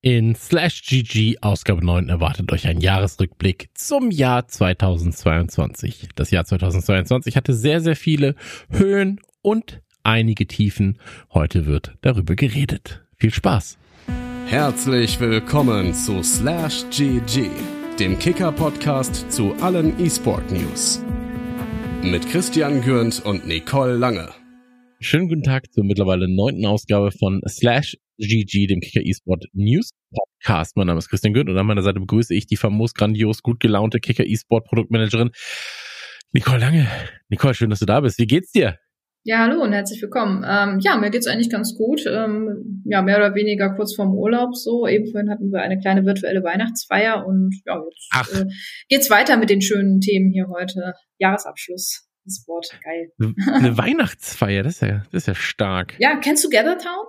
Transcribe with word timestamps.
In 0.00 0.36
Slash 0.36 0.82
GG 0.82 1.38
Ausgabe 1.40 1.84
9 1.84 2.08
erwartet 2.08 2.52
euch 2.52 2.68
ein 2.68 2.80
Jahresrückblick 2.80 3.70
zum 3.74 4.12
Jahr 4.12 4.46
2022. 4.46 6.10
Das 6.14 6.30
Jahr 6.30 6.44
2022 6.44 7.34
hatte 7.34 7.52
sehr, 7.52 7.80
sehr 7.80 7.96
viele 7.96 8.36
Höhen 8.70 9.20
und 9.42 9.82
einige 10.04 10.46
Tiefen. 10.46 11.00
Heute 11.34 11.66
wird 11.66 11.96
darüber 12.02 12.36
geredet. 12.36 13.04
Viel 13.16 13.32
Spaß! 13.32 13.76
Herzlich 14.46 15.18
willkommen 15.18 15.92
zu 15.92 16.22
Slash 16.22 16.84
GG, 16.90 17.50
dem 17.98 18.20
Kicker-Podcast 18.20 19.32
zu 19.32 19.52
allen 19.54 19.98
E-Sport 20.00 20.52
News. 20.52 21.02
Mit 22.04 22.24
Christian 22.30 22.82
Gürnt 22.82 23.26
und 23.26 23.48
Nicole 23.48 23.96
Lange. 23.96 24.28
Schönen 25.00 25.28
guten 25.28 25.42
Tag 25.42 25.72
zur 25.72 25.82
mittlerweile 25.82 26.28
neunten 26.28 26.66
Ausgabe 26.66 27.10
von 27.10 27.40
Slash 27.48 27.96
GG, 28.18 28.66
dem 28.66 28.80
Kicker 28.80 29.06
eSport 29.06 29.44
News 29.52 29.90
Podcast. 30.12 30.76
Mein 30.76 30.88
Name 30.88 30.98
ist 30.98 31.08
Christian 31.08 31.32
Gürnt 31.32 31.48
und 31.48 31.56
an 31.56 31.66
meiner 31.66 31.82
Seite 31.82 32.00
begrüße 32.00 32.34
ich 32.34 32.46
die 32.46 32.56
famos 32.56 32.94
grandios, 32.94 33.42
gut 33.42 33.60
gelaunte 33.60 34.00
Kicker 34.00 34.26
eSport 34.26 34.66
Produktmanagerin 34.66 35.30
Nicole 36.32 36.58
Lange. 36.58 36.88
Nicole, 37.28 37.54
schön, 37.54 37.70
dass 37.70 37.78
du 37.78 37.86
da 37.86 38.00
bist. 38.00 38.18
Wie 38.18 38.26
geht's 38.26 38.52
dir? 38.52 38.78
Ja, 39.24 39.38
hallo 39.38 39.62
und 39.62 39.72
herzlich 39.72 40.00
willkommen. 40.02 40.44
Ähm, 40.48 40.78
ja, 40.80 40.96
mir 40.96 41.10
geht's 41.10 41.26
eigentlich 41.26 41.50
ganz 41.50 41.76
gut. 41.76 42.04
Ähm, 42.06 42.82
ja, 42.86 43.02
mehr 43.02 43.18
oder 43.18 43.34
weniger 43.34 43.74
kurz 43.74 43.94
vorm 43.94 44.14
Urlaub 44.14 44.54
so. 44.54 44.86
Eben 44.86 45.10
vorhin 45.10 45.30
hatten 45.30 45.52
wir 45.52 45.60
eine 45.60 45.78
kleine 45.78 46.04
virtuelle 46.04 46.42
Weihnachtsfeier 46.42 47.26
und 47.26 47.54
ja, 47.66 47.80
jetzt 47.84 48.34
äh, 48.34 48.44
geht's 48.88 49.10
weiter 49.10 49.36
mit 49.36 49.50
den 49.50 49.60
schönen 49.60 50.00
Themen 50.00 50.30
hier 50.30 50.48
heute. 50.48 50.94
Jahresabschluss. 51.18 52.08
E-Sport, 52.26 52.78
geil. 52.82 53.12
Eine 53.52 53.78
Weihnachtsfeier, 53.78 54.62
das 54.62 54.74
ist 54.74 54.82
ja, 54.82 55.02
das 55.12 55.22
ist 55.22 55.26
ja 55.26 55.34
stark. 55.34 55.94
Ja, 55.98 56.16
kennst 56.16 56.44
du 56.44 56.50
Gathertown? 56.50 57.06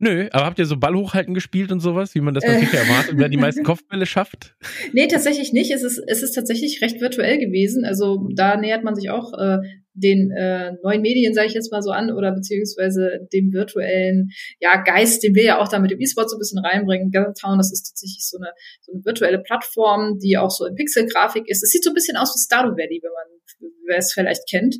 Nö, 0.00 0.28
aber 0.32 0.46
habt 0.46 0.58
ihr 0.58 0.66
so 0.66 0.76
Ball 0.76 0.94
hochhalten 0.94 1.34
gespielt 1.34 1.70
und 1.70 1.80
sowas, 1.80 2.14
wie 2.14 2.20
man 2.20 2.34
das 2.34 2.42
äh. 2.42 2.48
erwartet, 2.48 3.14
wer 3.16 3.28
die 3.28 3.36
meisten 3.36 3.62
Kopfbälle 3.64 4.06
schafft? 4.06 4.56
Nee, 4.92 5.06
tatsächlich 5.06 5.52
nicht. 5.52 5.70
Es 5.70 5.82
ist, 5.82 6.02
es 6.06 6.22
ist 6.22 6.32
tatsächlich 6.32 6.82
recht 6.82 7.00
virtuell 7.00 7.38
gewesen. 7.38 7.84
Also 7.84 8.28
da 8.34 8.56
nähert 8.56 8.82
man 8.82 8.96
sich 8.96 9.10
auch 9.10 9.32
äh, 9.38 9.58
den 9.92 10.32
äh, 10.32 10.72
neuen 10.82 11.00
Medien, 11.00 11.32
sage 11.32 11.46
ich 11.46 11.54
jetzt 11.54 11.70
mal 11.70 11.80
so 11.80 11.92
an, 11.92 12.10
oder 12.10 12.32
beziehungsweise 12.32 13.20
dem 13.32 13.52
virtuellen 13.52 14.30
ja, 14.58 14.82
Geist, 14.82 15.22
den 15.22 15.36
wir 15.36 15.44
ja 15.44 15.60
auch 15.60 15.68
da 15.68 15.78
mit 15.78 15.92
dem 15.92 16.00
E-Sport 16.00 16.28
so 16.28 16.36
ein 16.36 16.40
bisschen 16.40 16.64
reinbringen. 16.64 17.12
Gathertown, 17.12 17.58
das 17.58 17.72
ist 17.72 17.88
tatsächlich 17.88 18.26
so 18.26 18.38
eine, 18.38 18.50
so 18.80 18.92
eine 18.92 19.04
virtuelle 19.04 19.38
Plattform, 19.38 20.18
die 20.18 20.36
auch 20.36 20.50
so 20.50 20.66
in 20.66 20.74
Pixelgrafik 20.74 21.48
ist. 21.48 21.62
Es 21.62 21.70
sieht 21.70 21.84
so 21.84 21.90
ein 21.90 21.94
bisschen 21.94 22.16
aus 22.16 22.34
wie 22.34 22.42
Stardew 22.44 22.76
Valley, 22.76 23.00
wenn 23.00 23.12
man 23.12 23.70
wer 23.86 23.98
es 23.98 24.12
vielleicht 24.12 24.48
kennt 24.50 24.76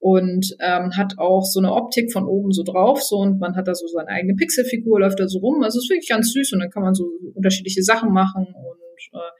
und 0.00 0.56
ähm, 0.60 0.96
hat 0.96 1.18
auch 1.18 1.44
so 1.44 1.60
eine 1.60 1.72
Optik 1.72 2.10
von 2.10 2.24
oben 2.24 2.52
so 2.52 2.62
drauf, 2.64 3.02
so 3.02 3.18
und 3.18 3.38
man 3.38 3.54
hat 3.54 3.68
da 3.68 3.74
so 3.74 3.86
seine 3.86 4.08
eigene 4.08 4.34
Pixelfigur, 4.34 4.98
läuft 4.98 5.20
da 5.20 5.28
so 5.28 5.38
rum. 5.38 5.62
Also 5.62 5.78
es 5.78 5.84
ist 5.84 5.90
wirklich 5.90 6.08
ganz 6.08 6.32
süß 6.32 6.54
und 6.54 6.60
dann 6.60 6.70
kann 6.70 6.82
man 6.82 6.94
so 6.94 7.04
unterschiedliche 7.34 7.82
Sachen 7.82 8.10
machen 8.12 8.46
und 8.46 9.20
äh, 9.20 9.30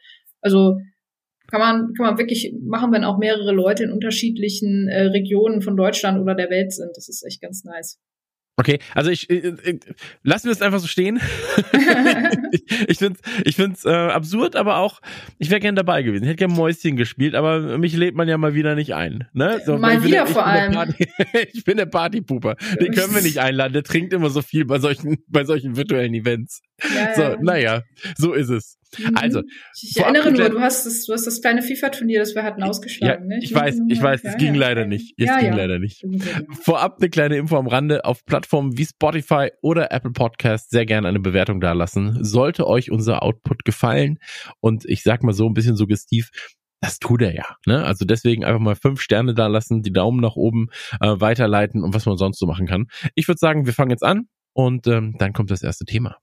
also 0.42 0.76
kann 1.50 1.60
man 1.60 1.92
kann 1.94 2.06
man 2.06 2.18
wirklich 2.18 2.54
machen, 2.62 2.92
wenn 2.92 3.04
auch 3.04 3.18
mehrere 3.18 3.52
Leute 3.52 3.84
in 3.84 3.90
unterschiedlichen 3.90 4.88
äh, 4.88 5.04
Regionen 5.06 5.62
von 5.62 5.76
Deutschland 5.76 6.20
oder 6.20 6.34
der 6.34 6.50
Welt 6.50 6.72
sind. 6.72 6.90
Das 6.94 7.08
ist 7.08 7.24
echt 7.26 7.40
ganz 7.40 7.64
nice. 7.64 7.98
Okay, 8.60 8.78
also 8.94 9.10
ich, 9.10 9.30
ich, 9.30 9.42
ich 9.42 9.80
lassen 10.22 10.44
wir 10.44 10.52
es 10.52 10.60
einfach 10.60 10.80
so 10.80 10.86
stehen. 10.86 11.18
ich 12.52 12.88
ich 12.88 12.98
finde 12.98 13.18
es 13.22 13.42
ich 13.46 13.56
find's, 13.56 13.86
äh, 13.86 13.88
absurd, 13.88 14.54
aber 14.54 14.76
auch, 14.76 15.00
ich 15.38 15.48
wäre 15.48 15.60
gern 15.60 15.76
dabei 15.76 16.02
gewesen. 16.02 16.24
Ich 16.24 16.28
hätte 16.28 16.46
gern 16.46 16.52
Mäuschen 16.52 16.96
gespielt, 16.96 17.34
aber 17.34 17.78
mich 17.78 17.96
lädt 17.96 18.14
man 18.16 18.28
ja 18.28 18.36
mal 18.36 18.52
wieder 18.52 18.74
nicht 18.74 18.94
ein. 18.94 19.26
Ne? 19.32 19.62
So, 19.64 19.78
mal 19.78 20.04
wieder 20.04 20.24
der, 20.24 20.26
vor 20.26 20.44
allem. 20.44 20.74
Party, 20.74 21.08
ich 21.54 21.64
bin 21.64 21.78
der 21.78 21.86
Partypuper. 21.86 22.56
Den 22.78 22.92
können 22.92 23.14
wir 23.14 23.22
nicht 23.22 23.38
einladen. 23.38 23.72
Der 23.72 23.82
trinkt 23.82 24.12
immer 24.12 24.28
so 24.28 24.42
viel 24.42 24.66
bei 24.66 24.78
solchen, 24.78 25.16
bei 25.26 25.44
solchen 25.44 25.76
virtuellen 25.78 26.12
Events. 26.12 26.60
Ja, 26.94 27.14
so, 27.14 27.22
ja. 27.22 27.36
naja, 27.40 27.82
so 28.16 28.32
ist 28.32 28.48
es. 28.48 28.78
Mhm. 28.98 29.16
Also, 29.16 29.42
ich 29.80 29.96
erinnere 29.98 30.32
nur, 30.32 30.48
du 30.48 30.60
hast 30.60 30.84
das, 30.84 31.04
du 31.04 31.12
hast 31.12 31.26
das 31.26 31.40
kleine 31.40 31.62
FIFA-Turnier, 31.62 32.18
das 32.18 32.34
wir 32.34 32.42
hatten, 32.42 32.62
ausgeschlagen. 32.62 33.30
Ja, 33.30 33.36
ne? 33.36 33.38
Ich, 33.42 33.50
ich 33.50 33.56
weiß, 33.56 33.80
ich 33.88 34.02
weiß, 34.02 34.24
es 34.24 34.32
ja, 34.32 34.38
ging 34.38 34.54
ja. 34.54 34.60
leider 34.60 34.86
nicht. 34.86 35.14
Es 35.16 35.38
ging 35.38 35.52
leider 35.52 35.78
nicht. 35.78 36.04
Vorab 36.62 36.96
eine 37.00 37.08
kleine 37.08 37.36
Info 37.36 37.56
am 37.56 37.66
Rande 37.66 38.04
auf 38.04 38.24
Plattformen 38.24 38.76
wie 38.76 38.86
Spotify 38.86 39.50
oder 39.62 39.92
Apple 39.92 40.12
Podcast 40.12 40.70
sehr 40.70 40.86
gerne 40.86 41.08
eine 41.08 41.20
Bewertung 41.20 41.60
dalassen. 41.60 42.24
Sollte 42.24 42.66
euch 42.66 42.90
unser 42.90 43.22
Output 43.22 43.64
gefallen 43.64 44.18
und 44.60 44.84
ich 44.86 45.02
sag 45.02 45.22
mal 45.22 45.32
so 45.32 45.46
ein 45.46 45.54
bisschen 45.54 45.76
suggestiv, 45.76 46.30
das 46.80 46.98
tut 46.98 47.22
er 47.22 47.34
ja. 47.34 47.56
Ne? 47.66 47.84
Also 47.84 48.04
deswegen 48.04 48.44
einfach 48.44 48.60
mal 48.60 48.74
fünf 48.74 49.00
Sterne 49.00 49.34
da 49.34 49.46
lassen, 49.46 49.82
die 49.82 49.92
Daumen 49.92 50.20
nach 50.20 50.36
oben 50.36 50.68
äh, 51.00 51.14
weiterleiten 51.18 51.84
und 51.84 51.94
was 51.94 52.06
man 52.06 52.16
sonst 52.16 52.38
so 52.38 52.46
machen 52.46 52.66
kann. 52.66 52.86
Ich 53.14 53.28
würde 53.28 53.38
sagen, 53.38 53.66
wir 53.66 53.74
fangen 53.74 53.90
jetzt 53.90 54.04
an 54.04 54.28
und 54.52 54.86
ähm, 54.86 55.14
dann 55.18 55.32
kommt 55.32 55.50
das 55.50 55.62
erste 55.62 55.84
Thema. 55.84 56.16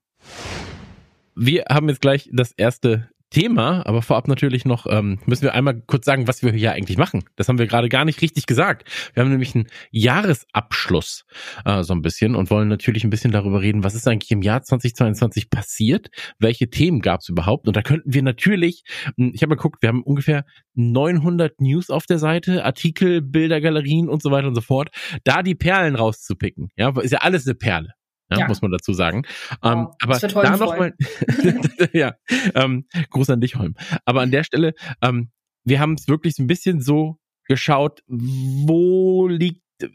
Wir 1.35 1.65
haben 1.69 1.87
jetzt 1.89 2.01
gleich 2.01 2.29
das 2.31 2.51
erste 2.51 3.09
Thema, 3.29 3.85
aber 3.85 4.01
vorab 4.01 4.29
natürlich 4.29 4.63
noch 4.63 4.85
ähm, 4.89 5.19
müssen 5.25 5.43
wir 5.43 5.53
einmal 5.53 5.81
kurz 5.85 6.05
sagen, 6.05 6.29
was 6.29 6.43
wir 6.43 6.53
hier 6.53 6.71
eigentlich 6.71 6.97
machen. 6.97 7.25
Das 7.35 7.49
haben 7.49 7.59
wir 7.59 7.67
gerade 7.67 7.89
gar 7.89 8.05
nicht 8.05 8.21
richtig 8.21 8.45
gesagt. 8.45 8.89
Wir 9.13 9.21
haben 9.21 9.29
nämlich 9.29 9.53
einen 9.53 9.67
Jahresabschluss 9.91 11.25
äh, 11.65 11.83
so 11.83 11.93
ein 11.93 12.01
bisschen 12.01 12.35
und 12.35 12.49
wollen 12.49 12.69
natürlich 12.69 13.03
ein 13.03 13.09
bisschen 13.09 13.31
darüber 13.31 13.61
reden, 13.61 13.83
was 13.83 13.95
ist 13.95 14.07
eigentlich 14.07 14.31
im 14.31 14.41
Jahr 14.41 14.63
2022 14.63 15.49
passiert, 15.49 16.07
welche 16.39 16.69
Themen 16.69 17.01
gab 17.01 17.19
es 17.19 17.27
überhaupt 17.27 17.67
und 17.67 17.75
da 17.75 17.81
könnten 17.81 18.13
wir 18.13 18.23
natürlich, 18.23 18.83
hm, 19.17 19.33
ich 19.33 19.41
habe 19.41 19.49
mal 19.49 19.55
geguckt, 19.55 19.81
wir 19.81 19.89
haben 19.89 20.03
ungefähr 20.03 20.45
900 20.75 21.59
News 21.59 21.89
auf 21.89 22.05
der 22.05 22.19
Seite, 22.19 22.63
Artikel, 22.63 23.21
Bilder, 23.21 23.59
Galerien 23.59 24.07
und 24.07 24.23
so 24.23 24.31
weiter 24.31 24.47
und 24.47 24.55
so 24.55 24.61
fort, 24.61 24.89
da 25.25 25.43
die 25.43 25.55
Perlen 25.55 25.95
rauszupicken. 25.95 26.69
Ja, 26.77 26.97
ist 27.01 27.11
ja 27.11 27.19
alles 27.19 27.45
eine 27.45 27.55
Perle 27.55 27.96
ja, 28.29 28.39
ja. 28.39 28.47
muss 28.47 28.61
man 28.61 28.71
dazu 28.71 28.93
sagen. 28.93 29.23
Ähm, 29.63 29.87
aber 30.01 30.19
da 30.19 30.57
nochmal, 30.57 30.93
ja, 31.93 32.15
ähm, 32.55 32.85
Gruß 33.09 33.29
an 33.29 33.41
dich, 33.41 33.55
Holm. 33.55 33.75
Aber 34.05 34.21
an 34.21 34.31
der 34.31 34.43
Stelle, 34.43 34.73
ähm, 35.01 35.31
wir 35.63 35.79
haben 35.79 35.93
es 35.93 36.07
wirklich 36.07 36.35
so 36.35 36.43
ein 36.43 36.47
bisschen 36.47 36.81
so 36.81 37.19
geschaut, 37.47 38.01
wo 38.07 39.27
liegt 39.27 39.61
äh, 39.81 39.87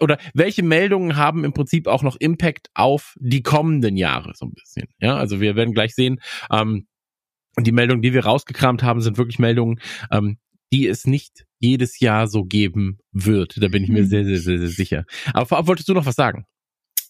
oder 0.00 0.18
welche 0.34 0.62
Meldungen 0.62 1.16
haben 1.16 1.44
im 1.44 1.52
Prinzip 1.52 1.86
auch 1.86 2.02
noch 2.02 2.16
Impact 2.16 2.68
auf 2.74 3.16
die 3.18 3.42
kommenden 3.42 3.96
Jahre 3.96 4.32
so 4.34 4.46
ein 4.46 4.52
bisschen. 4.52 4.88
Ja, 4.98 5.16
also 5.16 5.40
wir 5.40 5.56
werden 5.56 5.74
gleich 5.74 5.94
sehen, 5.94 6.20
ähm, 6.50 6.86
die 7.58 7.72
Meldungen, 7.72 8.02
die 8.02 8.12
wir 8.12 8.24
rausgekramt 8.24 8.82
haben, 8.82 9.00
sind 9.00 9.18
wirklich 9.18 9.38
Meldungen, 9.38 9.80
ähm, 10.10 10.38
die 10.72 10.86
es 10.86 11.06
nicht 11.06 11.46
jedes 11.58 11.98
Jahr 12.00 12.28
so 12.28 12.44
geben 12.44 12.98
wird. 13.12 13.60
Da 13.60 13.68
bin 13.68 13.82
ich 13.82 13.90
mir 13.90 14.02
mhm. 14.02 14.06
sehr, 14.06 14.24
sehr, 14.24 14.38
sehr, 14.38 14.58
sehr 14.58 14.68
sicher. 14.68 15.04
Aber 15.32 15.46
vorab 15.46 15.66
wolltest 15.66 15.88
du 15.88 15.94
noch 15.94 16.06
was 16.06 16.14
sagen? 16.14 16.46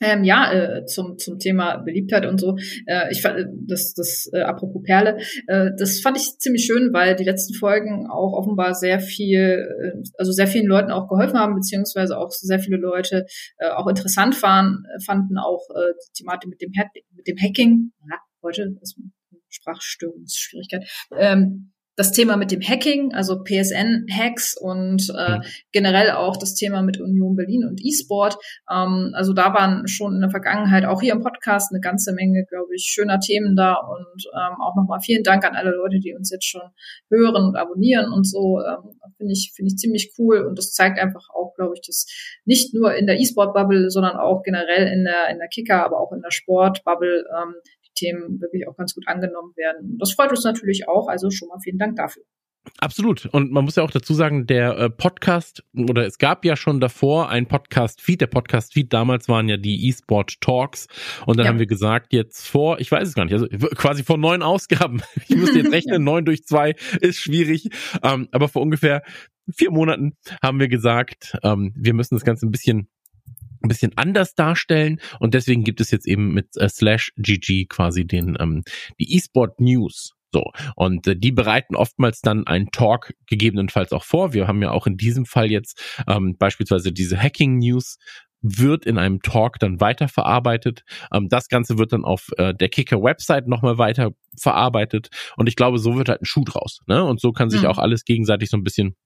Ähm, 0.01 0.25
ja, 0.25 0.53
äh, 0.53 0.87
zum, 0.87 1.19
zum 1.19 1.39
Thema 1.39 1.77
Beliebtheit 1.79 2.25
und 2.27 2.41
so. 2.41 2.57
Äh, 2.87 3.13
ich 3.13 3.21
fand 3.21 3.39
äh, 3.39 3.45
das, 3.67 3.93
das 3.95 4.31
äh, 4.33 4.41
apropos 4.41 4.83
Perle, 4.83 5.19
äh, 5.47 5.71
das 5.79 6.01
fand 6.01 6.17
ich 6.17 6.39
ziemlich 6.39 6.65
schön, 6.65 6.93
weil 6.93 7.17
die 7.17 7.25
letzten 7.25 7.55
Folgen 7.55 8.07
auch 8.11 8.33
offenbar 8.33 8.75
sehr 8.75 9.01
viel, 9.01 9.39
äh, 9.39 10.03
also 10.17 10.33
sehr 10.33 10.47
vielen 10.47 10.67
Leuten 10.67 10.91
auch 10.91 11.09
geholfen 11.09 11.39
haben, 11.39 11.55
beziehungsweise 11.55 12.17
auch 12.17 12.31
sehr 12.31 12.61
viele 12.61 12.79
Leute 12.79 13.27
äh, 13.59 13.69
auch 13.69 13.87
interessant 13.89 14.43
waren, 14.43 14.85
äh, 14.95 15.01
fanden 15.05 15.37
auch 15.39 15.69
äh, 15.71 15.93
die 16.07 16.23
Thematik 16.23 16.49
mit 16.49 16.63
dem, 16.63 16.73
mit 17.15 17.27
dem 17.27 17.37
Hacking. 17.37 17.93
Ja, 18.11 18.19
heute 18.43 18.77
ist 18.81 18.99
Sprachstörungsschwierigkeit. 19.51 20.89
Ähm, 21.17 21.73
das 22.01 22.13
Thema 22.13 22.39
mit 22.39 22.51
dem 22.51 22.63
Hacking, 22.63 23.13
also 23.13 23.45
PSN-Hacks 23.45 24.57
und 24.59 25.13
äh, 25.15 25.37
mhm. 25.37 25.43
generell 25.71 26.13
auch 26.13 26.39
das 26.39 26.55
Thema 26.55 26.81
mit 26.81 26.99
Union 26.99 27.37
Berlin 27.37 27.67
und 27.69 27.79
E-Sport. 27.85 28.39
Ähm, 28.71 29.13
also 29.13 29.35
da 29.35 29.53
waren 29.53 29.87
schon 29.87 30.15
in 30.15 30.23
der 30.23 30.31
Vergangenheit 30.31 30.87
auch 30.87 31.03
hier 31.03 31.13
im 31.13 31.21
Podcast 31.21 31.71
eine 31.71 31.81
ganze 31.81 32.15
Menge, 32.15 32.47
glaube 32.49 32.75
ich, 32.75 32.85
schöner 32.85 33.21
Themen 33.21 33.55
da 33.55 33.75
und 33.75 34.25
ähm, 34.35 34.57
auch 34.63 34.75
nochmal 34.77 35.01
vielen 35.01 35.23
Dank 35.25 35.45
an 35.45 35.55
alle 35.55 35.73
Leute, 35.73 35.99
die 35.99 36.15
uns 36.15 36.31
jetzt 36.31 36.47
schon 36.47 36.63
hören 37.11 37.45
und 37.45 37.57
abonnieren 37.57 38.11
und 38.15 38.27
so. 38.27 38.61
Ähm, 38.61 38.99
Finde 39.19 39.35
ich, 39.35 39.53
finde 39.55 39.69
ich 39.69 39.77
ziemlich 39.77 40.15
cool 40.19 40.47
und 40.47 40.57
das 40.57 40.73
zeigt 40.73 40.99
einfach 40.99 41.29
auch, 41.35 41.53
glaube 41.55 41.75
ich, 41.75 41.83
dass 41.87 42.07
nicht 42.47 42.73
nur 42.73 42.95
in 42.95 43.07
der 43.07 43.21
E-Sport-Bubble, 43.21 43.91
sondern 43.91 44.17
auch 44.17 44.43
generell 44.43 44.87
in 44.87 45.05
der, 45.05 45.29
in 45.29 45.37
der 45.37 45.49
Kicker, 45.49 45.85
aber 45.85 46.01
auch 46.01 46.13
in 46.13 46.23
der 46.23 46.31
Sport-Bubble 46.31 47.27
ähm, 47.37 47.55
Themen 48.01 48.41
wirklich 48.41 48.67
auch 48.67 48.77
ganz 48.77 48.95
gut 48.95 49.07
angenommen 49.07 49.53
werden. 49.57 49.97
Das 49.99 50.13
freut 50.13 50.31
uns 50.31 50.45
natürlich 50.45 50.89
auch. 50.89 51.09
Also 51.09 51.31
schon 51.31 51.49
mal 51.49 51.59
vielen 51.63 51.79
Dank 51.79 51.97
dafür. 51.97 52.25
Absolut. 52.79 53.27
Und 53.27 53.51
man 53.53 53.65
muss 53.65 53.77
ja 53.77 53.83
auch 53.83 53.91
dazu 53.91 54.15
sagen, 54.15 54.47
der 54.47 54.77
äh, 54.79 54.91
Podcast, 54.91 55.65
oder 55.75 56.07
es 56.07 56.19
gab 56.19 56.45
ja 56.45 56.57
schon 56.57 56.81
davor 56.81 57.31
ein 57.31 57.47
Podcast-Feed. 57.47 58.21
Der 58.21 58.27
Podcast-Feed 58.27 58.93
damals 58.93 59.29
waren 59.29 59.49
ja 59.49 59.57
die 59.57 59.89
E-Sport 59.89 60.41
Talks. 60.41 60.87
Und 61.27 61.39
dann 61.39 61.45
ja. 61.47 61.53
haben 61.53 61.59
wir 61.59 61.67
gesagt, 61.67 62.13
jetzt 62.13 62.47
vor, 62.47 62.79
ich 62.79 62.91
weiß 62.91 63.09
es 63.09 63.15
gar 63.15 63.25
nicht, 63.25 63.33
also 63.33 63.47
quasi 63.49 64.03
vor 64.03 64.19
neun 64.19 64.43
Ausgaben. 64.43 65.03
Ich 65.29 65.37
muss 65.37 65.55
jetzt 65.55 65.73
rechnen, 65.73 66.03
neun 66.05 66.25
durch 66.25 66.45
zwei 66.45 66.75
ist 67.01 67.19
schwierig. 67.19 67.69
Ähm, 68.03 68.29
aber 68.33 68.49
vor 68.49 68.63
ungefähr 68.63 69.03
vier 69.55 69.71
Monaten 69.71 70.15
haben 70.43 70.59
wir 70.59 70.69
gesagt, 70.69 71.37
ähm, 71.43 71.73
wir 71.77 71.95
müssen 71.95 72.17
das 72.17 72.25
Ganze 72.25 72.47
ein 72.47 72.51
bisschen 72.51 72.89
ein 73.63 73.69
bisschen 73.69 73.93
anders 73.97 74.35
darstellen 74.35 75.01
und 75.19 75.35
deswegen 75.35 75.65
gibt 75.65 75.81
es 75.81 75.91
jetzt 75.91 76.07
eben 76.07 76.33
mit 76.33 76.57
äh, 76.57 76.69
slash 76.69 77.13
GG 77.17 77.67
quasi 77.67 78.07
den 78.07 78.37
ähm, 78.41 78.63
die 78.99 79.17
E-Sport 79.17 79.61
News. 79.61 80.13
So, 80.33 80.45
und 80.77 81.07
äh, 81.09 81.17
die 81.17 81.33
bereiten 81.33 81.75
oftmals 81.75 82.21
dann 82.21 82.47
einen 82.47 82.71
Talk 82.71 83.13
gegebenenfalls 83.27 83.93
auch 83.93 84.05
vor. 84.05 84.33
Wir 84.33 84.47
haben 84.47 84.63
ja 84.63 84.71
auch 84.71 84.87
in 84.87 84.97
diesem 84.97 85.27
Fall 85.27 85.51
jetzt 85.51 85.83
ähm, 86.07 86.37
beispielsweise 86.39 86.93
diese 86.93 87.21
Hacking 87.21 87.59
News 87.59 87.99
wird 88.43 88.87
in 88.87 88.97
einem 88.97 89.21
Talk 89.21 89.59
dann 89.59 89.81
weiterverarbeitet. 89.81 90.85
Ähm, 91.13 91.29
das 91.29 91.49
Ganze 91.49 91.79
wird 91.79 91.93
dann 91.93 92.05
auf 92.05 92.29
äh, 92.37 92.55
der 92.55 92.69
Kicker-Website 92.69 93.49
nochmal 93.49 93.79
weiter 93.79 94.13
verarbeitet. 94.39 95.09
Und 95.37 95.49
ich 95.49 95.57
glaube, 95.57 95.79
so 95.79 95.97
wird 95.97 96.09
halt 96.09 96.23
ein 96.23 96.27
Schuh 96.27 96.45
draus. 96.45 96.81
Ne? 96.87 97.05
Und 97.05 97.21
so 97.21 97.33
kann 97.33 97.51
sich 97.51 97.63
mhm. 97.63 97.69
auch 97.69 97.79
alles 97.79 98.05
gegenseitig 98.05 98.51
so 98.51 98.57
ein 98.57 98.65
bisschen 98.65 98.97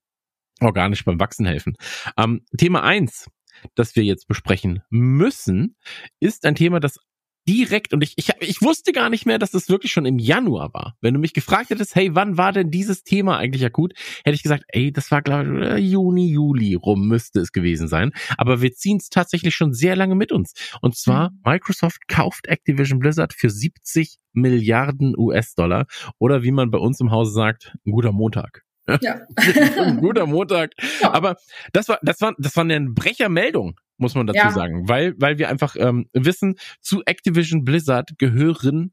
organisch 0.61 1.03
beim 1.03 1.19
Wachsen 1.19 1.45
helfen. 1.45 1.75
Ähm, 2.17 2.41
Thema 2.57 2.83
eins, 2.83 3.27
das 3.75 3.95
wir 3.95 4.03
jetzt 4.03 4.27
besprechen 4.27 4.81
müssen, 4.89 5.75
ist 6.19 6.45
ein 6.45 6.55
Thema, 6.55 6.79
das 6.79 6.99
direkt 7.47 7.93
und 7.93 8.03
ich, 8.03 8.13
ich, 8.17 8.31
ich 8.39 8.61
wusste 8.61 8.91
gar 8.91 9.09
nicht 9.09 9.25
mehr, 9.25 9.37
dass 9.37 9.51
das 9.51 9.69
wirklich 9.69 9.91
schon 9.91 10.05
im 10.05 10.19
Januar 10.19 10.73
war. 10.73 10.95
Wenn 11.01 11.13
du 11.13 11.19
mich 11.19 11.33
gefragt 11.33 11.69
hättest, 11.69 11.95
hey, 11.95 12.15
wann 12.15 12.37
war 12.37 12.51
denn 12.51 12.71
dieses 12.71 13.03
Thema 13.03 13.37
eigentlich 13.37 13.63
akut, 13.65 13.93
hätte 14.23 14.35
ich 14.35 14.43
gesagt, 14.43 14.63
ey, 14.69 14.91
das 14.91 15.11
war 15.11 15.21
glaube 15.21 15.79
ich 15.79 15.91
Juni, 15.91 16.27
Juli 16.31 16.75
rum 16.75 17.07
müsste 17.07 17.39
es 17.39 17.51
gewesen 17.51 17.87
sein. 17.87 18.11
Aber 18.37 18.61
wir 18.61 18.73
ziehen 18.73 18.97
es 18.97 19.09
tatsächlich 19.09 19.55
schon 19.55 19.73
sehr 19.73 19.95
lange 19.95 20.15
mit 20.15 20.31
uns. 20.31 20.53
Und 20.81 20.95
zwar 20.95 21.31
mhm. 21.31 21.41
Microsoft 21.45 22.07
kauft 22.07 22.47
Activision 22.47 22.99
Blizzard 22.99 23.33
für 23.33 23.49
70 23.49 24.17
Milliarden 24.33 25.15
US-Dollar 25.17 25.85
oder 26.19 26.43
wie 26.43 26.51
man 26.51 26.71
bei 26.71 26.79
uns 26.79 26.99
im 26.99 27.11
Hause 27.11 27.31
sagt, 27.31 27.75
ein 27.85 27.91
guter 27.91 28.11
Montag. 28.11 28.63
Ja. 29.01 29.21
ein 29.35 29.97
guter 29.97 30.25
Montag. 30.25 30.71
Ja. 31.01 31.13
Aber 31.13 31.37
das 31.73 31.89
war, 31.89 31.99
das 32.01 32.21
war, 32.21 32.35
das 32.37 32.55
war 32.55 32.63
eine 32.63 32.79
Brechermeldung 32.89 33.79
muss 33.97 34.13
man 34.13 34.27
dazu 34.27 34.39
ja. 34.39 34.51
sagen, 34.51 34.89
weil, 34.89 35.13
weil 35.17 35.37
wir 35.37 35.47
einfach 35.47 35.77
ähm, 35.77 36.09
wissen, 36.11 36.55
zu 36.81 37.01
Activision 37.05 37.63
Blizzard 37.63 38.17
gehören 38.17 38.91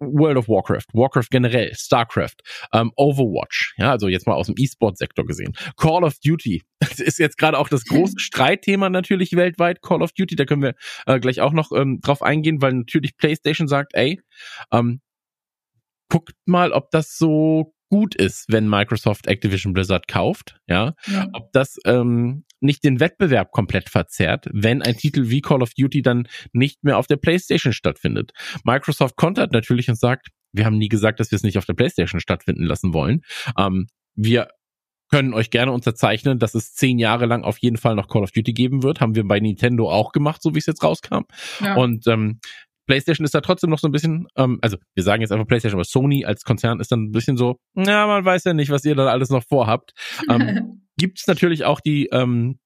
World 0.00 0.38
of 0.38 0.48
Warcraft, 0.48 0.86
Warcraft 0.94 1.26
generell, 1.30 1.74
StarCraft, 1.74 2.36
ähm, 2.72 2.90
Overwatch, 2.96 3.74
ja, 3.76 3.90
also 3.90 4.08
jetzt 4.08 4.26
mal 4.26 4.34
aus 4.34 4.46
dem 4.46 4.54
E-Sport-Sektor 4.58 5.26
gesehen. 5.26 5.52
Call 5.76 6.04
of 6.04 6.18
Duty 6.20 6.62
das 6.80 7.00
ist 7.00 7.18
jetzt 7.18 7.36
gerade 7.36 7.58
auch 7.58 7.68
das 7.68 7.84
große 7.84 8.14
Streitthema 8.18 8.88
natürlich 8.88 9.32
weltweit, 9.32 9.82
Call 9.82 10.02
of 10.02 10.12
Duty, 10.12 10.36
da 10.36 10.46
können 10.46 10.62
wir 10.62 10.74
äh, 11.06 11.20
gleich 11.20 11.40
auch 11.40 11.52
noch 11.52 11.72
ähm, 11.72 12.00
drauf 12.00 12.22
eingehen, 12.22 12.62
weil 12.62 12.72
natürlich 12.72 13.16
PlayStation 13.16 13.68
sagt, 13.68 13.94
ey, 13.94 14.20
ähm, 14.72 15.00
guckt 16.08 16.34
mal, 16.46 16.72
ob 16.72 16.90
das 16.90 17.16
so 17.16 17.74
gut 17.90 18.14
ist, 18.14 18.46
wenn 18.48 18.68
Microsoft 18.68 19.26
Activision 19.26 19.74
Blizzard 19.74 20.08
kauft, 20.08 20.58
ja, 20.66 20.94
ja. 21.06 21.28
ob 21.32 21.52
das 21.52 21.76
ähm, 21.84 22.44
nicht 22.60 22.84
den 22.84 23.00
Wettbewerb 23.00 23.50
komplett 23.50 23.88
verzerrt, 23.88 24.46
wenn 24.52 24.80
ein 24.80 24.96
Titel 24.96 25.28
wie 25.28 25.40
Call 25.40 25.62
of 25.62 25.74
Duty 25.74 26.00
dann 26.02 26.28
nicht 26.52 26.82
mehr 26.84 26.98
auf 26.98 27.06
der 27.06 27.16
PlayStation 27.16 27.72
stattfindet. 27.72 28.32
Microsoft 28.64 29.16
kontert 29.16 29.52
natürlich 29.52 29.88
und 29.88 29.98
sagt, 29.98 30.28
wir 30.52 30.64
haben 30.64 30.78
nie 30.78 30.88
gesagt, 30.88 31.20
dass 31.20 31.30
wir 31.30 31.36
es 31.36 31.42
nicht 31.42 31.58
auf 31.58 31.66
der 31.66 31.74
PlayStation 31.74 32.20
stattfinden 32.20 32.64
lassen 32.64 32.94
wollen. 32.94 33.22
Ähm, 33.58 33.88
wir 34.14 34.48
können 35.10 35.34
euch 35.34 35.50
gerne 35.50 35.72
unterzeichnen, 35.72 36.38
dass 36.38 36.54
es 36.54 36.72
zehn 36.74 36.98
Jahre 36.98 37.26
lang 37.26 37.42
auf 37.42 37.58
jeden 37.58 37.76
Fall 37.76 37.96
noch 37.96 38.08
Call 38.08 38.22
of 38.22 38.30
Duty 38.30 38.52
geben 38.52 38.84
wird. 38.84 39.00
Haben 39.00 39.16
wir 39.16 39.26
bei 39.26 39.40
Nintendo 39.40 39.90
auch 39.90 40.12
gemacht, 40.12 40.40
so 40.42 40.54
wie 40.54 40.58
es 40.58 40.66
jetzt 40.66 40.84
rauskam. 40.84 41.24
Ja. 41.60 41.74
Und 41.74 42.06
ähm, 42.06 42.38
PlayStation 42.90 43.24
ist 43.24 43.36
da 43.36 43.40
trotzdem 43.40 43.70
noch 43.70 43.78
so 43.78 43.86
ein 43.86 43.92
bisschen, 43.92 44.26
ähm, 44.34 44.58
also 44.62 44.76
wir 44.94 45.04
sagen 45.04 45.22
jetzt 45.22 45.30
einfach 45.30 45.46
PlayStation, 45.46 45.78
aber 45.78 45.84
Sony 45.84 46.24
als 46.24 46.42
Konzern 46.42 46.80
ist 46.80 46.90
dann 46.90 47.04
ein 47.04 47.12
bisschen 47.12 47.36
so, 47.36 47.60
ja, 47.76 48.08
man 48.08 48.24
weiß 48.24 48.42
ja 48.42 48.52
nicht, 48.52 48.72
was 48.72 48.84
ihr 48.84 48.96
da 48.96 49.06
alles 49.06 49.30
noch 49.30 49.44
vorhabt. 49.44 49.92
Ähm, 50.28 50.82
Gibt 50.96 51.20
es 51.20 51.28
natürlich 51.28 51.64
auch 51.64 51.78
die 51.78 52.06
ähm, 52.06 52.58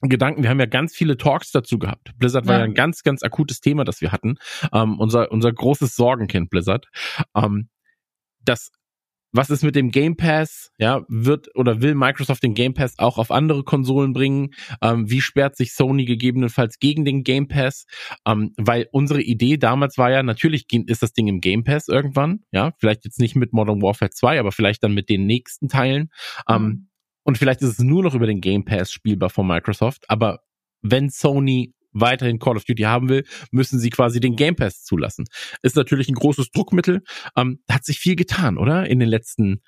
Gedanken, 0.00 0.44
wir 0.44 0.50
haben 0.50 0.60
ja 0.60 0.66
ganz 0.66 0.94
viele 0.94 1.16
Talks 1.16 1.50
dazu 1.50 1.80
gehabt. 1.80 2.12
Blizzard 2.18 2.46
war 2.46 2.58
ja, 2.58 2.64
ein 2.64 2.74
ganz, 2.74 3.02
ganz 3.02 3.24
akutes 3.24 3.60
Thema, 3.60 3.84
das 3.84 4.00
wir 4.00 4.12
hatten. 4.12 4.36
Ähm, 4.72 5.00
unser, 5.00 5.32
unser 5.32 5.52
großes 5.52 5.96
Sorgenkind 5.96 6.50
Blizzard. 6.50 6.86
Ähm, 7.34 7.68
das 8.44 8.70
was 9.34 9.50
ist 9.50 9.64
mit 9.64 9.74
dem 9.74 9.90
Game 9.90 10.16
Pass? 10.16 10.70
Ja, 10.78 11.04
wird 11.08 11.48
oder 11.56 11.82
will 11.82 11.96
Microsoft 11.96 12.42
den 12.44 12.54
Game 12.54 12.72
Pass 12.72 12.98
auch 12.98 13.18
auf 13.18 13.32
andere 13.32 13.64
Konsolen 13.64 14.12
bringen? 14.12 14.50
Ähm, 14.80 15.10
wie 15.10 15.20
sperrt 15.20 15.56
sich 15.56 15.74
Sony 15.74 16.04
gegebenenfalls 16.04 16.78
gegen 16.78 17.04
den 17.04 17.24
Game 17.24 17.48
Pass? 17.48 17.86
Ähm, 18.26 18.52
weil 18.56 18.88
unsere 18.92 19.20
Idee 19.20 19.56
damals 19.56 19.98
war 19.98 20.10
ja, 20.10 20.22
natürlich 20.22 20.66
ist 20.70 21.02
das 21.02 21.12
Ding 21.12 21.26
im 21.26 21.40
Game 21.40 21.64
Pass 21.64 21.88
irgendwann. 21.88 22.44
Ja, 22.52 22.72
vielleicht 22.78 23.04
jetzt 23.04 23.18
nicht 23.18 23.34
mit 23.34 23.52
Modern 23.52 23.82
Warfare 23.82 24.10
2, 24.10 24.38
aber 24.38 24.52
vielleicht 24.52 24.84
dann 24.84 24.94
mit 24.94 25.08
den 25.08 25.26
nächsten 25.26 25.68
Teilen. 25.68 26.10
Ähm, 26.48 26.62
mhm. 26.62 26.88
und 27.24 27.36
vielleicht 27.36 27.60
ist 27.62 27.70
es 27.70 27.78
nur 27.80 28.04
noch 28.04 28.14
über 28.14 28.26
den 28.26 28.40
Game 28.40 28.64
Pass 28.64 28.92
spielbar 28.92 29.30
von 29.30 29.46
Microsoft. 29.48 30.08
Aber 30.08 30.40
wenn 30.80 31.10
Sony 31.10 31.74
weiterhin 31.94 32.38
Call 32.38 32.56
of 32.56 32.64
Duty 32.64 32.82
haben 32.82 33.08
will, 33.08 33.24
müssen 33.50 33.78
sie 33.78 33.90
quasi 33.90 34.20
den 34.20 34.36
Game 34.36 34.56
Pass 34.56 34.84
zulassen. 34.84 35.24
Ist 35.62 35.76
natürlich 35.76 36.08
ein 36.08 36.14
großes 36.14 36.50
Druckmittel. 36.50 37.02
Ähm, 37.36 37.60
hat 37.70 37.84
sich 37.84 37.98
viel 37.98 38.16
getan, 38.16 38.58
oder? 38.58 38.86
In 38.86 38.98
den 38.98 39.08
letzten 39.08 39.62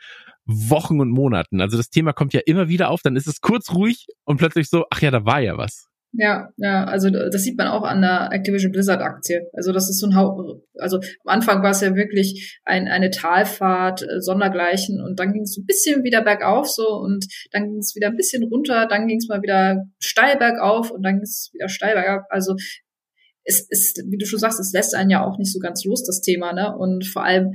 Wochen 0.45 1.01
und 1.01 1.11
Monaten. 1.11 1.61
Also 1.61 1.77
das 1.77 1.91
Thema 1.91 2.13
kommt 2.13 2.33
ja 2.33 2.41
immer 2.45 2.69
wieder 2.69 2.91
auf, 2.91 3.03
dann 3.03 3.17
ist 3.17 3.27
es 3.27 3.41
kurz 3.41 3.73
ruhig 3.73 4.07
und 4.25 4.37
plötzlich 4.37 4.69
so, 4.69 4.85
ach 4.91 5.01
ja, 5.01 5.11
da 5.11 5.25
war 5.25 5.41
ja 5.41 5.57
was. 5.57 5.89
Ja, 6.13 6.49
ja, 6.57 6.85
also 6.85 7.11
das 7.11 7.43
sieht 7.43 7.59
man 7.59 7.67
auch 7.67 7.83
an 7.83 8.01
der 8.01 8.31
Activision 8.33 8.73
Blizzard 8.73 9.03
Aktie. 9.03 9.43
Also 9.53 9.73
das 9.73 9.91
ist 9.91 10.01
so 10.01 10.07
ein 10.07 10.15
Haupt, 10.15 10.41
also 10.79 10.97
am 10.97 11.27
Anfang 11.27 11.63
war 11.63 11.73
es 11.73 11.83
ja 11.83 11.95
wirklich 11.95 12.59
ein, 12.65 12.89
eine 12.89 13.11
Talfahrt, 13.11 14.03
äh, 14.03 14.21
Sondergleichen 14.21 15.03
und 15.03 15.19
dann 15.19 15.33
ging 15.33 15.43
es 15.43 15.53
so 15.53 15.61
ein 15.61 15.67
bisschen 15.67 16.05
wieder 16.05 16.23
bergauf 16.23 16.69
so 16.69 16.89
und 16.89 17.27
dann 17.53 17.65
ging 17.65 17.79
es 17.79 17.95
wieder 17.95 18.09
ein 18.09 18.17
bisschen 18.17 18.45
runter, 18.45 18.87
dann 18.89 19.07
ging 19.09 19.19
es 19.19 19.29
mal 19.29 19.43
wieder 19.43 19.83
steil 19.99 20.39
bergauf 20.39 20.91
und 20.91 21.03
dann 21.03 21.17
ging 21.17 21.23
es 21.25 21.51
wieder 21.53 21.69
steil 21.69 21.95
bergab. 21.95 22.25
Also 22.31 22.55
es 23.45 23.67
ist, 23.69 24.03
wie 24.09 24.19
du 24.19 24.27
schon 24.27 24.41
sagst, 24.41 24.59
es 24.59 24.73
lässt 24.73 24.95
einen 24.95 25.11
ja 25.11 25.25
auch 25.25 25.39
nicht 25.39 25.53
so 25.53 25.61
ganz 25.61 25.85
los, 25.85 26.05
das 26.05 26.21
Thema, 26.21 26.53
ne? 26.53 26.77
Und 26.77 27.07
vor 27.07 27.25
allem 27.25 27.53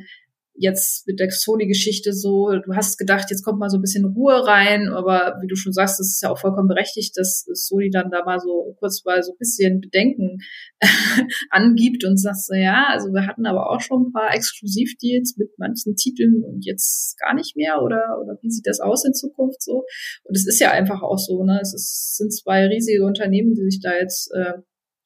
jetzt 0.61 1.07
mit 1.07 1.19
der 1.19 1.29
Sony-Geschichte 1.31 2.13
so, 2.13 2.51
du 2.63 2.75
hast 2.75 2.97
gedacht, 2.97 3.31
jetzt 3.31 3.43
kommt 3.43 3.59
mal 3.59 3.69
so 3.69 3.77
ein 3.77 3.81
bisschen 3.81 4.05
Ruhe 4.05 4.45
rein, 4.45 4.89
aber 4.89 5.37
wie 5.41 5.47
du 5.47 5.55
schon 5.55 5.73
sagst, 5.73 5.99
das 5.99 6.07
ist 6.07 6.21
ja 6.21 6.29
auch 6.29 6.39
vollkommen 6.39 6.67
berechtigt, 6.67 7.17
dass 7.17 7.45
Sony 7.53 7.89
dann 7.89 8.11
da 8.11 8.23
mal 8.23 8.39
so 8.39 8.75
kurz 8.79 9.03
mal 9.03 9.23
so 9.23 9.33
ein 9.33 9.37
bisschen 9.39 9.81
Bedenken 9.81 10.37
angibt 11.49 12.05
und 12.05 12.17
sagt 12.17 12.43
so, 12.43 12.53
ja, 12.53 12.85
also 12.89 13.09
wir 13.09 13.25
hatten 13.25 13.45
aber 13.45 13.71
auch 13.71 13.81
schon 13.81 14.07
ein 14.07 14.11
paar 14.11 14.33
Exklusivdeals 14.35 15.35
mit 15.37 15.49
manchen 15.57 15.95
Titeln 15.95 16.43
und 16.43 16.63
jetzt 16.63 17.17
gar 17.19 17.33
nicht 17.33 17.55
mehr 17.55 17.81
oder, 17.81 18.19
oder 18.21 18.37
wie 18.41 18.51
sieht 18.51 18.67
das 18.67 18.79
aus 18.79 19.03
in 19.03 19.13
Zukunft 19.13 19.61
so? 19.63 19.83
Und 20.23 20.37
es 20.37 20.47
ist 20.47 20.59
ja 20.59 20.71
einfach 20.71 21.01
auch 21.01 21.17
so, 21.17 21.43
ne, 21.43 21.59
es 21.61 21.73
ist, 21.73 22.17
sind 22.17 22.31
zwei 22.31 22.67
riesige 22.67 23.03
Unternehmen, 23.03 23.55
die 23.55 23.63
sich 23.63 23.81
da 23.81 23.95
jetzt 23.95 24.31
äh, 24.33 24.53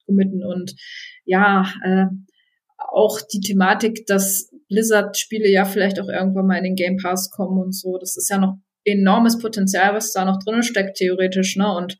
committen 0.04 0.44
und 0.44 0.74
ja, 1.24 1.64
äh, 1.82 2.06
auch 2.92 3.20
die 3.20 3.40
Thematik, 3.40 4.06
dass 4.06 4.50
Blizzard-Spiele 4.68 5.48
ja 5.48 5.64
vielleicht 5.64 6.00
auch 6.00 6.08
irgendwann 6.08 6.46
mal 6.46 6.58
in 6.58 6.64
den 6.64 6.74
Game 6.74 6.96
Pass 6.96 7.30
kommen 7.30 7.62
und 7.62 7.74
so. 7.74 7.98
Das 7.98 8.16
ist 8.16 8.28
ja 8.30 8.38
noch 8.38 8.56
enormes 8.84 9.38
Potenzial, 9.38 9.94
was 9.94 10.12
da 10.12 10.24
noch 10.24 10.38
drin 10.44 10.62
steckt, 10.62 10.96
theoretisch, 10.96 11.56
ne? 11.56 11.74
Und 11.74 11.98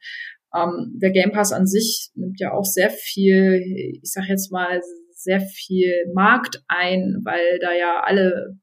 ähm, 0.54 0.98
der 1.00 1.10
Game 1.10 1.32
Pass 1.32 1.52
an 1.52 1.66
sich 1.66 2.10
nimmt 2.14 2.40
ja 2.40 2.52
auch 2.52 2.64
sehr 2.64 2.90
viel, 2.90 3.60
ich 4.02 4.10
sag 4.12 4.28
jetzt 4.28 4.52
mal, 4.52 4.80
sehr 5.12 5.40
viel 5.40 5.92
Markt 6.14 6.62
ein, 6.68 7.20
weil 7.24 7.58
da 7.60 7.72
ja 7.72 8.00
alle 8.04 8.58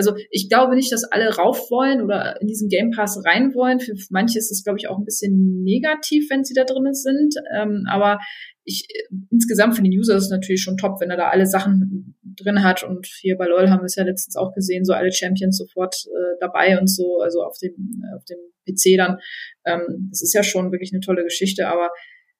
also 0.00 0.14
ich 0.30 0.48
glaube 0.48 0.74
nicht, 0.74 0.90
dass 0.92 1.04
alle 1.04 1.28
rauf 1.36 1.70
wollen 1.70 2.00
oder 2.00 2.40
in 2.40 2.46
diesen 2.46 2.70
Game 2.70 2.90
Pass 2.90 3.20
rein 3.22 3.52
wollen. 3.54 3.80
Für 3.80 3.92
manche 4.08 4.38
ist 4.38 4.50
es, 4.50 4.64
glaube 4.64 4.78
ich, 4.78 4.88
auch 4.88 4.96
ein 4.96 5.04
bisschen 5.04 5.62
negativ, 5.62 6.30
wenn 6.30 6.42
sie 6.42 6.54
da 6.54 6.64
drinnen 6.64 6.94
sind. 6.94 7.34
Ähm, 7.54 7.84
aber 7.86 8.18
ich 8.64 8.88
insgesamt 9.30 9.76
für 9.76 9.82
den 9.82 9.92
User 9.92 10.16
ist 10.16 10.24
es 10.24 10.30
natürlich 10.30 10.62
schon 10.62 10.78
top, 10.78 11.00
wenn 11.00 11.10
er 11.10 11.18
da 11.18 11.28
alle 11.28 11.44
Sachen 11.44 12.16
drin 12.22 12.64
hat. 12.64 12.82
Und 12.82 13.06
hier 13.20 13.36
bei 13.36 13.46
LOL 13.46 13.68
haben 13.68 13.80
wir 13.80 13.86
es 13.86 13.96
ja 13.96 14.04
letztens 14.04 14.36
auch 14.36 14.54
gesehen, 14.54 14.86
so 14.86 14.94
alle 14.94 15.12
Champions 15.12 15.58
sofort 15.58 15.94
äh, 16.06 16.38
dabei 16.40 16.80
und 16.80 16.88
so, 16.88 17.20
also 17.20 17.42
auf 17.42 17.58
dem, 17.58 18.02
auf 18.16 18.24
dem 18.24 18.38
PC 18.66 18.96
dann. 18.96 19.18
Ähm, 19.66 20.08
das 20.10 20.22
ist 20.22 20.32
ja 20.32 20.42
schon 20.42 20.72
wirklich 20.72 20.92
eine 20.94 21.00
tolle 21.00 21.24
Geschichte, 21.24 21.68
aber 21.68 21.90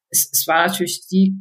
es, 0.09 0.31
es 0.33 0.47
war 0.47 0.67
natürlich 0.67 1.07
die 1.09 1.35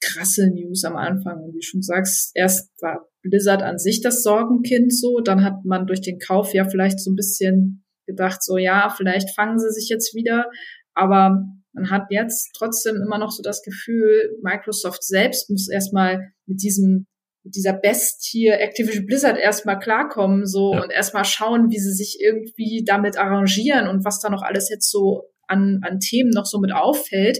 krasse 0.00 0.50
News 0.50 0.82
am 0.84 0.96
Anfang. 0.96 1.42
Und 1.42 1.54
wie 1.54 1.60
du 1.60 1.62
schon 1.62 1.82
sagst, 1.82 2.32
erst 2.34 2.70
war 2.80 3.08
Blizzard 3.22 3.62
an 3.62 3.78
sich 3.78 4.00
das 4.02 4.22
Sorgenkind 4.22 4.94
so. 4.94 5.20
Dann 5.20 5.44
hat 5.44 5.64
man 5.64 5.86
durch 5.86 6.00
den 6.00 6.18
Kauf 6.18 6.54
ja 6.54 6.68
vielleicht 6.68 7.00
so 7.00 7.10
ein 7.10 7.16
bisschen 7.16 7.84
gedacht, 8.06 8.42
so 8.42 8.58
ja, 8.58 8.92
vielleicht 8.96 9.34
fangen 9.34 9.58
sie 9.58 9.70
sich 9.70 9.88
jetzt 9.88 10.14
wieder. 10.14 10.46
Aber 10.94 11.44
man 11.72 11.90
hat 11.90 12.04
jetzt 12.10 12.52
trotzdem 12.56 12.96
immer 12.96 13.18
noch 13.18 13.30
so 13.30 13.42
das 13.42 13.62
Gefühl, 13.62 14.36
Microsoft 14.42 15.02
selbst 15.04 15.48
muss 15.50 15.70
erstmal 15.70 16.32
mit 16.46 16.62
diesem 16.62 17.06
mit 17.44 17.56
dieser 17.56 17.72
Bestie 17.72 18.46
Activision 18.48 19.06
Blizzard 19.06 19.36
erstmal 19.36 19.78
klarkommen 19.80 20.46
so 20.46 20.74
ja. 20.74 20.82
und 20.82 20.92
erstmal 20.92 21.24
schauen, 21.24 21.70
wie 21.70 21.78
sie 21.78 21.92
sich 21.92 22.18
irgendwie 22.20 22.84
damit 22.86 23.18
arrangieren 23.18 23.88
und 23.88 24.04
was 24.04 24.20
da 24.20 24.30
noch 24.30 24.42
alles 24.42 24.68
jetzt 24.68 24.88
so 24.90 25.24
an, 25.48 25.80
an 25.82 25.98
Themen 25.98 26.30
noch 26.30 26.46
so 26.46 26.60
mit 26.60 26.72
auffällt 26.72 27.38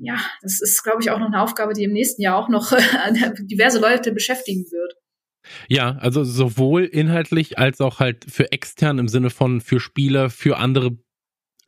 ja, 0.00 0.16
das 0.40 0.60
ist, 0.60 0.82
glaube 0.82 1.02
ich, 1.02 1.10
auch 1.10 1.18
noch 1.18 1.26
eine 1.26 1.42
Aufgabe, 1.42 1.74
die 1.74 1.84
im 1.84 1.92
nächsten 1.92 2.22
Jahr 2.22 2.36
auch 2.36 2.48
noch 2.48 2.72
diverse 3.40 3.80
Leute 3.80 4.12
beschäftigen 4.12 4.64
wird. 4.70 4.94
Ja, 5.68 5.96
also 5.96 6.24
sowohl 6.24 6.84
inhaltlich 6.84 7.58
als 7.58 7.80
auch 7.80 8.00
halt 8.00 8.24
für 8.28 8.52
extern 8.52 8.98
im 8.98 9.08
Sinne 9.08 9.30
von 9.30 9.60
für 9.60 9.80
Spieler, 9.80 10.30
für 10.30 10.58
andere 10.58 10.98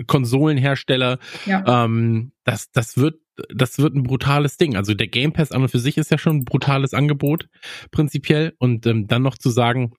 Konsolenhersteller. 0.06 1.18
Ja. 1.46 1.84
Ähm, 1.84 2.32
das, 2.44 2.70
das 2.70 2.96
wird, 2.96 3.20
das 3.54 3.78
wird 3.78 3.94
ein 3.94 4.02
brutales 4.02 4.56
Ding. 4.56 4.76
Also 4.76 4.94
der 4.94 5.08
Game 5.08 5.32
Pass 5.32 5.52
an 5.52 5.62
und 5.62 5.68
für 5.68 5.78
sich 5.78 5.98
ist 5.98 6.10
ja 6.10 6.18
schon 6.18 6.38
ein 6.38 6.44
brutales 6.44 6.94
Angebot, 6.94 7.48
prinzipiell. 7.90 8.54
Und 8.58 8.86
ähm, 8.86 9.06
dann 9.06 9.22
noch 9.22 9.38
zu 9.38 9.50
sagen, 9.50 9.92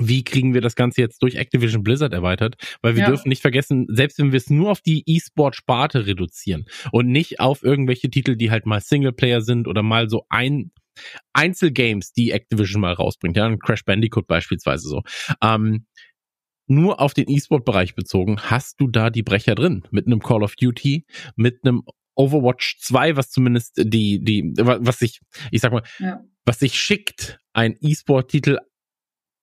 wie 0.00 0.24
kriegen 0.24 0.54
wir 0.54 0.60
das 0.60 0.76
Ganze 0.76 1.00
jetzt 1.00 1.22
durch 1.22 1.36
Activision 1.36 1.82
Blizzard 1.82 2.12
erweitert? 2.12 2.56
Weil 2.82 2.94
wir 2.94 3.02
ja. 3.02 3.08
dürfen 3.08 3.28
nicht 3.28 3.42
vergessen, 3.42 3.86
selbst 3.88 4.18
wenn 4.18 4.32
wir 4.32 4.36
es 4.36 4.50
nur 4.50 4.70
auf 4.70 4.80
die 4.80 5.02
E-Sport-Sparte 5.06 6.06
reduzieren 6.06 6.66
und 6.92 7.08
nicht 7.08 7.40
auf 7.40 7.62
irgendwelche 7.62 8.10
Titel, 8.10 8.36
die 8.36 8.50
halt 8.50 8.66
mal 8.66 8.80
Singleplayer 8.80 9.40
sind 9.40 9.66
oder 9.66 9.82
mal 9.82 10.08
so 10.08 10.24
ein 10.28 10.70
Einzelgames, 11.32 12.12
die 12.12 12.30
Activision 12.32 12.80
mal 12.80 12.92
rausbringt, 12.92 13.36
ja, 13.36 13.54
Crash 13.56 13.84
Bandicoot 13.84 14.26
beispielsweise 14.26 14.88
so. 14.88 15.02
Ähm, 15.42 15.86
nur 16.66 17.00
auf 17.00 17.14
den 17.14 17.28
E-Sport-Bereich 17.28 17.94
bezogen, 17.94 18.38
hast 18.40 18.80
du 18.80 18.88
da 18.88 19.10
die 19.10 19.22
Brecher 19.22 19.54
drin. 19.54 19.84
Mit 19.90 20.06
einem 20.06 20.20
Call 20.20 20.42
of 20.42 20.54
Duty, 20.54 21.06
mit 21.34 21.64
einem 21.64 21.82
Overwatch 22.14 22.78
2, 22.80 23.16
was 23.16 23.30
zumindest 23.30 23.76
die, 23.78 24.22
die, 24.22 24.52
was 24.56 24.98
sich, 24.98 25.20
ich 25.50 25.60
sag 25.60 25.72
mal, 25.72 25.82
ja. 25.98 26.22
was 26.44 26.58
sich 26.58 26.74
schickt, 26.74 27.38
ein 27.52 27.76
E-Sport-Titel 27.80 28.58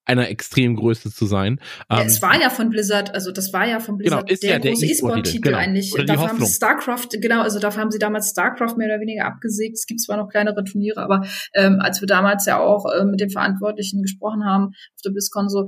einer 0.06 0.30
extremen 0.30 0.76
Größe 0.76 1.12
zu 1.12 1.26
sein. 1.26 1.60
Ja, 1.90 2.02
ähm, 2.02 2.08
es 2.08 2.22
war 2.22 2.40
ja 2.40 2.50
von 2.50 2.70
Blizzard, 2.70 3.14
also 3.14 3.32
das 3.32 3.52
war 3.54 3.68
ja 3.68 3.80
von 3.80 3.98
genau, 3.98 4.22
Blizzard 4.22 4.28
genau, 4.28 4.42
der, 4.42 4.50
ja 4.50 4.60
der 4.60 4.72
große 4.72 4.86
E-Sport-Titel 4.86 5.42
genau. 5.42 5.58
eigentlich. 5.58 5.94
Oder 5.94 6.06
dafür 6.06 6.30
haben 6.30 6.46
StarCraft, 6.46 7.08
genau, 7.22 7.42
also 7.42 7.60
dafür 7.60 7.82
haben 7.82 7.92
sie 7.92 8.00
damals 8.00 8.30
StarCraft 8.30 8.78
mehr 8.78 8.88
oder 8.88 9.00
weniger 9.00 9.26
abgesägt. 9.26 9.76
Es 9.76 9.86
gibt 9.86 10.02
zwar 10.02 10.18
noch 10.18 10.30
kleinere 10.30 10.64
Turniere, 10.64 11.02
aber 11.02 11.26
ähm, 11.54 11.80
als 11.80 12.02
wir 12.02 12.08
damals 12.08 12.46
ja 12.46 12.60
auch 12.60 12.86
äh, 12.86 13.06
mit 13.06 13.20
den 13.20 13.30
Verantwortlichen 13.30 14.02
gesprochen 14.02 14.46
haben 14.46 14.68
auf 14.68 15.02
der 15.04 15.12
BlizzCon 15.12 15.50
so, 15.50 15.68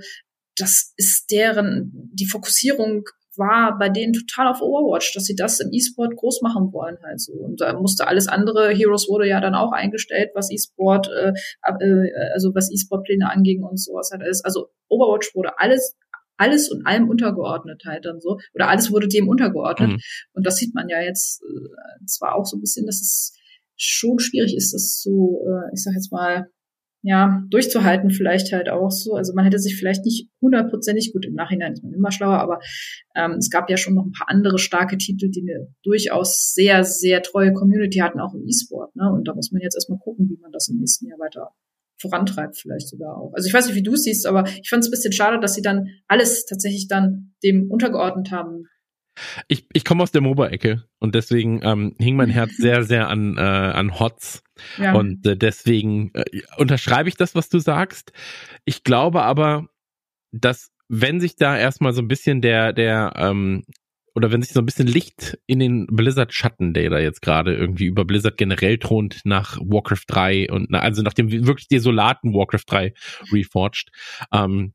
das 0.55 0.93
ist 0.97 1.31
deren, 1.31 1.91
die 2.13 2.27
Fokussierung 2.27 3.03
war 3.37 3.77
bei 3.77 3.89
denen 3.89 4.13
total 4.13 4.47
auf 4.47 4.61
Overwatch, 4.61 5.13
dass 5.13 5.25
sie 5.25 5.35
das 5.35 5.59
im 5.59 5.71
E-Sport 5.71 6.15
groß 6.15 6.41
machen 6.41 6.71
wollen 6.73 6.97
halt 7.03 7.21
so. 7.21 7.33
Und 7.33 7.61
da 7.61 7.79
musste 7.79 8.07
alles 8.07 8.27
andere, 8.27 8.69
Heroes 8.69 9.07
wurde 9.07 9.27
ja 9.27 9.39
dann 9.39 9.55
auch 9.55 9.71
eingestellt, 9.71 10.31
was 10.33 10.51
E-Sport, 10.51 11.09
äh, 11.09 11.33
äh, 11.63 12.31
also 12.33 12.53
was 12.53 12.71
E-Sport-Pläne 12.71 13.29
anging 13.31 13.63
und 13.63 13.79
sowas 13.79 14.09
halt 14.11 14.21
alles. 14.21 14.43
Also 14.43 14.69
Overwatch 14.89 15.33
wurde 15.35 15.59
alles 15.59 15.95
alles 16.39 16.71
und 16.71 16.85
allem 16.85 17.09
untergeordnet 17.09 17.81
halt 17.85 18.05
dann 18.05 18.19
so. 18.21 18.37
Oder 18.53 18.69
alles 18.69 18.91
wurde 18.91 19.07
dem 19.07 19.27
untergeordnet. 19.27 19.89
Mhm. 19.89 19.99
Und 20.33 20.45
das 20.45 20.57
sieht 20.57 20.75
man 20.75 20.87
ja 20.87 21.01
jetzt 21.01 21.41
äh, 21.41 22.05
zwar 22.05 22.35
auch 22.35 22.45
so 22.45 22.57
ein 22.57 22.61
bisschen, 22.61 22.85
dass 22.85 23.01
es 23.01 23.35
schon 23.75 24.19
schwierig 24.19 24.55
ist, 24.55 24.73
das 24.73 25.01
so, 25.01 25.45
äh, 25.47 25.73
ich 25.73 25.83
sag 25.83 25.93
jetzt 25.93 26.11
mal, 26.11 26.49
ja, 27.03 27.43
durchzuhalten 27.49 28.09
vielleicht 28.09 28.51
halt 28.51 28.69
auch 28.69 28.91
so. 28.91 29.13
Also 29.13 29.33
man 29.33 29.45
hätte 29.45 29.59
sich 29.59 29.77
vielleicht 29.77 30.03
nicht 30.03 30.29
hundertprozentig 30.41 31.13
gut 31.13 31.25
im 31.25 31.35
Nachhinein 31.35 31.73
ist 31.73 31.83
man 31.83 31.93
immer 31.93 32.11
schlauer, 32.11 32.39
aber 32.39 32.59
ähm, 33.15 33.33
es 33.33 33.49
gab 33.49 33.69
ja 33.69 33.77
schon 33.77 33.95
noch 33.95 34.05
ein 34.05 34.11
paar 34.11 34.29
andere 34.29 34.59
starke 34.59 34.97
Titel, 34.97 35.29
die 35.29 35.41
eine 35.41 35.67
durchaus 35.83 36.53
sehr, 36.53 36.83
sehr 36.83 37.21
treue 37.21 37.53
Community 37.53 37.99
hatten, 37.99 38.19
auch 38.19 38.33
im 38.33 38.45
E-Sport. 38.47 38.95
Ne? 38.95 39.11
Und 39.11 39.27
da 39.27 39.35
muss 39.35 39.51
man 39.51 39.61
jetzt 39.61 39.75
erstmal 39.75 39.99
gucken, 39.99 40.27
wie 40.29 40.39
man 40.41 40.51
das 40.51 40.69
im 40.69 40.77
nächsten 40.79 41.07
Jahr 41.07 41.19
weiter 41.19 41.51
vorantreibt, 41.99 42.57
vielleicht 42.57 42.89
sogar 42.89 43.17
auch. 43.17 43.33
Also 43.33 43.47
ich 43.47 43.53
weiß 43.53 43.67
nicht, 43.67 43.75
wie 43.75 43.83
du 43.83 43.93
es 43.93 44.03
siehst, 44.03 44.27
aber 44.27 44.47
ich 44.47 44.69
fand 44.69 44.83
es 44.83 44.89
ein 44.89 44.91
bisschen 44.91 45.13
schade, 45.13 45.39
dass 45.39 45.55
sie 45.55 45.61
dann 45.61 45.87
alles 46.07 46.45
tatsächlich 46.45 46.87
dann 46.87 47.33
dem 47.43 47.71
untergeordnet 47.71 48.31
haben, 48.31 48.67
ich, 49.47 49.65
ich 49.73 49.85
komme 49.85 50.03
aus 50.03 50.11
der 50.11 50.21
MOBA-Ecke 50.21 50.83
und 50.99 51.15
deswegen 51.15 51.61
ähm, 51.63 51.95
hing 51.99 52.15
mein 52.15 52.29
Herz 52.29 52.51
sehr, 52.57 52.83
sehr 52.83 53.09
an, 53.09 53.37
äh, 53.37 53.41
an 53.41 53.99
HOTS. 53.99 54.43
Ja. 54.77 54.93
Und 54.93 55.25
äh, 55.25 55.37
deswegen 55.37 56.11
äh, 56.13 56.41
unterschreibe 56.57 57.09
ich 57.09 57.15
das, 57.15 57.35
was 57.35 57.49
du 57.49 57.59
sagst. 57.59 58.11
Ich 58.65 58.83
glaube 58.83 59.23
aber, 59.23 59.67
dass 60.31 60.71
wenn 60.89 61.19
sich 61.19 61.35
da 61.35 61.57
erstmal 61.57 61.93
so 61.93 62.01
ein 62.01 62.07
bisschen 62.07 62.41
der, 62.41 62.73
der, 62.73 63.13
ähm, 63.17 63.65
oder 64.15 64.31
wenn 64.31 64.41
sich 64.41 64.53
so 64.53 64.59
ein 64.59 64.65
bisschen 64.65 64.87
Licht 64.87 65.37
in 65.45 65.59
den 65.59 65.85
Blizzard-Schatten, 65.87 66.73
der 66.73 66.89
da 66.89 66.97
jetzt 66.97 67.21
gerade 67.21 67.55
irgendwie 67.55 67.85
über 67.85 68.03
Blizzard 68.05 68.37
generell 68.37 68.79
thront 68.79 69.21
nach 69.25 69.57
Warcraft 69.57 70.05
3 70.07 70.49
und 70.49 70.73
also 70.73 71.03
nach 71.03 71.13
dem 71.13 71.29
wirklich 71.29 71.67
desolaten 71.67 72.33
Warcraft 72.33 72.63
3 72.67 72.93
Reforged, 73.31 73.91
ähm, 74.31 74.73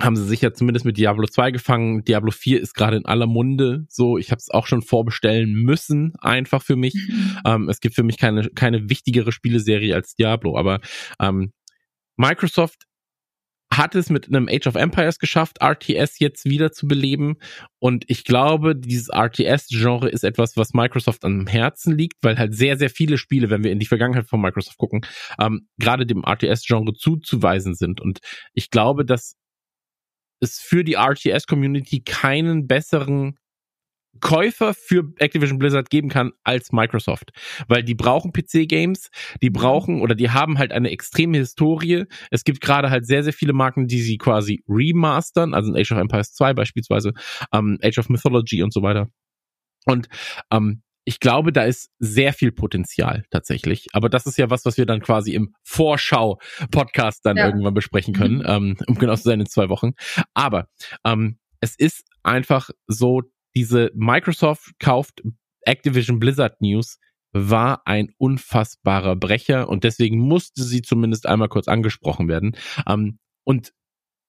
haben 0.00 0.16
sie 0.16 0.24
sich 0.24 0.40
ja 0.40 0.52
zumindest 0.52 0.86
mit 0.86 0.96
Diablo 0.96 1.26
2 1.26 1.50
gefangen. 1.50 2.04
Diablo 2.04 2.30
4 2.30 2.60
ist 2.60 2.74
gerade 2.74 2.96
in 2.96 3.06
aller 3.06 3.26
Munde. 3.26 3.86
So, 3.88 4.18
ich 4.18 4.30
habe 4.30 4.38
es 4.38 4.50
auch 4.50 4.66
schon 4.66 4.82
vorbestellen 4.82 5.52
müssen, 5.52 6.14
einfach 6.20 6.62
für 6.62 6.76
mich. 6.76 6.94
Mhm. 6.94 7.38
Ähm, 7.44 7.68
es 7.68 7.80
gibt 7.80 7.94
für 7.94 8.02
mich 8.02 8.18
keine, 8.18 8.48
keine 8.50 8.88
wichtigere 8.88 9.32
Spieleserie 9.32 9.94
als 9.94 10.14
Diablo. 10.14 10.56
Aber 10.56 10.80
ähm, 11.20 11.52
Microsoft 12.16 12.86
hat 13.72 13.94
es 13.94 14.10
mit 14.10 14.26
einem 14.26 14.48
Age 14.50 14.66
of 14.66 14.74
Empires 14.74 15.18
geschafft, 15.18 15.58
RTS 15.62 16.18
jetzt 16.18 16.44
wieder 16.44 16.72
zu 16.72 16.88
beleben. 16.88 17.36
Und 17.78 18.04
ich 18.08 18.24
glaube, 18.24 18.74
dieses 18.74 19.08
RTS-Genre 19.10 20.08
ist 20.08 20.24
etwas, 20.24 20.56
was 20.56 20.74
Microsoft 20.74 21.24
am 21.24 21.46
Herzen 21.46 21.96
liegt, 21.96 22.16
weil 22.22 22.36
halt 22.36 22.54
sehr, 22.54 22.76
sehr 22.76 22.90
viele 22.90 23.16
Spiele, 23.16 23.48
wenn 23.48 23.62
wir 23.62 23.70
in 23.70 23.78
die 23.78 23.86
Vergangenheit 23.86 24.26
von 24.26 24.40
Microsoft 24.40 24.76
gucken, 24.76 25.02
ähm, 25.38 25.68
gerade 25.78 26.04
dem 26.04 26.24
RTS-Genre 26.24 26.94
zuzuweisen 26.94 27.74
sind. 27.74 28.00
Und 28.00 28.18
ich 28.54 28.70
glaube, 28.70 29.04
dass 29.04 29.36
es 30.40 30.58
für 30.58 30.84
die 30.84 30.94
RTS-Community 30.94 32.00
keinen 32.00 32.66
besseren 32.66 33.36
Käufer 34.20 34.74
für 34.74 35.12
Activision 35.18 35.58
Blizzard 35.58 35.88
geben 35.88 36.08
kann 36.08 36.32
als 36.42 36.72
Microsoft, 36.72 37.30
weil 37.68 37.84
die 37.84 37.94
brauchen 37.94 38.32
PC-Games, 38.32 39.08
die 39.40 39.50
brauchen 39.50 40.00
oder 40.00 40.14
die 40.14 40.30
haben 40.30 40.58
halt 40.58 40.72
eine 40.72 40.90
extreme 40.90 41.38
Historie. 41.38 42.04
Es 42.30 42.44
gibt 42.44 42.60
gerade 42.60 42.90
halt 42.90 43.06
sehr, 43.06 43.22
sehr 43.22 43.32
viele 43.32 43.52
Marken, 43.52 43.86
die 43.86 44.02
sie 44.02 44.18
quasi 44.18 44.62
remastern, 44.68 45.54
also 45.54 45.72
Age 45.74 45.92
of 45.92 45.98
Empires 45.98 46.32
2 46.32 46.54
beispielsweise, 46.54 47.12
ähm, 47.52 47.78
Age 47.82 47.98
of 47.98 48.08
Mythology 48.08 48.62
und 48.62 48.72
so 48.72 48.82
weiter. 48.82 49.08
Und 49.86 50.08
ähm, 50.50 50.82
ich 51.04 51.20
glaube, 51.20 51.52
da 51.52 51.64
ist 51.64 51.90
sehr 51.98 52.32
viel 52.32 52.52
Potenzial 52.52 53.24
tatsächlich. 53.30 53.88
Aber 53.92 54.08
das 54.08 54.26
ist 54.26 54.38
ja 54.38 54.50
was, 54.50 54.64
was 54.64 54.76
wir 54.76 54.86
dann 54.86 55.00
quasi 55.00 55.34
im 55.34 55.54
Vorschau-Podcast 55.64 57.24
dann 57.24 57.36
ja. 57.36 57.46
irgendwann 57.46 57.74
besprechen 57.74 58.14
können, 58.14 58.42
ähm, 58.46 58.76
um 58.86 58.96
genau 58.96 59.16
zu 59.16 59.22
sein 59.22 59.40
in 59.40 59.46
zwei 59.46 59.68
Wochen. 59.68 59.92
Aber 60.34 60.68
ähm, 61.04 61.38
es 61.60 61.74
ist 61.76 62.04
einfach 62.22 62.70
so, 62.86 63.22
diese 63.54 63.90
Microsoft 63.94 64.72
kauft 64.78 65.22
Activision 65.62 66.20
Blizzard 66.20 66.60
News 66.60 66.98
war 67.32 67.82
ein 67.86 68.12
unfassbarer 68.18 69.16
Brecher 69.16 69.68
und 69.68 69.84
deswegen 69.84 70.18
musste 70.18 70.62
sie 70.64 70.82
zumindest 70.82 71.26
einmal 71.26 71.48
kurz 71.48 71.68
angesprochen 71.68 72.28
werden. 72.28 72.56
Ähm, 72.86 73.18
und 73.44 73.72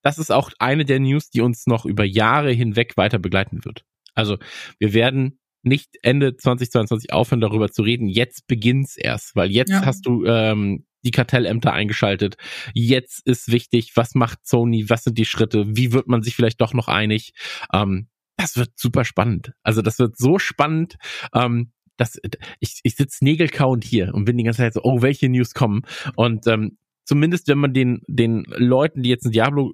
das 0.04 0.18
ist 0.18 0.32
auch 0.32 0.52
eine 0.60 0.86
der 0.86 1.00
News, 1.00 1.30
die 1.30 1.42
uns 1.42 1.68
noch 1.68 1.86
über 1.86 2.04
Jahre 2.04 2.52
hinweg 2.52 2.98
weiter 2.98 3.20
begleiten 3.20 3.66
wird. 3.66 3.86
Also 4.14 4.38
wir 4.80 4.94
werden 4.94 5.40
nicht 5.64 5.98
Ende 6.02 6.36
2022 6.36 7.14
aufhören, 7.14 7.42
darüber 7.42 7.72
zu 7.72 7.82
reden. 7.82 8.08
Jetzt 8.08 8.48
beginnt's 8.48 8.98
erst, 8.98 9.36
weil 9.36 9.52
jetzt 9.52 9.72
ja. 9.72 9.86
hast 9.86 10.06
du 10.06 10.26
ähm, 10.26 10.86
die 11.04 11.12
Kartellämter 11.12 11.74
eingeschaltet. 11.74 12.38
Jetzt 12.74 13.26
ist 13.26 13.52
wichtig, 13.52 13.92
was 13.96 14.16
macht 14.16 14.46
Sony, 14.46 14.90
was 14.90 15.04
sind 15.04 15.18
die 15.18 15.26
Schritte, 15.26 15.66
wie 15.68 15.94
wird 15.94 16.08
man 16.08 16.24
sich 16.24 16.36
vielleicht 16.36 16.62
doch 16.62 16.74
noch 16.74 16.88
einig. 16.88 17.34
Ähm, 17.74 18.08
das 18.38 18.58
wird 18.58 18.72
super 18.76 19.06
spannend. 19.06 19.54
Also 19.64 19.82
das 19.82 20.00
wird 20.00 20.18
so 20.18 20.40
spannend. 20.40 20.98
Ähm, 21.34 21.72
dass 21.98 22.20
ich, 22.60 22.80
ich 22.82 22.96
sitze 22.96 23.24
nägelkauend 23.24 23.84
hier 23.84 24.16
und 24.16 24.26
bin 24.26 24.36
die 24.36 24.44
ganze 24.44 24.60
Zeit 24.60 24.74
so, 24.74 24.82
oh, 24.84 25.04
welche 25.04 25.30
News 25.30 25.54
kommen. 25.54 25.84
Und 26.16 26.48
ähm, 26.48 26.78
zumindest 27.04 27.48
wenn 27.48 27.60
man 27.60 27.74
den, 27.74 28.02
den 28.08 28.44
Leuten, 28.48 29.04
die 29.04 29.10
jetzt 29.10 29.26
ein 29.26 29.32
Diablo 29.32 29.74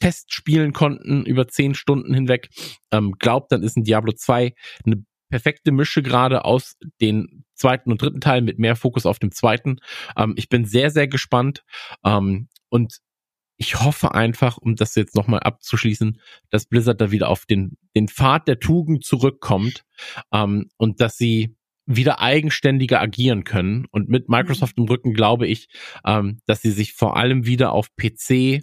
Test 0.00 0.34
spielen 0.34 0.72
konnten 0.72 1.24
über 1.24 1.46
zehn 1.48 1.74
Stunden 1.74 2.14
hinweg, 2.14 2.48
ähm, 2.90 3.12
glaubt, 3.18 3.52
dann 3.52 3.62
ist 3.62 3.76
ein 3.76 3.84
Diablo 3.84 4.12
2 4.12 4.54
eine 4.84 5.04
perfekte 5.30 5.70
Mische 5.70 6.02
gerade 6.02 6.44
aus 6.44 6.76
den 7.00 7.44
zweiten 7.54 7.92
und 7.92 8.02
dritten 8.02 8.20
Teil 8.20 8.42
mit 8.42 8.58
mehr 8.58 8.76
Fokus 8.76 9.06
auf 9.06 9.18
dem 9.18 9.30
zweiten. 9.30 9.78
Ähm, 10.16 10.34
ich 10.36 10.48
bin 10.48 10.64
sehr, 10.64 10.90
sehr 10.90 11.06
gespannt 11.06 11.62
ähm, 12.04 12.48
und 12.68 12.98
ich 13.56 13.78
hoffe 13.78 14.14
einfach, 14.14 14.56
um 14.56 14.74
das 14.74 14.94
jetzt 14.94 15.14
nochmal 15.14 15.40
abzuschließen, 15.40 16.18
dass 16.48 16.64
Blizzard 16.64 17.00
da 17.00 17.10
wieder 17.10 17.28
auf 17.28 17.44
den, 17.44 17.76
den 17.94 18.08
Pfad 18.08 18.48
der 18.48 18.58
Tugend 18.58 19.04
zurückkommt 19.04 19.84
ähm, 20.32 20.70
und 20.78 21.00
dass 21.00 21.18
sie 21.18 21.54
wieder 21.84 22.20
eigenständiger 22.20 23.00
agieren 23.00 23.44
können. 23.44 23.86
Und 23.90 24.08
mit 24.08 24.28
Microsoft 24.28 24.78
im 24.78 24.84
Rücken 24.84 25.12
glaube 25.12 25.46
ich, 25.46 25.68
ähm, 26.06 26.40
dass 26.46 26.62
sie 26.62 26.70
sich 26.70 26.94
vor 26.94 27.16
allem 27.16 27.44
wieder 27.44 27.72
auf 27.72 27.88
PC 27.96 28.62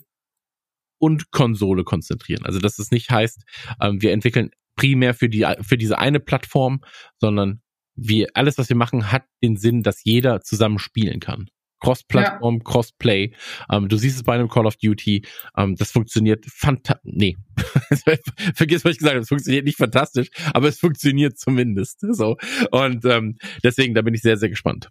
und 0.99 1.31
Konsole 1.31 1.83
konzentrieren. 1.83 2.45
Also 2.45 2.59
dass 2.59 2.79
es 2.79 2.91
nicht 2.91 3.09
heißt, 3.09 3.43
ähm, 3.81 4.01
wir 4.01 4.11
entwickeln 4.11 4.51
primär 4.75 5.13
für 5.13 5.29
die 5.29 5.45
für 5.61 5.77
diese 5.77 5.97
eine 5.97 6.19
Plattform, 6.19 6.81
sondern 7.19 7.61
wir 7.95 8.27
alles, 8.35 8.57
was 8.57 8.69
wir 8.69 8.75
machen, 8.75 9.11
hat 9.11 9.23
den 9.43 9.57
Sinn, 9.57 9.83
dass 9.83 10.03
jeder 10.03 10.41
zusammen 10.41 10.79
spielen 10.79 11.19
kann. 11.19 11.49
Cross-Plattform, 11.79 12.55
ja. 12.55 12.63
Cross-Play. 12.63 13.33
Ähm, 13.71 13.87
du 13.87 13.97
siehst 13.97 14.17
es 14.17 14.23
bei 14.23 14.33
einem 14.33 14.49
Call 14.49 14.65
of 14.65 14.77
Duty. 14.77 15.23
Ähm, 15.55 15.75
das 15.75 15.91
funktioniert 15.91 16.45
fantastisch. 16.47 17.01
Nee, 17.03 17.37
vergiss, 18.55 18.83
was 18.83 18.93
ich 18.93 18.97
gesagt 18.97 19.15
habe. 19.15 19.19
Es 19.19 19.29
funktioniert 19.29 19.65
nicht 19.65 19.77
fantastisch, 19.77 20.29
aber 20.53 20.67
es 20.67 20.79
funktioniert 20.79 21.37
zumindest. 21.37 21.99
So 22.11 22.37
und 22.71 23.05
ähm, 23.05 23.37
deswegen, 23.63 23.93
da 23.93 24.01
bin 24.01 24.13
ich 24.13 24.21
sehr, 24.21 24.37
sehr 24.37 24.49
gespannt. 24.49 24.89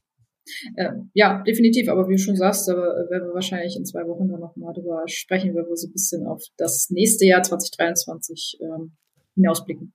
Äh, 0.76 0.90
ja, 1.14 1.42
definitiv. 1.42 1.88
Aber 1.88 2.08
wie 2.08 2.14
du 2.14 2.18
schon 2.18 2.36
sagst, 2.36 2.68
da 2.68 2.74
werden 2.74 3.28
wir 3.28 3.34
wahrscheinlich 3.34 3.76
in 3.76 3.84
zwei 3.84 4.06
Wochen 4.06 4.28
dann 4.28 4.40
nochmal 4.40 4.74
drüber 4.74 5.02
sprechen, 5.06 5.54
wenn 5.54 5.66
wir 5.66 5.76
so 5.76 5.88
ein 5.88 5.92
bisschen 5.92 6.26
auf 6.26 6.42
das 6.56 6.90
nächste 6.90 7.26
Jahr 7.26 7.42
2023 7.42 8.58
ähm, 8.60 8.96
hinausblicken. 9.34 9.92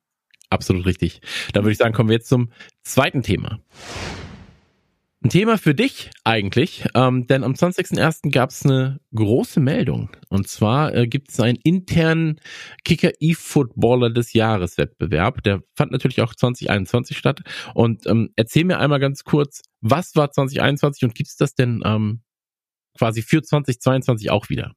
Absolut 0.49 0.85
richtig. 0.85 1.21
Da 1.53 1.61
würde 1.61 1.71
ich 1.71 1.77
sagen, 1.77 1.93
kommen 1.93 2.09
wir 2.09 2.17
jetzt 2.17 2.27
zum 2.27 2.51
zweiten 2.83 3.23
Thema. 3.23 3.59
Ein 5.23 5.29
Thema 5.29 5.59
für 5.59 5.75
dich 5.75 6.09
eigentlich, 6.23 6.83
ähm, 6.95 7.27
denn 7.27 7.43
am 7.43 7.53
20.01. 7.53 8.31
gab 8.31 8.49
es 8.49 8.65
eine 8.65 8.99
große 9.13 9.59
Meldung. 9.59 10.09
Und 10.29 10.47
zwar 10.47 10.95
äh, 10.95 11.07
gibt 11.07 11.29
es 11.29 11.39
einen 11.39 11.59
internen 11.63 12.39
Kicker 12.83 13.11
E-Footballer 13.19 14.09
des 14.09 14.33
Jahres 14.33 14.79
Wettbewerb. 14.79 15.43
Der 15.43 15.61
fand 15.75 15.91
natürlich 15.91 16.21
auch 16.21 16.33
2021 16.33 17.15
statt. 17.15 17.41
Und 17.75 18.07
ähm, 18.07 18.31
erzähl 18.35 18.65
mir 18.65 18.79
einmal 18.79 18.99
ganz 18.99 19.23
kurz, 19.23 19.61
was 19.79 20.15
war 20.15 20.31
2021 20.31 21.03
und 21.03 21.13
gibt 21.13 21.29
es 21.29 21.35
das 21.35 21.53
denn 21.53 21.83
ähm, 21.85 22.23
quasi 22.97 23.21
für 23.21 23.43
2022 23.43 24.31
auch 24.31 24.49
wieder? 24.49 24.73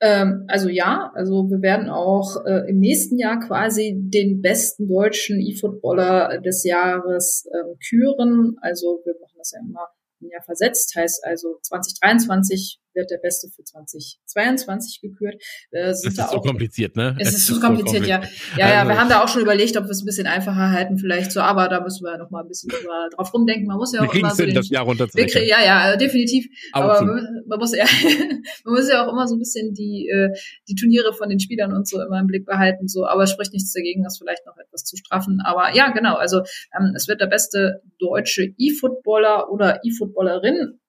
Ähm, 0.00 0.44
also 0.48 0.68
ja, 0.68 1.10
also 1.14 1.48
wir 1.50 1.60
werden 1.60 1.88
auch 1.88 2.44
äh, 2.46 2.70
im 2.70 2.78
nächsten 2.78 3.18
Jahr 3.18 3.40
quasi 3.40 3.96
den 3.98 4.40
besten 4.40 4.88
deutschen 4.88 5.40
E-Footballer 5.40 6.40
des 6.40 6.64
Jahres 6.64 7.48
ähm, 7.52 7.76
küren. 7.88 8.56
Also 8.60 9.00
wir 9.04 9.14
machen 9.20 9.34
das 9.38 9.52
ja 9.52 9.60
immer 9.60 9.88
ein 10.20 10.28
Jahr 10.30 10.42
versetzt, 10.42 10.94
heißt 10.96 11.24
also 11.24 11.58
2023 11.62 12.80
wird 12.98 13.10
der 13.10 13.18
Beste 13.18 13.48
für 13.48 13.62
2022 13.62 15.00
gekürt. 15.00 15.34
Äh, 15.70 15.86
das 15.86 16.04
ist 16.04 16.18
da 16.18 16.28
so 16.28 16.40
kompliziert, 16.40 16.96
ne? 16.96 17.16
Es, 17.18 17.28
es 17.28 17.34
ist 17.38 17.46
so 17.46 17.60
kompliziert, 17.60 18.04
kompliziert, 18.04 18.24
ja. 18.56 18.58
Ja, 18.58 18.68
ja, 18.68 18.78
also 18.80 18.90
wir 18.90 19.00
haben 19.00 19.08
da 19.08 19.22
auch 19.22 19.28
schon 19.28 19.42
überlegt, 19.42 19.76
ob 19.76 19.84
wir 19.84 19.90
es 19.90 20.02
ein 20.02 20.06
bisschen 20.06 20.26
einfacher 20.26 20.70
halten, 20.70 20.98
vielleicht 20.98 21.32
so, 21.32 21.40
aber 21.40 21.68
da 21.68 21.80
müssen 21.80 22.04
wir 22.04 22.18
noch 22.18 22.30
mal 22.30 22.42
ein 22.42 22.48
bisschen 22.48 22.70
drauf 23.14 23.32
rumdenken. 23.32 23.66
Man 23.66 23.78
muss 23.78 23.94
ja 23.94 24.02
auch 24.02 24.12
immer 24.12 24.34
so 24.34 24.44
den, 24.44 24.54
das 24.54 24.68
Jahr 24.68 24.84
runterzurechnen. 24.84 25.46
Ja, 25.46 25.62
ja, 25.64 25.96
definitiv. 25.96 26.46
Aber, 26.72 26.98
aber 26.98 27.06
man, 27.06 27.42
man, 27.46 27.58
muss 27.58 27.74
ja, 27.74 27.84
man 28.64 28.74
muss 28.74 28.90
ja 28.90 29.06
auch 29.06 29.12
immer 29.12 29.26
so 29.26 29.36
ein 29.36 29.38
bisschen 29.38 29.72
die, 29.74 30.08
äh, 30.08 30.30
die 30.68 30.74
Turniere 30.74 31.12
von 31.14 31.28
den 31.28 31.38
Spielern 31.40 31.72
und 31.72 31.88
so 31.88 32.02
immer 32.02 32.20
im 32.20 32.26
Blick 32.26 32.44
behalten, 32.44 32.88
so. 32.88 33.06
Aber 33.06 33.22
es 33.22 33.30
spricht 33.30 33.52
nichts 33.52 33.72
dagegen, 33.72 34.02
das 34.02 34.18
vielleicht 34.18 34.44
noch 34.46 34.56
etwas 34.58 34.84
zu 34.84 34.96
straffen. 34.96 35.40
Aber 35.44 35.74
ja, 35.74 35.90
genau. 35.90 36.16
Also, 36.16 36.38
ähm, 36.76 36.92
es 36.96 37.06
wird 37.06 37.20
der 37.20 37.26
beste 37.26 37.82
deutsche 37.98 38.54
E-Footballer 38.58 39.50
oder 39.50 39.80
E-Footballerin 39.84 40.80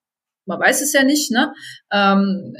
man 0.45 0.59
weiß 0.59 0.81
es 0.81 0.93
ja 0.93 1.03
nicht, 1.03 1.31
ne? 1.31 1.53
Ähm, 1.91 2.53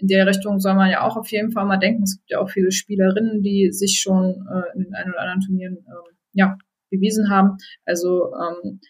in 0.00 0.08
der 0.08 0.26
Richtung 0.26 0.60
soll 0.60 0.74
man 0.74 0.90
ja 0.90 1.02
auch 1.02 1.16
auf 1.16 1.30
jeden 1.30 1.52
Fall 1.52 1.66
mal 1.66 1.76
denken. 1.76 2.02
Es 2.02 2.16
gibt 2.16 2.30
ja 2.30 2.40
auch 2.40 2.50
viele 2.50 2.72
Spielerinnen, 2.72 3.42
die 3.42 3.70
sich 3.70 4.00
schon 4.00 4.46
äh, 4.50 4.76
in 4.76 4.84
den 4.84 4.94
ein 4.94 5.10
oder 5.10 5.20
anderen 5.20 5.40
Turnieren 5.40 5.76
äh, 5.76 6.14
ja, 6.32 6.56
bewiesen 6.90 7.30
haben. 7.30 7.56
Also 7.84 8.32
ähm, 8.34 8.80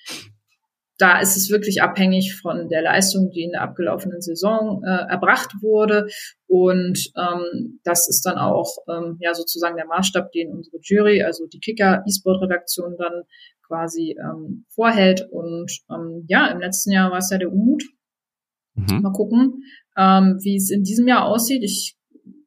da 1.01 1.19
ist 1.21 1.37
es 1.37 1.51
wirklich 1.51 1.83
abhängig 1.83 2.37
von 2.41 2.69
der 2.69 2.83
Leistung, 2.83 3.31
die 3.31 3.43
in 3.43 3.53
der 3.53 3.63
abgelaufenen 3.63 4.21
Saison 4.21 4.83
äh, 4.85 5.11
erbracht 5.11 5.55
wurde. 5.63 6.07
Und 6.47 7.11
ähm, 7.17 7.81
das 7.85 8.09
ist 8.09 8.23
dann 8.27 8.37
auch 8.37 8.71
ähm, 8.89 9.17
ja 9.21 9.35
sozusagen 9.35 9.77
der 9.77 9.87
Maßstab, 9.87 10.31
den 10.33 10.53
unsere 10.53 10.79
Jury, 10.83 11.23
also 11.23 11.47
die 11.47 11.61
Kicker 11.61 12.05
E-Sport-Redaktion 12.07 12.97
dann 12.99 13.23
quasi 13.67 14.17
ähm, 14.21 14.67
vorhält. 14.69 15.27
Und 15.31 15.73
ähm, 15.91 16.27
ja, 16.29 16.49
im 16.49 16.61
letzten 16.61 16.93
Jahr 16.93 17.11
war 17.11 17.19
es 17.19 17.31
ja 17.31 17.39
der 17.39 17.53
Umut, 17.53 17.83
Mhm. 18.75 19.03
Mal 19.03 19.13
gucken, 19.13 19.65
ähm, 19.97 20.39
wie 20.43 20.57
es 20.57 20.71
in 20.71 20.83
diesem 20.83 21.07
Jahr 21.09 21.27
aussieht. 21.27 21.63
Ich 21.63 21.97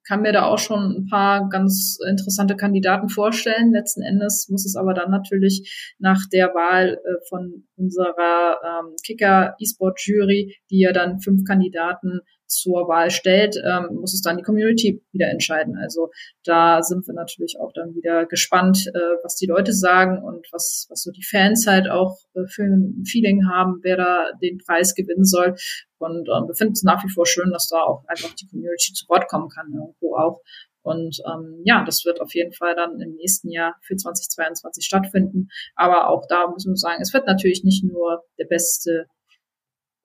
kann 0.06 0.22
mir 0.22 0.34
da 0.34 0.46
auch 0.46 0.60
schon 0.60 0.98
ein 0.98 1.08
paar 1.08 1.48
ganz 1.50 1.98
interessante 2.10 2.56
Kandidaten 2.56 3.10
vorstellen. 3.10 3.72
Letzten 3.72 4.02
Endes 4.02 4.48
muss 4.50 4.66
es 4.66 4.76
aber 4.76 4.94
dann 4.94 5.12
natürlich 5.12 5.96
nach 5.98 6.20
der 6.32 6.48
Wahl 6.50 6.98
äh, 6.98 7.26
von 7.30 7.66
unserer 7.76 8.58
ähm, 8.64 8.96
Kicker 9.06 9.56
E-Sport 9.60 10.02
Jury, 10.06 10.58
die 10.70 10.80
ja 10.80 10.92
dann 10.92 11.22
fünf 11.22 11.46
Kandidaten 11.46 12.20
zur 12.54 12.88
Wahl 12.88 13.12
stellt, 13.12 13.56
ähm, 13.64 13.96
muss 13.96 14.14
es 14.14 14.22
dann 14.22 14.38
die 14.38 14.44
Community 14.44 15.04
wieder 15.12 15.30
entscheiden. 15.30 15.78
Also 15.78 16.10
da 16.44 16.82
sind 16.82 17.08
wir 17.08 17.14
natürlich 17.14 17.58
auch 17.60 17.72
dann 17.74 17.96
wieder 17.96 18.26
gespannt, 18.26 18.88
äh, 18.88 19.00
was 19.24 19.36
die 19.36 19.48
Leute 19.48 19.74
sagen 19.74 20.24
und 20.24 20.48
was, 20.52 20.88
was 20.90 21.04
so 21.04 21.12
die 21.12 21.24
Fans 21.24 21.68
halt 21.68 21.90
auch 21.90 22.18
äh, 22.36 22.46
für 22.48 22.64
ein 22.64 23.04
Feeling 23.06 23.48
haben, 23.50 23.80
wer 23.82 23.98
da 23.98 24.28
den 24.42 24.58
Preis 24.58 24.96
gewinnen 24.96 25.26
soll. 25.26 25.56
Und 25.98 26.28
ähm, 26.30 26.48
wir 26.48 26.56
finden 26.56 26.74
es 26.74 26.84
nach 26.84 27.04
wie 27.04 27.10
vor 27.10 27.26
schön, 27.26 27.52
dass 27.52 27.70
da 27.70 27.82
auch 27.82 28.04
einfach 28.08 28.34
die 28.36 28.48
Community 28.48 28.94
zu 28.94 29.08
Wort 29.08 29.28
kommen 29.28 29.50
kann, 29.50 29.68
irgendwo 29.74 30.16
auch. 30.16 30.42
Und 30.84 31.18
ähm, 31.26 31.62
ja, 31.64 31.84
das 31.86 32.04
wird 32.04 32.20
auf 32.20 32.34
jeden 32.36 32.52
Fall 32.52 32.76
dann 32.76 33.00
im 33.00 33.16
nächsten 33.16 33.50
Jahr 33.50 33.76
für 33.82 33.96
2022 33.96 34.86
stattfinden. 34.86 35.48
Aber 35.76 36.10
auch 36.10 36.26
da 36.28 36.48
müssen 36.52 36.74
wir 36.74 36.78
sagen, 36.78 37.02
es 37.02 37.14
wird 37.14 37.26
natürlich 37.26 37.64
nicht 37.64 37.86
nur 37.86 38.24
der 38.38 38.46
beste 38.46 39.08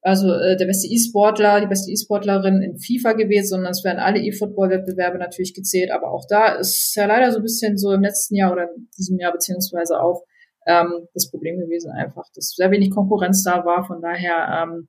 also 0.08 0.32
äh, 0.32 0.56
der 0.56 0.66
beste 0.66 0.88
E-Sportler, 0.88 1.60
die 1.60 1.66
beste 1.66 1.90
E-Sportlerin 1.90 2.62
in 2.62 2.78
FIFA 2.78 3.12
gewählt, 3.12 3.48
sondern 3.48 3.72
es 3.72 3.84
werden 3.84 3.98
alle 3.98 4.20
E-Football-Wettbewerbe 4.20 5.18
natürlich 5.18 5.54
gezählt. 5.54 5.90
Aber 5.90 6.10
auch 6.10 6.24
da 6.28 6.54
ist 6.54 6.94
ja 6.96 7.06
leider 7.06 7.30
so 7.30 7.38
ein 7.38 7.42
bisschen 7.42 7.76
so 7.76 7.92
im 7.92 8.02
letzten 8.02 8.34
Jahr 8.34 8.52
oder 8.52 8.64
in 8.74 8.88
diesem 8.96 9.18
Jahr 9.18 9.32
beziehungsweise 9.32 10.00
auch 10.00 10.24
ähm, 10.66 11.06
das 11.14 11.30
Problem 11.30 11.58
gewesen 11.58 11.90
einfach, 11.90 12.24
dass 12.34 12.54
sehr 12.56 12.70
wenig 12.70 12.90
Konkurrenz 12.90 13.42
da 13.44 13.64
war. 13.64 13.84
Von 13.86 14.00
daher 14.00 14.64
ähm, 14.64 14.88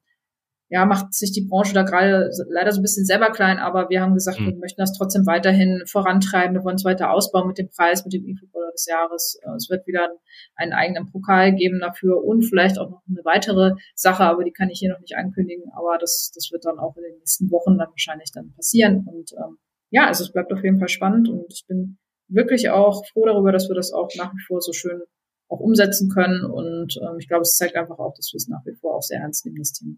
ja, 0.72 0.86
macht 0.86 1.16
sich 1.16 1.32
die 1.32 1.48
Branche 1.50 1.74
da 1.74 1.82
gerade 1.82 2.30
leider 2.48 2.72
so 2.72 2.80
ein 2.80 2.84
bisschen 2.84 3.06
selber 3.06 3.32
klein, 3.32 3.58
aber 3.58 3.90
wir 3.90 4.02
haben 4.02 4.14
gesagt, 4.14 4.40
mhm. 4.40 4.46
wir 4.46 4.56
möchten 4.58 4.80
das 4.80 4.96
trotzdem 4.96 5.26
weiterhin 5.26 5.82
vorantreiben. 5.88 6.56
Wir 6.56 6.64
wollen 6.64 6.76
es 6.76 6.86
weiter 6.86 7.12
ausbauen 7.12 7.48
mit 7.48 7.58
dem 7.58 7.70
Preis, 7.70 8.06
mit 8.06 8.14
dem 8.14 8.24
E-Footballer 8.24 8.72
des 8.72 8.86
Jahres. 8.86 9.40
Äh, 9.42 9.56
es 9.56 9.68
wird 9.72 9.88
wieder 9.88 10.10
einen 10.56 10.74
eigenen 10.74 11.12
Pokal 11.12 11.56
geben 11.56 11.80
dafür 11.80 12.24
und 12.24 12.44
vielleicht 12.44 12.78
auch 12.78 12.92
noch 12.92 13.02
eine 13.10 13.26
weitere 13.26 13.74
Sache, 13.96 14.24
aber 14.24 14.44
die 14.44 14.52
kann 14.52 14.70
ich 14.70 14.78
hier 14.78 14.92
noch 14.92 15.00
nicht 15.00 15.16
ankündigen. 15.18 15.72
Aber 15.76 15.98
das, 16.00 16.32
das 16.36 16.52
wird 16.52 16.66
dann 16.66 16.78
auch 16.78 16.96
in 16.98 17.04
den 17.04 17.18
nächsten 17.18 17.50
Wochen 17.50 17.80
dann 17.80 17.90
wahrscheinlich 17.90 18.32
dann 18.32 18.54
passieren. 18.54 19.08
Und 19.08 19.32
ähm, 19.34 19.58
ja, 19.90 20.06
also 20.06 20.24
es 20.24 20.32
bleibt 20.32 20.54
auf 20.54 20.64
jeden 20.64 20.78
Fall 20.78 20.90
spannend 20.90 21.30
und 21.30 21.52
ich 21.52 21.66
bin 21.68 21.98
wirklich 22.28 22.70
auch 22.70 23.08
froh 23.08 23.26
darüber, 23.26 23.52
dass 23.52 23.70
wir 23.70 23.76
das 23.76 23.92
auch 23.92 24.10
nach 24.18 24.34
wie 24.34 24.44
vor 24.46 24.62
so 24.62 24.72
schön 24.72 25.02
auch 25.48 25.62
umsetzen 25.62 26.12
können. 26.12 26.46
Und 26.46 27.00
ähm, 27.02 27.18
ich 27.18 27.28
glaube, 27.28 27.42
es 27.42 27.56
zeigt 27.56 27.76
einfach 27.76 27.98
auch, 27.98 28.14
dass 28.14 28.32
wir 28.32 28.38
es 28.38 28.48
nach 28.48 28.64
wie 28.68 28.76
vor 28.76 28.96
auch 28.96 29.02
sehr 29.02 29.20
ernst 29.20 29.48
nehmen, 29.48 29.58
das 29.58 29.74
Thema 29.74 29.96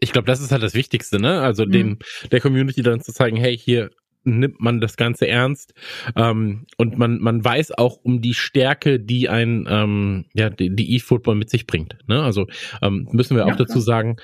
ich 0.00 0.12
glaube, 0.12 0.26
das 0.26 0.40
ist 0.40 0.52
halt 0.52 0.62
das 0.62 0.74
Wichtigste, 0.74 1.20
ne? 1.20 1.40
Also 1.40 1.64
mhm. 1.64 1.70
dem 1.70 1.98
der 2.30 2.40
Community 2.40 2.82
dann 2.82 3.00
zu 3.00 3.12
zeigen, 3.12 3.36
hey, 3.36 3.56
hier 3.56 3.90
nimmt 4.24 4.60
man 4.60 4.80
das 4.80 4.96
Ganze 4.96 5.26
ernst 5.26 5.74
ähm, 6.16 6.66
und 6.76 6.98
man 6.98 7.18
man 7.18 7.44
weiß 7.44 7.72
auch 7.72 7.96
um 8.02 8.20
die 8.20 8.34
Stärke, 8.34 9.00
die 9.00 9.28
ein 9.28 9.66
ähm, 9.68 10.26
ja 10.34 10.50
die 10.50 10.96
E-Football 10.96 11.36
mit 11.36 11.50
sich 11.50 11.66
bringt. 11.66 11.96
Ne? 12.06 12.22
Also 12.22 12.46
ähm, 12.82 13.08
müssen 13.12 13.36
wir 13.36 13.46
ja, 13.46 13.52
auch 13.52 13.56
dazu 13.56 13.80
sagen, 13.80 14.16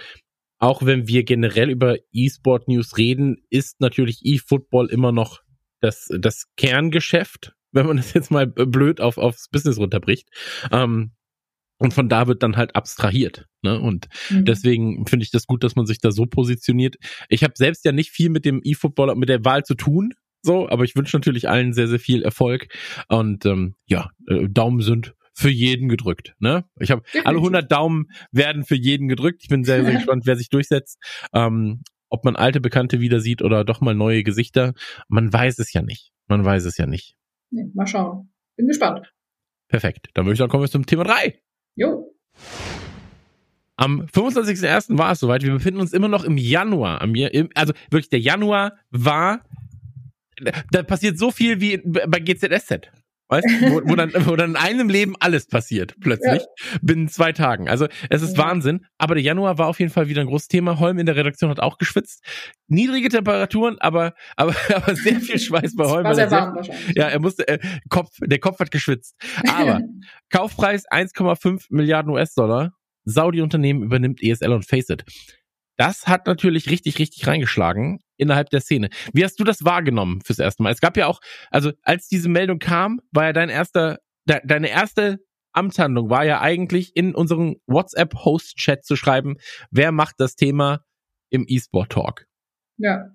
auch 0.59 0.85
wenn 0.85 1.09
wir 1.09 1.25
generell 1.25 1.71
über 1.71 1.97
E-Sport 2.13 2.69
News 2.69 2.97
reden, 2.99 3.39
ist 3.51 3.81
natürlich 3.81 4.21
E-Football 4.25 4.89
immer 4.89 5.13
noch 5.13 5.41
das 5.81 6.09
das 6.19 6.47
Kerngeschäft, 6.57 7.55
wenn 7.73 7.87
man 7.87 7.97
das 7.97 8.13
jetzt 8.13 8.31
mal 8.31 8.47
blöd 8.47 9.01
auf 9.01 9.19
aufs 9.19 9.49
Business 9.49 9.79
runterbricht. 9.79 10.29
Ähm, 10.71 11.13
und 11.79 11.93
von 11.93 12.09
da 12.09 12.27
wird 12.27 12.43
dann 12.43 12.57
halt 12.57 12.77
abstrahiert. 12.77 13.47
Ne? 13.63 13.81
Und 13.81 14.09
mhm. 14.31 14.45
deswegen 14.45 15.07
finde 15.07 15.25
ich 15.25 15.31
das 15.31 15.47
gut, 15.47 15.65
dass 15.65 15.77
man 15.77 15.87
sich 15.87 15.99
da 15.99 16.13
so 16.13 16.27
positioniert. 16.27 16.97
Ich 17.29 17.43
habe 17.43 17.55
selbst 17.57 17.85
ja 17.85 17.93
nicht 17.93 18.11
viel 18.11 18.31
mit 18.31 18.45
dem 18.45 18.61
E-Footballer, 18.63 19.15
mit 19.17 19.29
der 19.29 19.45
Wahl 19.45 19.65
zu 19.65 19.75
tun, 19.75 20.13
so, 20.45 20.69
aber 20.69 20.85
ich 20.85 20.95
wünsche 20.95 21.17
natürlich 21.17 21.49
allen 21.49 21.73
sehr, 21.73 21.89
sehr 21.89 21.99
viel 21.99 22.23
Erfolg. 22.23 22.69
Und 23.09 23.47
ähm, 23.47 23.77
ja, 23.87 24.11
äh, 24.29 24.47
Daumen 24.49 24.83
sind 24.83 25.15
für 25.33 25.49
jeden 25.49 25.89
gedrückt. 25.89 26.35
Ne? 26.39 26.65
Ich 26.79 26.91
habe 26.91 27.03
alle 27.25 27.39
100 27.39 27.73
Daumen 27.73 28.07
werden 28.31 28.65
für 28.65 28.77
jeden 28.77 29.09
gedrückt. 29.09 29.41
Ich 29.43 29.49
bin 29.49 29.65
sehr, 29.65 29.83
sehr 29.85 29.95
gespannt, 29.97 30.27
wer 30.27 30.37
sich 30.37 30.51
durchsetzt. 30.51 30.99
Ähm, 31.33 31.83
ob 32.11 32.25
man 32.25 32.37
alte 32.37 32.61
Bekannte 32.61 33.01
wieder 33.01 33.21
sieht 33.21 33.43
oder 33.43 33.65
doch 33.65 33.81
mal 33.81 33.95
neue 33.95 34.23
Gesichter. 34.23 34.75
Man 35.09 35.33
weiß 35.33 35.59
es 35.59 35.73
ja 35.73 35.83
nicht. 35.83 36.13
Man 36.29 36.45
weiß 36.45 36.67
es 36.67 36.77
ja 36.77 36.87
nicht. 36.87 37.17
Nee, 37.51 37.65
mal 37.75 37.87
schauen. 37.87 38.31
Bin 38.57 38.69
gespannt. 38.69 39.13
Perfekt. 39.69 40.11
Dann 40.15 40.27
würde 40.27 40.35
ich 40.35 40.39
sagen, 40.39 40.51
kommen 40.51 40.63
wir 40.63 40.71
zum 40.71 40.87
Thema 40.87 41.05
drei. 41.05 41.41
Jo. 41.77 42.15
Am 43.77 44.03
25.01. 44.03 44.97
war 44.97 45.13
es 45.13 45.21
soweit. 45.21 45.43
Wir 45.43 45.53
befinden 45.53 45.81
uns 45.81 45.93
immer 45.93 46.09
noch 46.09 46.25
im 46.25 46.37
Januar. 46.37 47.01
Also 47.55 47.73
wirklich, 47.91 48.09
der 48.09 48.21
Januar 48.21 48.79
war. 48.91 49.45
Da 50.71 50.83
passiert 50.83 51.19
so 51.19 51.31
viel 51.31 51.61
wie 51.61 51.79
bei 51.79 52.21
GZSZ. 52.21 52.91
Weißt 53.29 53.47
du, 53.49 53.71
wo, 53.71 53.81
wo, 53.89 53.95
dann, 53.97 54.13
wo 54.27 54.37
dann 54.37 54.51
in 54.51 54.57
einem 54.57 54.89
Leben 54.91 55.15
alles 55.19 55.47
passiert, 55.47 55.95
plötzlich, 56.01 56.43
ja. 56.43 56.79
binnen 56.83 57.09
zwei 57.09 57.33
Tagen. 57.33 57.71
Also 57.71 57.89
es 58.11 58.21
ist 58.21 58.37
ja. 58.37 58.45
Wahnsinn. 58.45 58.85
Aber 58.99 59.15
der 59.15 59.25
Januar 59.25 59.57
war 59.57 59.69
auf 59.69 59.81
jeden 59.81 59.91
Fall 59.91 60.09
wieder 60.09 60.21
ein 60.21 60.27
großes 60.27 60.49
Thema. 60.49 60.79
Holm 60.79 60.99
in 60.99 61.07
der 61.07 61.17
Redaktion 61.17 61.51
hat 61.51 61.59
auch 61.59 61.79
geschwitzt. 61.79 62.23
Niedrige 62.69 63.09
Temperaturen, 63.09 63.79
aber, 63.79 64.13
aber, 64.37 64.55
aber 64.75 64.95
sehr 64.95 65.21
viel 65.21 65.39
Schweiß 65.39 65.75
bei 65.75 65.87
Holm. 65.87 66.05
War 66.05 66.15
sehr 66.15 66.31
warm 66.31 66.55
wahrscheinlich. 66.55 66.97
Ja, 66.97 67.09
er 67.09 67.19
musste, 67.19 67.49
äh, 67.49 67.59
Kopf, 67.89 68.11
der 68.21 68.39
Kopf 68.39 68.59
hat 68.61 68.71
geschwitzt. 68.71 69.17
Aber 69.49 69.81
Kaufpreis 70.31 70.85
1,5 70.87 71.67
Milliarden 71.71 72.13
US-Dollar. 72.13 72.73
Saudi-Unternehmen 73.07 73.83
übernimmt 73.83 74.23
ESL 74.23 74.53
und 74.53 74.67
Faceit. 74.67 75.05
Das 75.77 76.07
hat 76.07 76.27
natürlich 76.27 76.71
richtig, 76.71 76.99
richtig 76.99 77.27
reingeschlagen 77.27 78.01
innerhalb 78.17 78.51
der 78.51 78.61
Szene. 78.61 78.89
Wie 79.13 79.25
hast 79.25 79.39
du 79.39 79.45
das 79.45 79.65
wahrgenommen 79.65 80.21
fürs 80.25 80.39
erste 80.39 80.63
Mal? 80.63 80.73
Es 80.73 80.81
gab 80.81 80.97
ja 80.97 81.07
auch, 81.07 81.21
also 81.51 81.73
als 81.83 82.09
diese 82.09 82.29
Meldung 82.29 82.59
kam, 82.59 83.01
war 83.13 83.25
ja 83.25 83.33
dein 83.33 83.49
erster, 83.49 83.99
de, 84.29 84.41
deine 84.45 84.71
erste 84.71 85.21
Amtshandlung 85.53 86.11
war 86.11 86.25
ja 86.25 86.41
eigentlich 86.41 86.97
in 86.97 87.15
unserem 87.15 87.57
WhatsApp-Host-Chat 87.67 88.85
zu 88.85 88.97
schreiben, 88.97 89.37
wer 89.71 89.93
macht 89.93 90.17
das 90.19 90.35
Thema 90.35 90.85
im 91.31 91.45
E-Sport-Talk. 91.47 92.27
Ja. 92.79 93.11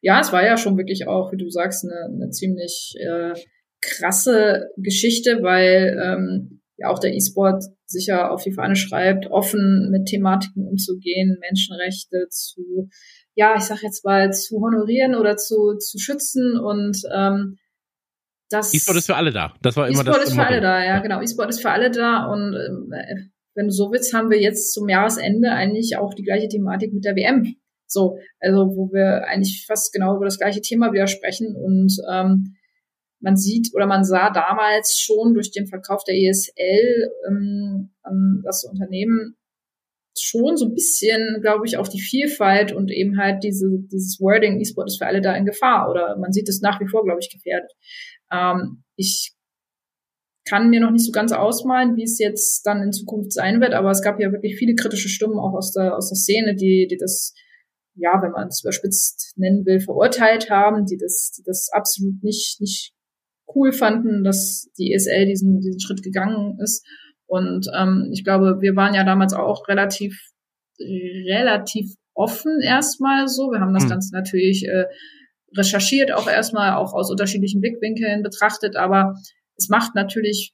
Ja, 0.00 0.20
es 0.20 0.32
war 0.32 0.44
ja 0.44 0.56
schon 0.56 0.76
wirklich 0.76 1.06
auch, 1.06 1.32
wie 1.32 1.36
du 1.36 1.48
sagst, 1.48 1.84
eine, 1.84 2.12
eine 2.12 2.30
ziemlich 2.30 2.94
äh, 2.98 3.34
krasse 3.80 4.70
Geschichte, 4.76 5.42
weil 5.42 5.96
ähm, 6.02 6.62
ja 6.76 6.88
auch 6.88 6.98
der 6.98 7.14
E-Sport 7.14 7.64
sicher 7.86 8.32
auf 8.32 8.42
die 8.42 8.52
Fahne 8.52 8.76
schreibt, 8.76 9.26
offen 9.30 9.90
mit 9.90 10.06
Thematiken 10.06 10.66
umzugehen, 10.66 11.38
Menschenrechte 11.40 12.26
zu, 12.30 12.88
ja, 13.34 13.54
ich 13.56 13.62
sag 13.62 13.82
jetzt 13.82 14.04
mal, 14.04 14.32
zu 14.32 14.60
honorieren 14.60 15.14
oder 15.14 15.36
zu, 15.36 15.76
zu 15.78 15.98
schützen 15.98 16.58
und 16.58 16.96
ähm, 17.14 17.58
das. 18.50 18.74
E-Sport 18.74 18.98
ist 18.98 19.06
für 19.06 19.16
alle 19.16 19.32
da. 19.32 19.54
Das 19.62 19.76
war 19.76 19.88
immer 19.88 20.00
E-Sport 20.00 20.16
das. 20.16 20.28
Ist 20.28 20.34
für 20.34 20.46
alle 20.46 20.60
da, 20.60 20.84
ja, 20.84 21.00
genau. 21.00 21.20
E-Sport 21.20 21.48
ist 21.50 21.62
für 21.62 21.70
alle 21.70 21.90
da 21.90 22.26
und 22.26 22.54
äh, 22.54 23.30
wenn 23.54 23.66
du 23.66 23.72
so 23.72 23.90
willst, 23.90 24.14
haben 24.14 24.30
wir 24.30 24.40
jetzt 24.40 24.72
zum 24.72 24.88
Jahresende 24.88 25.50
eigentlich 25.50 25.96
auch 25.98 26.14
die 26.14 26.22
gleiche 26.22 26.48
Thematik 26.48 26.92
mit 26.92 27.04
der 27.04 27.16
WM. 27.16 27.54
So, 27.86 28.18
also 28.40 28.74
wo 28.74 28.90
wir 28.92 29.26
eigentlich 29.26 29.64
fast 29.66 29.92
genau 29.92 30.16
über 30.16 30.24
das 30.24 30.38
gleiche 30.38 30.62
Thema 30.62 30.92
wieder 30.92 31.06
sprechen 31.06 31.54
und 31.54 31.92
ähm, 32.10 32.56
man 33.20 33.36
sieht 33.36 33.70
oder 33.74 33.86
man 33.86 34.02
sah 34.02 34.30
damals 34.30 34.98
schon 34.98 35.34
durch 35.34 35.52
den 35.52 35.66
Verkauf 35.66 36.02
der 36.04 36.16
ESL 36.16 37.10
ähm, 37.28 37.90
das 38.44 38.64
Unternehmen 38.64 39.36
schon 40.18 40.56
so 40.56 40.66
ein 40.66 40.74
bisschen, 40.74 41.38
glaube 41.40 41.66
ich, 41.66 41.76
auch 41.76 41.88
die 41.88 42.00
Vielfalt 42.00 42.72
und 42.72 42.90
eben 42.90 43.18
halt 43.18 43.42
diese, 43.44 43.66
dieses 43.90 44.20
Wording, 44.20 44.60
E-Sport 44.60 44.88
ist 44.88 44.98
für 44.98 45.06
alle 45.06 45.20
da 45.20 45.34
in 45.34 45.46
Gefahr 45.46 45.90
oder 45.90 46.16
man 46.18 46.32
sieht 46.32 46.48
es 46.48 46.60
nach 46.60 46.80
wie 46.80 46.88
vor, 46.88 47.04
glaube 47.04 47.20
ich, 47.20 47.30
gefährdet. 47.30 47.70
Ähm, 48.30 48.82
ich 48.96 49.34
kann 50.44 50.70
mir 50.70 50.80
noch 50.80 50.90
nicht 50.90 51.06
so 51.06 51.12
ganz 51.12 51.32
ausmalen, 51.32 51.96
wie 51.96 52.02
es 52.02 52.18
jetzt 52.18 52.66
dann 52.66 52.82
in 52.82 52.92
Zukunft 52.92 53.32
sein 53.32 53.60
wird, 53.60 53.74
aber 53.74 53.90
es 53.90 54.02
gab 54.02 54.20
ja 54.20 54.32
wirklich 54.32 54.56
viele 54.56 54.74
kritische 54.74 55.08
Stimmen 55.08 55.38
auch 55.38 55.54
aus 55.54 55.72
der, 55.72 55.96
aus 55.96 56.08
der 56.08 56.16
Szene, 56.16 56.56
die, 56.56 56.88
die 56.90 56.96
das, 56.96 57.32
ja, 57.94 58.20
wenn 58.22 58.32
man 58.32 58.48
es 58.48 58.62
überspitzt 58.62 59.34
nennen 59.36 59.64
will, 59.64 59.80
verurteilt 59.80 60.50
haben, 60.50 60.84
die 60.84 60.96
das, 60.96 61.32
die 61.36 61.42
das 61.44 61.68
absolut 61.72 62.22
nicht, 62.22 62.60
nicht 62.60 62.92
cool 63.54 63.72
fanden, 63.72 64.24
dass 64.24 64.68
die 64.78 64.92
ESL 64.92 65.26
diesen, 65.26 65.60
diesen 65.60 65.80
Schritt 65.80 66.02
gegangen 66.02 66.58
ist. 66.60 66.84
Und 67.32 67.66
ähm, 67.74 68.10
ich 68.12 68.24
glaube, 68.24 68.58
wir 68.60 68.76
waren 68.76 68.92
ja 68.92 69.04
damals 69.04 69.32
auch 69.32 69.66
relativ, 69.66 70.20
relativ 70.78 71.94
offen 72.12 72.60
erstmal 72.60 73.26
so. 73.26 73.50
Wir 73.50 73.60
haben 73.60 73.72
das 73.72 73.84
hm. 73.84 73.88
Ganze 73.88 74.14
natürlich 74.14 74.68
äh, 74.68 74.84
recherchiert, 75.56 76.12
auch 76.12 76.28
erstmal 76.28 76.74
auch 76.74 76.92
aus 76.92 77.10
unterschiedlichen 77.10 77.62
Blickwinkeln 77.62 78.22
betrachtet, 78.22 78.76
aber 78.76 79.14
es 79.56 79.70
macht 79.70 79.94
natürlich 79.94 80.52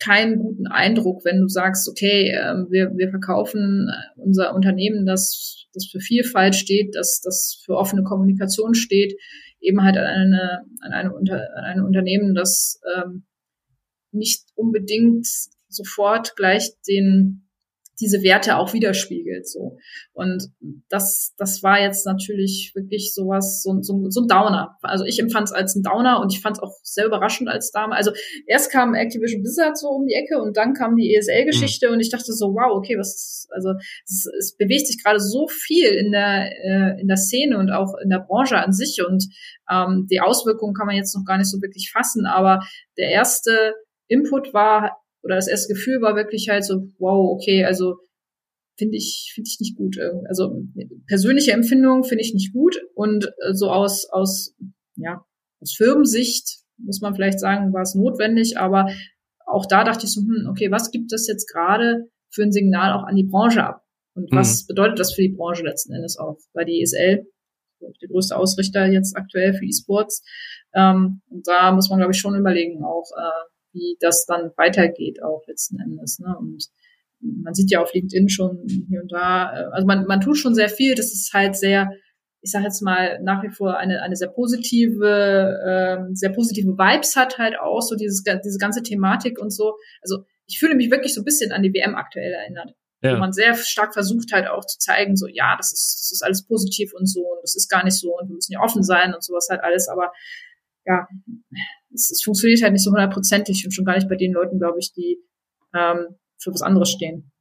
keinen 0.00 0.40
guten 0.40 0.66
Eindruck, 0.66 1.24
wenn 1.24 1.40
du 1.40 1.46
sagst, 1.46 1.88
okay, 1.88 2.30
äh, 2.30 2.54
wir, 2.68 2.90
wir 2.96 3.10
verkaufen 3.10 3.88
unser 4.16 4.56
Unternehmen, 4.56 5.06
das, 5.06 5.68
das 5.72 5.86
für 5.86 6.00
Vielfalt 6.00 6.56
steht, 6.56 6.96
das, 6.96 7.20
das 7.22 7.62
für 7.64 7.76
offene 7.76 8.02
Kommunikation 8.02 8.74
steht, 8.74 9.14
eben 9.60 9.80
halt 9.84 9.96
an 9.96 10.04
eine, 10.04 10.64
an 10.80 10.92
eine, 10.92 11.14
Unter, 11.14 11.56
an 11.56 11.64
ein 11.64 11.80
Unternehmen, 11.80 12.34
das 12.34 12.80
ähm, 12.96 13.22
nicht 14.10 14.42
unbedingt 14.56 15.28
sofort 15.74 16.36
gleich 16.36 16.70
den 16.88 17.42
diese 18.02 18.22
Werte 18.22 18.56
auch 18.56 18.72
widerspiegelt. 18.72 19.48
So. 19.48 19.78
Und 20.12 20.48
das, 20.88 21.34
das 21.36 21.62
war 21.62 21.80
jetzt 21.80 22.06
natürlich 22.06 22.72
wirklich 22.74 23.12
sowas, 23.14 23.62
so, 23.62 23.80
so, 23.80 24.06
so 24.08 24.22
ein 24.22 24.28
Downer. 24.28 24.76
Also 24.82 25.04
ich 25.04 25.20
empfand 25.20 25.48
es 25.48 25.52
als 25.52 25.76
ein 25.76 25.82
Downer 25.82 26.20
und 26.20 26.32
ich 26.32 26.40
fand 26.40 26.56
es 26.56 26.62
auch 26.62 26.72
sehr 26.82 27.06
überraschend 27.06 27.48
als 27.48 27.70
Dame. 27.70 27.94
Also 27.94 28.12
erst 28.46 28.72
kam 28.72 28.94
Activision 28.94 29.42
Blizzard 29.42 29.78
so 29.78 29.88
um 29.88 30.06
die 30.06 30.14
Ecke 30.14 30.42
und 30.42 30.56
dann 30.56 30.74
kam 30.74 30.96
die 30.96 31.14
ESL-Geschichte 31.14 31.88
mhm. 31.88 31.94
und 31.94 32.00
ich 32.00 32.10
dachte 32.10 32.32
so, 32.32 32.46
wow, 32.48 32.76
okay, 32.76 32.98
was, 32.98 33.46
also 33.50 33.70
es, 34.04 34.26
es 34.38 34.56
bewegt 34.56 34.86
sich 34.86 35.02
gerade 35.02 35.20
so 35.20 35.46
viel 35.48 35.88
in 35.88 36.12
der, 36.12 36.50
äh, 36.64 37.00
in 37.00 37.08
der 37.08 37.16
Szene 37.16 37.58
und 37.58 37.70
auch 37.70 37.94
in 38.02 38.10
der 38.10 38.24
Branche 38.26 38.56
an 38.56 38.72
sich 38.72 39.00
und 39.06 39.24
ähm, 39.70 40.06
die 40.10 40.20
Auswirkungen 40.20 40.74
kann 40.74 40.86
man 40.86 40.96
jetzt 40.96 41.14
noch 41.14 41.24
gar 41.24 41.38
nicht 41.38 41.50
so 41.50 41.60
wirklich 41.60 41.90
fassen, 41.92 42.26
aber 42.26 42.60
der 42.96 43.10
erste 43.10 43.74
Input 44.08 44.52
war 44.52 45.01
oder 45.22 45.36
das 45.36 45.48
erste 45.48 45.72
Gefühl 45.74 46.00
war 46.00 46.16
wirklich 46.16 46.48
halt 46.48 46.64
so, 46.64 46.88
wow, 46.98 47.30
okay, 47.34 47.64
also 47.64 47.96
finde 48.78 48.96
ich 48.96 49.32
finde 49.34 49.48
ich 49.48 49.60
nicht 49.60 49.76
gut. 49.76 49.96
Also 50.28 50.64
persönliche 51.06 51.52
Empfindung 51.52 52.04
finde 52.04 52.22
ich 52.22 52.34
nicht 52.34 52.52
gut 52.52 52.80
und 52.94 53.26
äh, 53.26 53.52
so 53.52 53.70
aus 53.70 54.08
aus 54.10 54.54
ja 54.96 55.24
aus 55.60 55.74
Firmensicht 55.74 56.62
muss 56.78 57.00
man 57.00 57.14
vielleicht 57.14 57.40
sagen, 57.40 57.72
war 57.72 57.82
es 57.82 57.94
notwendig, 57.94 58.58
aber 58.58 58.90
auch 59.46 59.66
da 59.66 59.84
dachte 59.84 60.06
ich 60.06 60.12
so, 60.12 60.20
hm, 60.20 60.48
okay, 60.50 60.70
was 60.70 60.90
gibt 60.90 61.12
es 61.12 61.26
jetzt 61.26 61.50
gerade 61.52 62.08
für 62.30 62.42
ein 62.42 62.52
Signal 62.52 62.92
auch 62.92 63.04
an 63.04 63.16
die 63.16 63.24
Branche 63.24 63.64
ab? 63.64 63.82
Und 64.14 64.30
was 64.32 64.62
mhm. 64.62 64.66
bedeutet 64.68 64.98
das 64.98 65.14
für 65.14 65.22
die 65.22 65.34
Branche 65.36 65.64
letzten 65.64 65.92
Endes 65.94 66.18
auch? 66.18 66.38
Weil 66.52 66.66
die 66.66 66.82
ESL, 66.82 67.26
der 67.80 68.08
größte 68.08 68.36
Ausrichter 68.36 68.86
jetzt 68.86 69.16
aktuell 69.16 69.54
für 69.54 69.64
E-Sports, 69.64 70.22
ähm, 70.74 71.22
und 71.28 71.46
da 71.46 71.72
muss 71.72 71.90
man, 71.90 71.98
glaube 71.98 72.12
ich, 72.12 72.18
schon 72.18 72.34
überlegen, 72.34 72.84
auch 72.84 73.10
äh, 73.16 73.51
wie 73.72 73.96
das 74.00 74.26
dann 74.26 74.50
weitergeht 74.56 75.22
auch 75.22 75.42
letzten 75.46 75.80
Endes. 75.80 76.18
Ne? 76.18 76.34
Und 76.38 76.66
man 77.20 77.54
sieht 77.54 77.70
ja 77.70 77.80
auf 77.80 77.92
LinkedIn 77.92 78.28
schon 78.28 78.66
hier 78.88 79.02
und 79.02 79.12
da, 79.12 79.52
äh, 79.52 79.64
also 79.72 79.86
man, 79.86 80.06
man 80.06 80.20
tut 80.20 80.38
schon 80.38 80.54
sehr 80.54 80.68
viel, 80.68 80.94
das 80.94 81.12
ist 81.12 81.32
halt 81.32 81.56
sehr, 81.56 81.90
ich 82.40 82.50
sage 82.50 82.64
jetzt 82.64 82.82
mal, 82.82 83.20
nach 83.22 83.42
wie 83.42 83.50
vor 83.50 83.78
eine, 83.78 84.02
eine 84.02 84.16
sehr 84.16 84.28
positive, 84.28 85.60
ähm, 85.64 86.14
sehr 86.14 86.30
positive 86.30 86.76
Vibes 86.76 87.14
hat 87.14 87.38
halt 87.38 87.58
auch, 87.58 87.80
so 87.80 87.94
dieses, 87.94 88.22
diese 88.24 88.58
ganze 88.58 88.82
Thematik 88.82 89.40
und 89.40 89.50
so. 89.50 89.74
Also 90.00 90.24
ich 90.46 90.58
fühle 90.58 90.74
mich 90.74 90.90
wirklich 90.90 91.14
so 91.14 91.20
ein 91.20 91.24
bisschen 91.24 91.52
an 91.52 91.62
die 91.62 91.72
WM 91.72 91.94
aktuell 91.94 92.32
erinnert. 92.32 92.74
Ja. 93.02 93.14
Wo 93.14 93.18
man 93.18 93.32
sehr 93.32 93.54
stark 93.54 93.94
versucht 93.94 94.32
halt 94.32 94.46
auch 94.46 94.64
zu 94.64 94.78
zeigen, 94.78 95.16
so 95.16 95.26
ja, 95.26 95.56
das 95.56 95.72
ist, 95.72 95.98
das 96.00 96.12
ist 96.12 96.22
alles 96.22 96.46
positiv 96.46 96.92
und 96.94 97.06
so 97.06 97.20
und 97.20 97.38
das 97.42 97.56
ist 97.56 97.68
gar 97.68 97.84
nicht 97.84 97.98
so 97.98 98.16
und 98.16 98.28
wir 98.28 98.34
müssen 98.34 98.52
ja 98.52 98.60
offen 98.60 98.84
sein 98.84 99.12
und 99.12 99.24
sowas 99.24 99.48
halt 99.50 99.60
alles, 99.62 99.88
aber 99.88 100.12
ja, 100.84 101.08
es, 101.94 102.10
es 102.10 102.22
funktioniert 102.22 102.62
halt 102.62 102.72
nicht 102.72 102.84
so 102.84 102.90
hundertprozentig 102.90 103.64
und 103.64 103.72
schon 103.72 103.84
gar 103.84 103.94
nicht 103.94 104.08
bei 104.08 104.16
den 104.16 104.32
Leuten, 104.32 104.58
glaube 104.58 104.78
ich, 104.78 104.92
die 104.92 105.18
ähm, 105.74 106.16
für 106.38 106.52
was 106.52 106.62
anderes 106.62 106.90
stehen. 106.90 107.32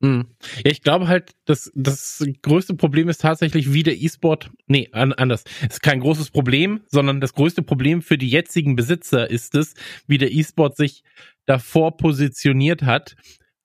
Hm. 0.00 0.28
Ja, 0.64 0.70
ich 0.70 0.82
glaube 0.82 1.08
halt, 1.08 1.32
das, 1.44 1.72
das 1.74 2.24
größte 2.42 2.74
Problem 2.74 3.08
ist 3.08 3.20
tatsächlich, 3.20 3.72
wie 3.72 3.82
der 3.82 4.00
E-Sport, 4.00 4.50
nee, 4.66 4.88
an, 4.92 5.12
anders. 5.12 5.42
Es 5.62 5.74
ist 5.74 5.82
kein 5.82 6.00
großes 6.00 6.30
Problem, 6.30 6.82
sondern 6.86 7.20
das 7.20 7.34
größte 7.34 7.62
Problem 7.62 8.00
für 8.00 8.16
die 8.16 8.28
jetzigen 8.28 8.76
Besitzer 8.76 9.28
ist 9.28 9.56
es, 9.56 9.74
wie 10.06 10.18
der 10.18 10.30
E-Sport 10.30 10.76
sich 10.76 11.02
davor 11.46 11.96
positioniert 11.96 12.82
hat 12.82 13.16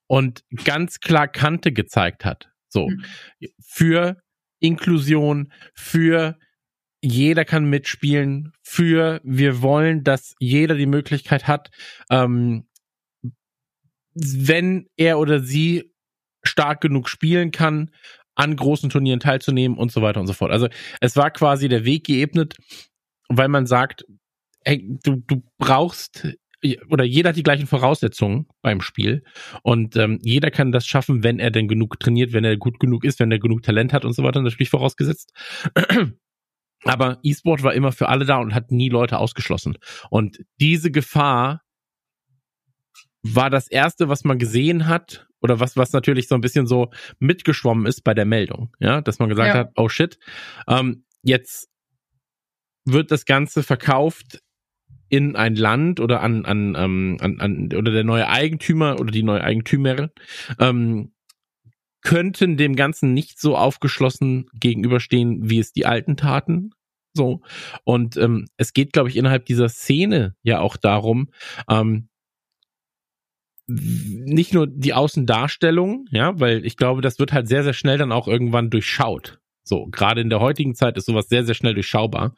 und 0.07 0.43
ganz 0.63 0.99
klar 0.99 1.27
Kante 1.27 1.71
gezeigt 1.71 2.25
hat. 2.25 2.49
So. 2.67 2.87
Mhm. 2.87 3.03
Für 3.61 4.17
Inklusion, 4.59 5.51
für 5.75 6.39
jeder 7.03 7.43
kann 7.43 7.65
mitspielen, 7.65 8.53
für 8.63 9.19
wir 9.25 9.61
wollen, 9.61 10.05
dass 10.05 10.35
jeder 10.39 10.75
die 10.75 10.85
Möglichkeit 10.85 11.47
hat, 11.47 11.69
ähm, 12.09 12.65
wenn 14.13 14.87
er 14.95 15.19
oder 15.19 15.41
sie 15.41 15.91
stark 16.43 16.79
genug 16.79 17.09
spielen 17.09 17.51
kann, 17.51 17.91
an 18.35 18.55
großen 18.55 18.89
Turnieren 18.89 19.19
teilzunehmen 19.19 19.77
und 19.77 19.91
so 19.91 20.01
weiter 20.01 20.21
und 20.21 20.27
so 20.27 20.33
fort. 20.33 20.51
Also 20.51 20.69
es 21.01 21.15
war 21.17 21.29
quasi 21.31 21.67
der 21.67 21.83
Weg 21.83 22.05
geebnet, 22.05 22.55
weil 23.27 23.49
man 23.49 23.65
sagt, 23.65 24.05
ey, 24.61 24.97
du, 25.03 25.17
du 25.27 25.43
brauchst 25.57 26.27
oder 26.89 27.03
jeder 27.03 27.29
hat 27.29 27.35
die 27.35 27.43
gleichen 27.43 27.67
Voraussetzungen 27.67 28.47
beim 28.61 28.79
Spiel 28.79 29.25
und 29.61 29.97
ähm, 29.97 30.19
jeder 30.23 30.51
kann 30.51 30.71
das 30.71 30.87
schaffen, 30.87 31.21
wenn 31.21 31.39
er 31.39 31.51
denn 31.51 31.67
genug 31.67 31.99
trainiert, 31.99 32.31
wenn 32.31 32.45
er 32.45 32.55
gut 32.55 32.79
genug 32.79 33.03
ist, 33.03 33.19
wenn 33.19 33.31
er 33.31 33.39
genug 33.39 33.63
Talent 33.63 33.91
hat 33.91 34.05
und 34.05 34.13
so 34.13 34.23
weiter, 34.23 34.41
natürlich 34.41 34.69
vorausgesetzt. 34.69 35.33
Aber 36.85 37.19
E-Sport 37.23 37.63
war 37.63 37.73
immer 37.73 37.91
für 37.91 38.09
alle 38.09 38.25
da 38.25 38.37
und 38.37 38.53
hat 38.53 38.71
nie 38.71 38.89
Leute 38.89 39.17
ausgeschlossen. 39.17 39.77
Und 40.09 40.39
diese 40.59 40.91
Gefahr 40.91 41.61
war 43.23 43.49
das 43.49 43.69
erste, 43.69 44.09
was 44.09 44.23
man 44.23 44.37
gesehen 44.37 44.87
hat 44.87 45.27
oder 45.41 45.59
was 45.59 45.77
was 45.77 45.93
natürlich 45.93 46.27
so 46.27 46.35
ein 46.35 46.41
bisschen 46.41 46.67
so 46.67 46.89
mitgeschwommen 47.19 47.85
ist 47.85 48.03
bei 48.03 48.13
der 48.13 48.25
Meldung, 48.25 48.75
ja, 48.79 49.01
dass 49.01 49.19
man 49.19 49.29
gesagt 49.29 49.53
ja. 49.53 49.61
hat, 49.61 49.71
oh 49.75 49.89
shit, 49.89 50.19
ähm, 50.67 51.05
jetzt 51.21 51.69
wird 52.85 53.11
das 53.11 53.25
Ganze 53.25 53.63
verkauft 53.63 54.39
in 55.07 55.35
ein 55.35 55.55
Land 55.55 56.01
oder 56.01 56.21
an 56.21 56.45
an, 56.45 56.75
ähm, 56.77 57.17
an, 57.21 57.39
an 57.39 57.69
oder 57.73 57.91
der 57.91 58.03
neue 58.03 58.27
Eigentümer 58.27 58.99
oder 58.99 59.11
die 59.11 59.23
neue 59.23 59.43
Eigentümerin 59.43 60.09
ähm, 60.59 61.12
könnten 62.03 62.57
dem 62.57 62.75
Ganzen 62.75 63.13
nicht 63.13 63.39
so 63.39 63.57
aufgeschlossen 63.57 64.49
gegenüberstehen, 64.53 65.49
wie 65.49 65.59
es 65.59 65.73
die 65.73 65.85
Alten 65.85 66.17
taten. 66.17 66.71
So. 67.13 67.41
Und 67.83 68.17
ähm, 68.17 68.47
es 68.57 68.73
geht, 68.73 68.93
glaube 68.93 69.09
ich, 69.09 69.17
innerhalb 69.17 69.45
dieser 69.45 69.69
Szene 69.69 70.35
ja 70.43 70.59
auch 70.59 70.77
darum, 70.77 71.29
ähm, 71.69 72.09
nicht 73.67 74.53
nur 74.53 74.67
die 74.67 74.93
Außendarstellung, 74.93 76.05
ja, 76.11 76.37
weil 76.39 76.65
ich 76.65 76.75
glaube, 76.75 77.01
das 77.01 77.19
wird 77.19 77.31
halt 77.31 77.47
sehr, 77.47 77.63
sehr 77.63 77.73
schnell 77.73 77.97
dann 77.97 78.11
auch 78.11 78.27
irgendwann 78.27 78.69
durchschaut. 78.69 79.39
So, 79.63 79.87
gerade 79.87 80.19
in 80.19 80.29
der 80.29 80.41
heutigen 80.41 80.75
Zeit 80.75 80.97
ist 80.97 81.05
sowas 81.05 81.29
sehr, 81.29 81.45
sehr 81.45 81.55
schnell 81.55 81.73
durchschaubar, 81.73 82.35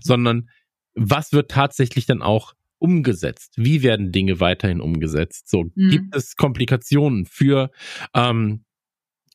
sondern 0.00 0.48
was 0.94 1.32
wird 1.32 1.50
tatsächlich 1.50 2.06
dann 2.06 2.22
auch 2.22 2.54
umgesetzt? 2.78 3.54
Wie 3.56 3.82
werden 3.82 4.12
Dinge 4.12 4.38
weiterhin 4.38 4.80
umgesetzt? 4.80 5.48
So, 5.48 5.64
mhm. 5.74 5.90
gibt 5.90 6.14
es 6.14 6.36
Komplikationen 6.36 7.26
für 7.26 7.70
ähm, 8.14 8.64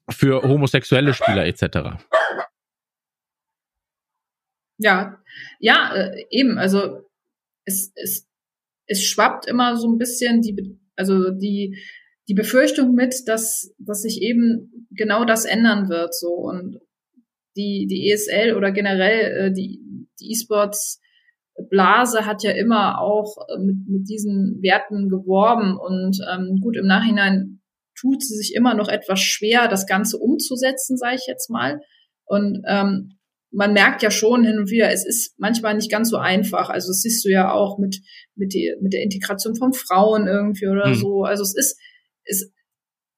für 0.09 0.43
homosexuelle 0.43 1.13
Spieler 1.13 1.45
etc. 1.45 2.03
Ja, 4.77 5.21
ja, 5.59 5.95
äh, 5.95 6.25
eben. 6.29 6.57
Also 6.57 7.09
es, 7.65 7.91
es, 7.95 8.27
es 8.87 9.03
schwappt 9.03 9.47
immer 9.47 9.77
so 9.77 9.87
ein 9.91 9.97
bisschen 9.97 10.41
die, 10.41 10.77
also 10.95 11.29
die 11.31 11.77
die 12.27 12.33
Befürchtung 12.33 12.93
mit, 12.93 13.15
dass, 13.27 13.73
dass 13.79 14.01
sich 14.01 14.21
eben 14.21 14.87
genau 14.91 15.25
das 15.25 15.45
ändern 15.45 15.89
wird, 15.89 16.13
so 16.15 16.29
und 16.29 16.79
die, 17.55 17.85
die 17.89 18.11
ESL 18.11 18.55
oder 18.55 18.71
generell 18.71 19.47
äh, 19.47 19.53
die, 19.53 19.81
E-Sports 20.25 21.01
Blase 21.69 22.25
hat 22.25 22.43
ja 22.43 22.51
immer 22.51 23.01
auch 23.01 23.35
äh, 23.49 23.59
mit, 23.59 23.75
mit 23.89 24.09
diesen 24.09 24.59
Werten 24.61 25.09
geworben 25.09 25.77
und 25.77 26.17
ähm, 26.31 26.59
gut 26.61 26.77
im 26.77 26.87
Nachhinein 26.87 27.52
tut 28.03 28.21
sie 28.21 28.35
sich 28.35 28.53
immer 28.53 28.75
noch 28.75 28.89
etwas 28.89 29.21
schwer, 29.21 29.67
das 29.67 29.87
Ganze 29.87 30.17
umzusetzen, 30.17 30.97
sage 30.97 31.15
ich 31.15 31.25
jetzt 31.25 31.49
mal. 31.49 31.79
Und 32.25 32.61
ähm, 32.67 33.17
man 33.51 33.73
merkt 33.73 34.01
ja 34.01 34.11
schon 34.11 34.43
hin 34.43 34.57
und 34.57 34.69
wieder, 34.69 34.91
es 34.91 35.05
ist 35.05 35.35
manchmal 35.37 35.75
nicht 35.75 35.89
ganz 35.89 36.09
so 36.09 36.17
einfach. 36.17 36.69
Also 36.69 36.89
das 36.89 37.01
siehst 37.01 37.23
du 37.23 37.29
ja 37.29 37.51
auch 37.51 37.77
mit 37.77 38.01
mit, 38.35 38.53
die, 38.53 38.75
mit 38.81 38.93
der 38.93 39.03
Integration 39.03 39.55
von 39.55 39.73
Frauen 39.73 40.27
irgendwie 40.27 40.67
oder 40.67 40.87
hm. 40.87 40.95
so. 40.95 41.23
Also 41.23 41.43
es 41.43 41.55
ist 41.55 41.79
es, 42.25 42.51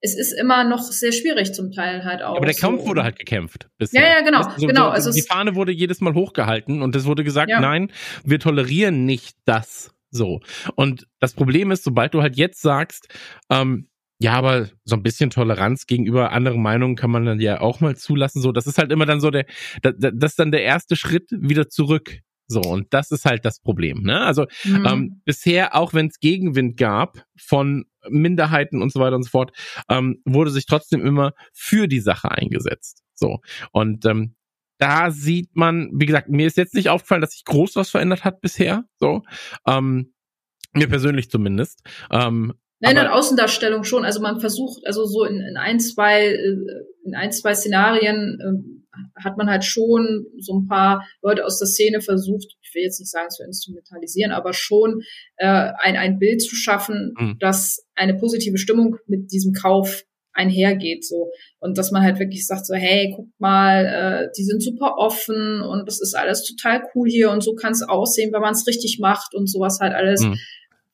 es 0.01 0.17
ist 0.17 0.33
immer 0.33 0.63
noch 0.63 0.79
sehr 0.79 1.11
schwierig 1.11 1.53
zum 1.53 1.71
Teil 1.71 2.03
halt 2.03 2.21
auch. 2.21 2.35
Aber 2.35 2.45
der 2.45 2.55
Kampf 2.55 2.81
so. 2.81 2.87
wurde 2.87 3.03
halt 3.03 3.17
gekämpft. 3.17 3.69
Bisher. 3.77 4.01
Ja, 4.01 4.09
ja, 4.19 4.21
genau. 4.21 4.41
Also, 4.43 4.67
genau. 4.67 4.89
Also 4.89 5.11
die 5.11 5.21
Fahne 5.21 5.55
wurde 5.55 5.71
jedes 5.71 6.01
Mal 6.01 6.13
hochgehalten 6.13 6.81
und 6.81 6.95
es 6.95 7.05
wurde 7.05 7.23
gesagt, 7.23 7.49
ja. 7.49 7.59
nein, 7.59 7.91
wir 8.23 8.39
tolerieren 8.39 9.05
nicht 9.05 9.37
das. 9.45 9.95
So. 10.11 10.41
Und 10.75 11.07
das 11.19 11.33
Problem 11.33 11.71
ist, 11.71 11.83
sobald 11.83 12.13
du 12.13 12.21
halt 12.21 12.35
jetzt 12.35 12.61
sagst, 12.61 13.07
ähm, 13.49 13.89
ja, 14.19 14.33
aber 14.33 14.69
so 14.85 14.95
ein 14.95 15.03
bisschen 15.03 15.29
Toleranz 15.29 15.87
gegenüber 15.87 16.31
anderen 16.31 16.61
Meinungen 16.61 16.95
kann 16.95 17.11
man 17.11 17.25
dann 17.25 17.39
ja 17.39 17.59
auch 17.59 17.81
mal 17.81 17.95
zulassen. 17.97 18.41
So, 18.41 18.51
das 18.51 18.65
ist 18.67 18.77
halt 18.77 18.91
immer 18.91 19.05
dann 19.05 19.19
so 19.19 19.29
der, 19.29 19.45
das, 19.81 20.31
ist 20.31 20.39
dann 20.39 20.51
der 20.51 20.63
erste 20.63 20.95
Schritt 20.95 21.29
wieder 21.31 21.69
zurück. 21.69 22.19
So, 22.47 22.61
und 22.61 22.93
das 22.93 23.11
ist 23.11 23.25
halt 23.25 23.43
das 23.43 23.59
Problem. 23.59 24.03
Ne? 24.03 24.21
Also 24.21 24.45
mhm. 24.63 24.85
ähm, 24.85 25.21
bisher, 25.25 25.75
auch 25.75 25.93
wenn 25.93 26.07
es 26.07 26.19
Gegenwind 26.19 26.77
gab 26.77 27.25
von 27.35 27.85
Minderheiten 28.07 28.81
und 28.81 28.93
so 28.93 28.99
weiter 28.99 29.15
und 29.15 29.23
so 29.23 29.29
fort, 29.29 29.51
ähm, 29.89 30.21
wurde 30.25 30.51
sich 30.51 30.65
trotzdem 30.65 31.05
immer 31.05 31.33
für 31.53 31.87
die 31.87 31.99
Sache 31.99 32.31
eingesetzt. 32.31 33.03
So. 33.15 33.39
Und 33.71 34.05
ähm, 34.05 34.35
da 34.77 35.09
sieht 35.09 35.55
man, 35.55 35.89
wie 35.93 36.05
gesagt, 36.05 36.29
mir 36.29 36.45
ist 36.45 36.57
jetzt 36.57 36.75
nicht 36.75 36.89
aufgefallen, 36.89 37.21
dass 37.21 37.31
sich 37.31 37.45
groß 37.45 37.75
was 37.75 37.89
verändert 37.89 38.23
hat 38.23 38.41
bisher. 38.41 38.83
So. 38.97 39.23
Ähm, 39.65 40.13
mir 40.73 40.87
persönlich 40.87 41.29
zumindest. 41.29 41.81
Ähm, 42.11 42.53
Nein, 42.85 43.05
in 43.05 43.11
Außendarstellung 43.11 43.83
schon. 43.83 44.05
Also 44.05 44.21
man 44.21 44.39
versucht, 44.39 44.85
also 44.85 45.05
so 45.05 45.23
in, 45.23 45.39
in 45.41 45.57
ein, 45.57 45.79
zwei, 45.79 46.27
äh, 46.27 46.55
in 47.03 47.15
ein, 47.15 47.31
zwei 47.31 47.53
Szenarien 47.53 48.39
äh, 48.39 48.75
hat 49.23 49.37
man 49.37 49.49
halt 49.49 49.65
schon 49.65 50.25
so 50.39 50.53
ein 50.53 50.67
paar 50.67 51.05
Leute 51.21 51.45
aus 51.45 51.59
der 51.59 51.67
Szene 51.67 52.01
versucht, 52.01 52.47
ich 52.61 52.73
will 52.73 52.83
jetzt 52.83 52.99
nicht 52.99 53.11
sagen 53.11 53.29
zu 53.29 53.43
instrumentalisieren, 53.43 54.31
aber 54.31 54.53
schon 54.53 55.01
äh, 55.37 55.71
ein, 55.79 55.97
ein 55.97 56.19
Bild 56.19 56.41
zu 56.41 56.55
schaffen, 56.55 57.13
mhm. 57.17 57.37
das 57.39 57.85
eine 57.95 58.15
positive 58.15 58.57
Stimmung 58.57 58.97
mit 59.07 59.31
diesem 59.31 59.53
Kauf 59.53 60.03
einhergeht 60.33 61.05
so 61.05 61.31
und 61.59 61.77
dass 61.77 61.91
man 61.91 62.03
halt 62.03 62.19
wirklich 62.19 62.45
sagt 62.45 62.65
so 62.65 62.75
hey 62.75 63.13
guck 63.15 63.29
mal 63.37 63.85
äh, 63.85 64.27
die 64.37 64.43
sind 64.43 64.61
super 64.61 64.95
offen 64.97 65.61
und 65.61 65.87
das 65.87 66.01
ist 66.01 66.13
alles 66.13 66.43
total 66.43 66.83
cool 66.93 67.07
hier 67.07 67.31
und 67.31 67.41
so 67.41 67.55
kann 67.55 67.71
es 67.71 67.81
aussehen 67.81 68.33
wenn 68.33 68.41
man 68.41 68.51
es 68.51 68.67
richtig 68.67 68.99
macht 68.99 69.33
und 69.33 69.49
sowas 69.49 69.79
halt 69.79 69.93
alles 69.93 70.23
mhm 70.23 70.35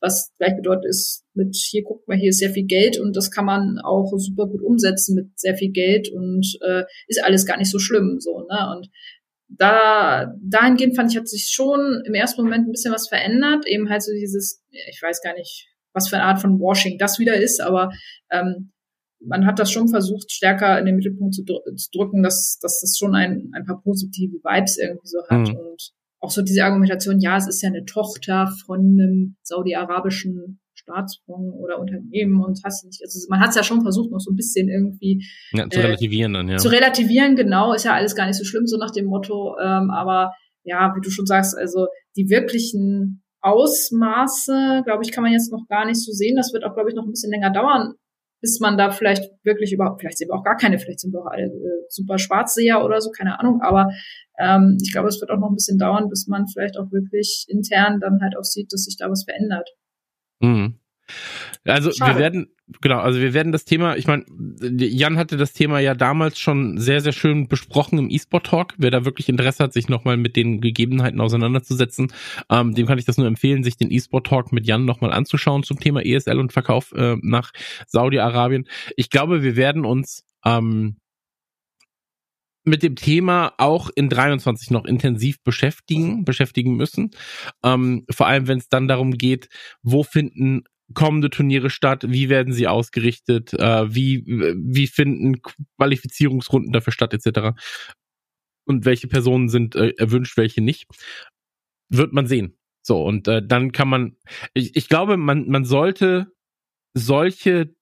was 0.01 0.33
gleich 0.37 0.55
bedeutet 0.55 0.85
ist 0.85 1.23
mit 1.33 1.55
hier 1.55 1.83
guckt 1.83 2.07
mal, 2.07 2.17
hier 2.17 2.29
ist 2.29 2.39
sehr 2.39 2.49
viel 2.49 2.65
Geld 2.65 2.99
und 2.99 3.15
das 3.15 3.31
kann 3.31 3.45
man 3.45 3.79
auch 3.83 4.11
super 4.17 4.47
gut 4.47 4.61
umsetzen 4.61 5.15
mit 5.15 5.39
sehr 5.39 5.55
viel 5.55 5.71
Geld 5.71 6.09
und 6.11 6.45
äh, 6.67 6.83
ist 7.07 7.23
alles 7.23 7.45
gar 7.45 7.57
nicht 7.57 7.71
so 7.71 7.79
schlimm 7.79 8.17
so 8.19 8.39
ne 8.39 8.75
und 8.75 8.89
da 9.47 10.33
dahingehend 10.41 10.95
fand 10.95 11.11
ich 11.11 11.17
hat 11.17 11.27
sich 11.27 11.49
schon 11.51 12.01
im 12.05 12.13
ersten 12.13 12.41
Moment 12.41 12.67
ein 12.67 12.71
bisschen 12.71 12.93
was 12.93 13.07
verändert 13.07 13.67
eben 13.67 13.89
halt 13.89 14.01
so 14.01 14.11
dieses 14.11 14.63
ich 14.71 15.01
weiß 15.01 15.21
gar 15.21 15.35
nicht 15.35 15.67
was 15.93 16.09
für 16.09 16.15
eine 16.15 16.25
Art 16.25 16.41
von 16.41 16.59
Washing 16.59 16.97
das 16.97 17.19
wieder 17.19 17.35
ist 17.35 17.61
aber 17.61 17.91
ähm, 18.31 18.71
man 19.23 19.45
hat 19.45 19.59
das 19.59 19.71
schon 19.71 19.87
versucht, 19.87 20.31
stärker 20.31 20.79
in 20.79 20.85
den 20.85 20.95
Mittelpunkt 20.95 21.35
zu, 21.35 21.43
dr 21.43 21.75
zu 21.75 21.89
drücken, 21.91 22.23
dass, 22.23 22.57
dass 22.61 22.81
das 22.81 22.97
schon 22.97 23.15
ein, 23.15 23.51
ein 23.53 23.65
paar 23.65 23.81
positive 23.81 24.37
Vibes 24.43 24.77
irgendwie 24.77 25.07
so 25.07 25.19
hat. 25.29 25.47
Mhm. 25.47 25.57
Und 25.57 25.91
auch 26.21 26.31
so 26.31 26.41
diese 26.41 26.63
Argumentation, 26.63 27.19
ja, 27.19 27.38
es 27.38 27.47
ist 27.47 27.62
ja 27.62 27.69
eine 27.69 27.84
Tochter 27.86 28.51
von 28.65 28.79
einem 28.79 29.36
saudi-arabischen 29.43 30.60
Staatsfonds 30.75 31.57
oder 31.60 31.79
Unternehmen 31.79 32.43
und 32.43 32.60
hast 32.63 32.86
nicht, 32.86 33.01
also 33.03 33.19
man 33.29 33.39
hat 33.39 33.49
es 33.49 33.55
ja 33.55 33.63
schon 33.63 33.81
versucht, 33.81 34.12
noch 34.12 34.19
so 34.19 34.31
ein 34.31 34.36
bisschen 34.36 34.69
irgendwie 34.69 35.25
ja, 35.51 35.69
zu 35.69 35.79
äh, 35.79 35.84
relativieren 35.84 36.34
dann, 36.34 36.49
ja. 36.49 36.57
Zu 36.57 36.69
relativieren, 36.69 37.36
genau, 37.36 37.73
ist 37.73 37.86
ja 37.86 37.93
alles 37.93 38.15
gar 38.15 38.27
nicht 38.27 38.38
so 38.38 38.45
schlimm, 38.45 38.67
so 38.67 38.77
nach 38.77 38.91
dem 38.91 39.05
Motto, 39.05 39.55
ähm, 39.62 39.89
aber 39.91 40.31
ja, 40.63 40.93
wie 40.95 41.01
du 41.01 41.10
schon 41.10 41.25
sagst, 41.25 41.57
also 41.57 41.88
die 42.15 42.29
wirklichen 42.29 43.23
Ausmaße, 43.41 44.84
glaube 44.86 45.03
ich, 45.03 45.12
kann 45.12 45.23
man 45.23 45.34
jetzt 45.34 45.51
noch 45.51 45.67
gar 45.67 45.86
nicht 45.86 45.99
so 45.99 46.12
sehen. 46.12 46.36
Das 46.36 46.53
wird 46.53 46.63
auch, 46.63 46.75
glaube 46.75 46.89
ich, 46.89 46.95
noch 46.95 47.05
ein 47.05 47.10
bisschen 47.10 47.31
länger 47.31 47.51
dauern, 47.51 47.95
bis 48.41 48.60
man 48.60 48.77
da 48.77 48.89
vielleicht 48.91 49.32
wirklich 49.43 49.71
überhaupt, 49.71 50.01
vielleicht 50.01 50.17
sehen 50.17 50.30
wir 50.30 50.36
auch 50.36 50.43
gar 50.43 50.58
keine, 50.58 50.80
vielleicht 50.80 50.99
sind 50.99 51.13
wir 51.13 51.21
auch 51.21 51.32
alle 51.32 51.45
äh, 51.45 51.86
super 51.89 52.17
Schwarzseher 52.17 52.84
oder 52.84 52.99
so, 52.99 53.12
keine 53.12 53.39
Ahnung, 53.39 53.62
aber 53.62 53.91
ähm, 54.39 54.77
ich 54.82 54.91
glaube, 54.91 55.10
es 55.10 55.21
wird 55.21 55.32
auch 55.32 55.39
noch 55.39 55.49
ein 55.49 55.56
bisschen 55.56 55.77
dauern, 55.77 56.10
bis 56.10 56.27
man 56.27 56.47
vielleicht 56.47 56.77
auch 56.77 56.91
wirklich 56.91 57.45
intern 57.47 57.99
dann 57.99 58.19
halt 58.21 58.36
auch 58.38 58.43
sieht, 58.43 58.73
dass 58.73 58.84
sich 58.84 58.97
da 58.97 59.10
was 59.10 59.23
verändert. 59.23 59.69
Mhm. 60.39 60.80
Also 61.65 61.91
Schade. 61.91 62.13
wir 62.13 62.19
werden, 62.19 62.47
genau, 62.82 63.00
also 63.00 63.19
wir 63.19 63.34
werden 63.34 63.52
das 63.52 63.65
Thema, 63.65 63.95
ich 63.95 64.08
meine, 64.08 64.26
Jan 64.62 65.17
hatte 65.17 65.38
das 65.38 65.54
Thema 65.54 65.80
ja 65.80 65.93
damals 65.93 66.39
schon 66.39 66.80
sehr, 66.80 67.02
sehr 67.02 67.12
schön 67.12 67.47
besprochen 67.47 68.00
im 68.00 68.10
E-Sport 68.10 68.47
Talk. 68.47 68.74
Wer 68.78 68.89
da 68.89 69.06
wirklich 69.06 69.30
Interesse 69.30 69.63
hat, 69.63 69.74
sich 69.74 69.88
nochmal 69.88 70.17
mit 70.17 70.36
den 70.36 70.60
Gegebenheiten 70.60 71.21
auseinanderzusetzen, 71.21 72.12
ähm, 72.50 72.74
dem 72.74 72.88
kann 72.88 72.97
ich 72.97 73.06
das 73.06 73.17
nur 73.17 73.28
empfehlen, 73.28 73.63
sich 73.63 73.78
den 73.78 73.91
E-Sport 73.91 74.28
Talk 74.28 74.52
mit 74.52 74.65
Jan 74.65 74.86
nochmal 74.86 75.13
anzuschauen 75.13 75.63
zum 75.63 75.80
Thema 75.80 76.04
ESL 76.04 76.39
und 76.39 76.52
Verkauf 76.52 76.91
äh, 76.93 77.17
nach 77.21 77.52
Saudi-Arabien. 77.88 78.67
Ich 78.97 79.12
glaube, 79.12 79.43
wir 79.43 79.56
werden 79.56 79.86
uns 79.86 80.24
ähm, 80.43 80.97
mit 82.63 82.84
dem 82.84 82.95
Thema 82.95 83.54
auch 83.58 83.89
in 83.95 84.10
23 84.10 84.71
noch 84.71 84.86
intensiv 84.86 85.41
beschäftigen, 85.43 86.26
beschäftigen 86.26 86.76
müssen. 86.76 87.12
Ähm, 87.63 88.06
vor 88.10 88.28
allem, 88.28 88.47
wenn 88.47 88.60
es 88.60 88.69
dann 88.69 88.88
darum 88.88 89.13
geht, 89.13 89.50
wo 89.82 90.04
finden 90.04 90.63
kommende 90.93 91.30
Turniere 91.30 91.69
statt, 91.69 92.04
wie 92.08 92.30
werden 92.30 92.54
sie 92.54 92.67
ausgerichtet, 92.67 93.54
äh, 93.54 93.93
wie, 93.93 94.23
wie 94.25 94.88
finden 94.88 95.41
Qualifizierungsrunden 95.77 96.71
dafür 96.71 96.93
statt, 96.93 97.13
etc. 97.13 97.58
Und 98.65 98.86
welche 98.86 99.08
Personen 99.08 99.49
sind 99.49 99.75
äh, 99.75 99.93
erwünscht, 99.97 100.38
welche 100.38 100.62
nicht. 100.62 100.88
Wird 101.89 102.13
man 102.13 102.27
sehen. 102.27 102.58
So, 102.84 103.04
und 103.04 103.27
äh, 103.27 103.45
dann 103.45 103.71
kann 103.71 103.89
man, 103.89 104.17
ich, 104.54 104.75
ich 104.75 104.89
glaube, 104.89 105.17
man, 105.17 105.47
man 105.47 105.65
sollte 105.65 106.32
solche 106.93 107.75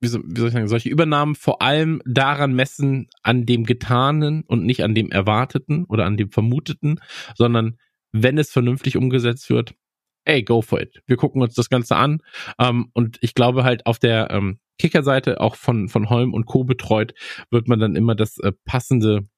wie 0.00 0.08
soll, 0.08 0.22
wie 0.26 0.40
soll 0.40 0.48
ich 0.48 0.54
sagen, 0.54 0.68
solche 0.68 0.88
Übernahmen 0.88 1.34
vor 1.34 1.62
allem 1.62 2.00
daran 2.06 2.54
messen, 2.54 3.08
an 3.22 3.44
dem 3.44 3.64
Getanen 3.64 4.42
und 4.42 4.64
nicht 4.64 4.82
an 4.82 4.94
dem 4.94 5.10
Erwarteten 5.10 5.84
oder 5.84 6.06
an 6.06 6.16
dem 6.16 6.30
Vermuteten, 6.30 7.00
sondern 7.36 7.76
wenn 8.12 8.38
es 8.38 8.50
vernünftig 8.50 8.96
umgesetzt 8.96 9.50
wird, 9.50 9.74
ey, 10.24 10.42
go 10.42 10.62
for 10.62 10.80
it. 10.80 11.02
Wir 11.06 11.16
gucken 11.16 11.42
uns 11.42 11.54
das 11.54 11.68
Ganze 11.68 11.96
an. 11.96 12.22
Ähm, 12.58 12.90
und 12.92 13.18
ich 13.20 13.34
glaube 13.34 13.64
halt 13.64 13.86
auf 13.86 13.98
der 13.98 14.30
ähm, 14.30 14.58
Kicker-Seite, 14.78 15.40
auch 15.40 15.56
von, 15.56 15.88
von 15.88 16.08
Holm 16.08 16.32
und 16.32 16.46
Co. 16.46 16.64
betreut, 16.64 17.14
wird 17.50 17.68
man 17.68 17.80
dann 17.80 17.96
immer 17.96 18.14
das 18.14 18.38
äh, 18.38 18.52
passende, 18.64 19.28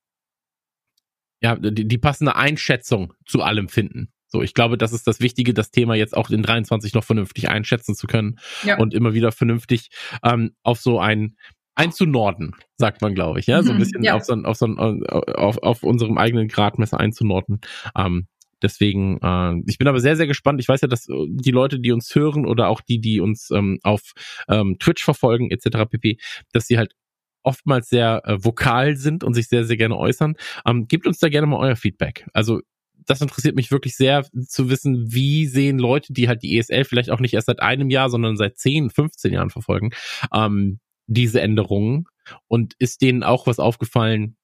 ja, 1.40 1.56
die, 1.56 1.86
die 1.86 1.98
passende 1.98 2.36
Einschätzung 2.36 3.12
zu 3.26 3.42
allem 3.42 3.68
finden. 3.68 4.12
So, 4.28 4.40
ich 4.40 4.54
glaube, 4.54 4.78
das 4.78 4.92
ist 4.92 5.06
das 5.06 5.20
Wichtige, 5.20 5.52
das 5.52 5.70
Thema 5.70 5.94
jetzt 5.94 6.16
auch 6.16 6.30
in 6.30 6.42
23 6.42 6.94
noch 6.94 7.04
vernünftig 7.04 7.50
einschätzen 7.50 7.94
zu 7.94 8.06
können 8.06 8.38
ja. 8.64 8.78
und 8.78 8.94
immer 8.94 9.12
wieder 9.12 9.30
vernünftig 9.30 9.90
ähm, 10.24 10.54
auf 10.62 10.80
so 10.80 10.98
ein 10.98 11.36
einzunorden, 11.74 12.54
sagt 12.76 13.02
man, 13.02 13.14
glaube 13.14 13.40
ich, 13.40 13.46
ja, 13.46 13.62
so 13.62 13.70
ein 13.70 13.76
mhm, 13.76 13.80
bisschen 13.80 14.02
ja. 14.02 14.14
auf 14.14 14.24
so 14.24 14.32
ein, 14.32 14.44
auf 14.44 14.56
so 14.56 14.66
ein, 14.66 14.78
auf, 14.78 15.58
auf 15.58 15.82
unserem 15.82 16.18
eigenen 16.18 16.48
Gradmesser 16.48 17.00
einzunorden. 17.00 17.60
Ähm, 17.96 18.26
deswegen, 18.62 19.18
äh, 19.22 19.54
ich 19.66 19.78
bin 19.78 19.88
aber 19.88 20.00
sehr, 20.00 20.16
sehr 20.16 20.26
gespannt. 20.26 20.60
Ich 20.60 20.68
weiß 20.68 20.80
ja, 20.80 20.88
dass 20.88 21.08
äh, 21.08 21.26
die 21.28 21.50
Leute, 21.50 21.80
die 21.80 21.92
uns 21.92 22.14
hören 22.14 22.46
oder 22.46 22.68
auch 22.68 22.80
die, 22.80 23.00
die 23.00 23.20
uns 23.20 23.50
ähm, 23.50 23.78
auf 23.82 24.12
ähm, 24.48 24.76
Twitch 24.78 25.04
verfolgen, 25.04 25.50
etc. 25.50 25.88
pp, 25.90 26.18
dass 26.52 26.66
sie 26.66 26.78
halt 26.78 26.94
oftmals 27.42 27.88
sehr 27.88 28.22
äh, 28.24 28.44
vokal 28.44 28.96
sind 28.96 29.24
und 29.24 29.34
sich 29.34 29.48
sehr, 29.48 29.64
sehr 29.64 29.76
gerne 29.76 29.96
äußern. 29.96 30.36
Ähm, 30.66 30.86
gebt 30.86 31.06
uns 31.06 31.18
da 31.18 31.28
gerne 31.28 31.46
mal 31.46 31.58
euer 31.58 31.76
Feedback. 31.76 32.26
Also 32.32 32.60
das 33.04 33.20
interessiert 33.20 33.56
mich 33.56 33.70
wirklich 33.70 33.96
sehr 33.96 34.24
zu 34.46 34.70
wissen, 34.70 35.12
wie 35.12 35.46
sehen 35.46 35.78
Leute, 35.78 36.12
die 36.12 36.28
halt 36.28 36.42
die 36.42 36.56
ESL 36.56 36.84
vielleicht 36.84 37.10
auch 37.10 37.20
nicht 37.20 37.34
erst 37.34 37.46
seit 37.46 37.60
einem 37.60 37.90
Jahr, 37.90 38.10
sondern 38.10 38.36
seit 38.36 38.58
10, 38.58 38.90
15 38.90 39.32
Jahren 39.32 39.50
verfolgen, 39.50 39.90
ähm, 40.32 40.78
diese 41.06 41.40
Änderungen. 41.40 42.06
Und 42.46 42.74
ist 42.78 43.02
denen 43.02 43.24
auch 43.24 43.48
was 43.48 43.58
aufgefallen 43.58 44.36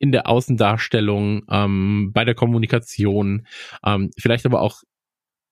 in 0.00 0.12
der 0.12 0.28
Außendarstellung, 0.28 1.42
ähm, 1.48 2.10
bei 2.12 2.24
der 2.24 2.34
Kommunikation, 2.34 3.46
ähm, 3.84 4.10
vielleicht 4.18 4.46
aber 4.46 4.62
auch 4.62 4.82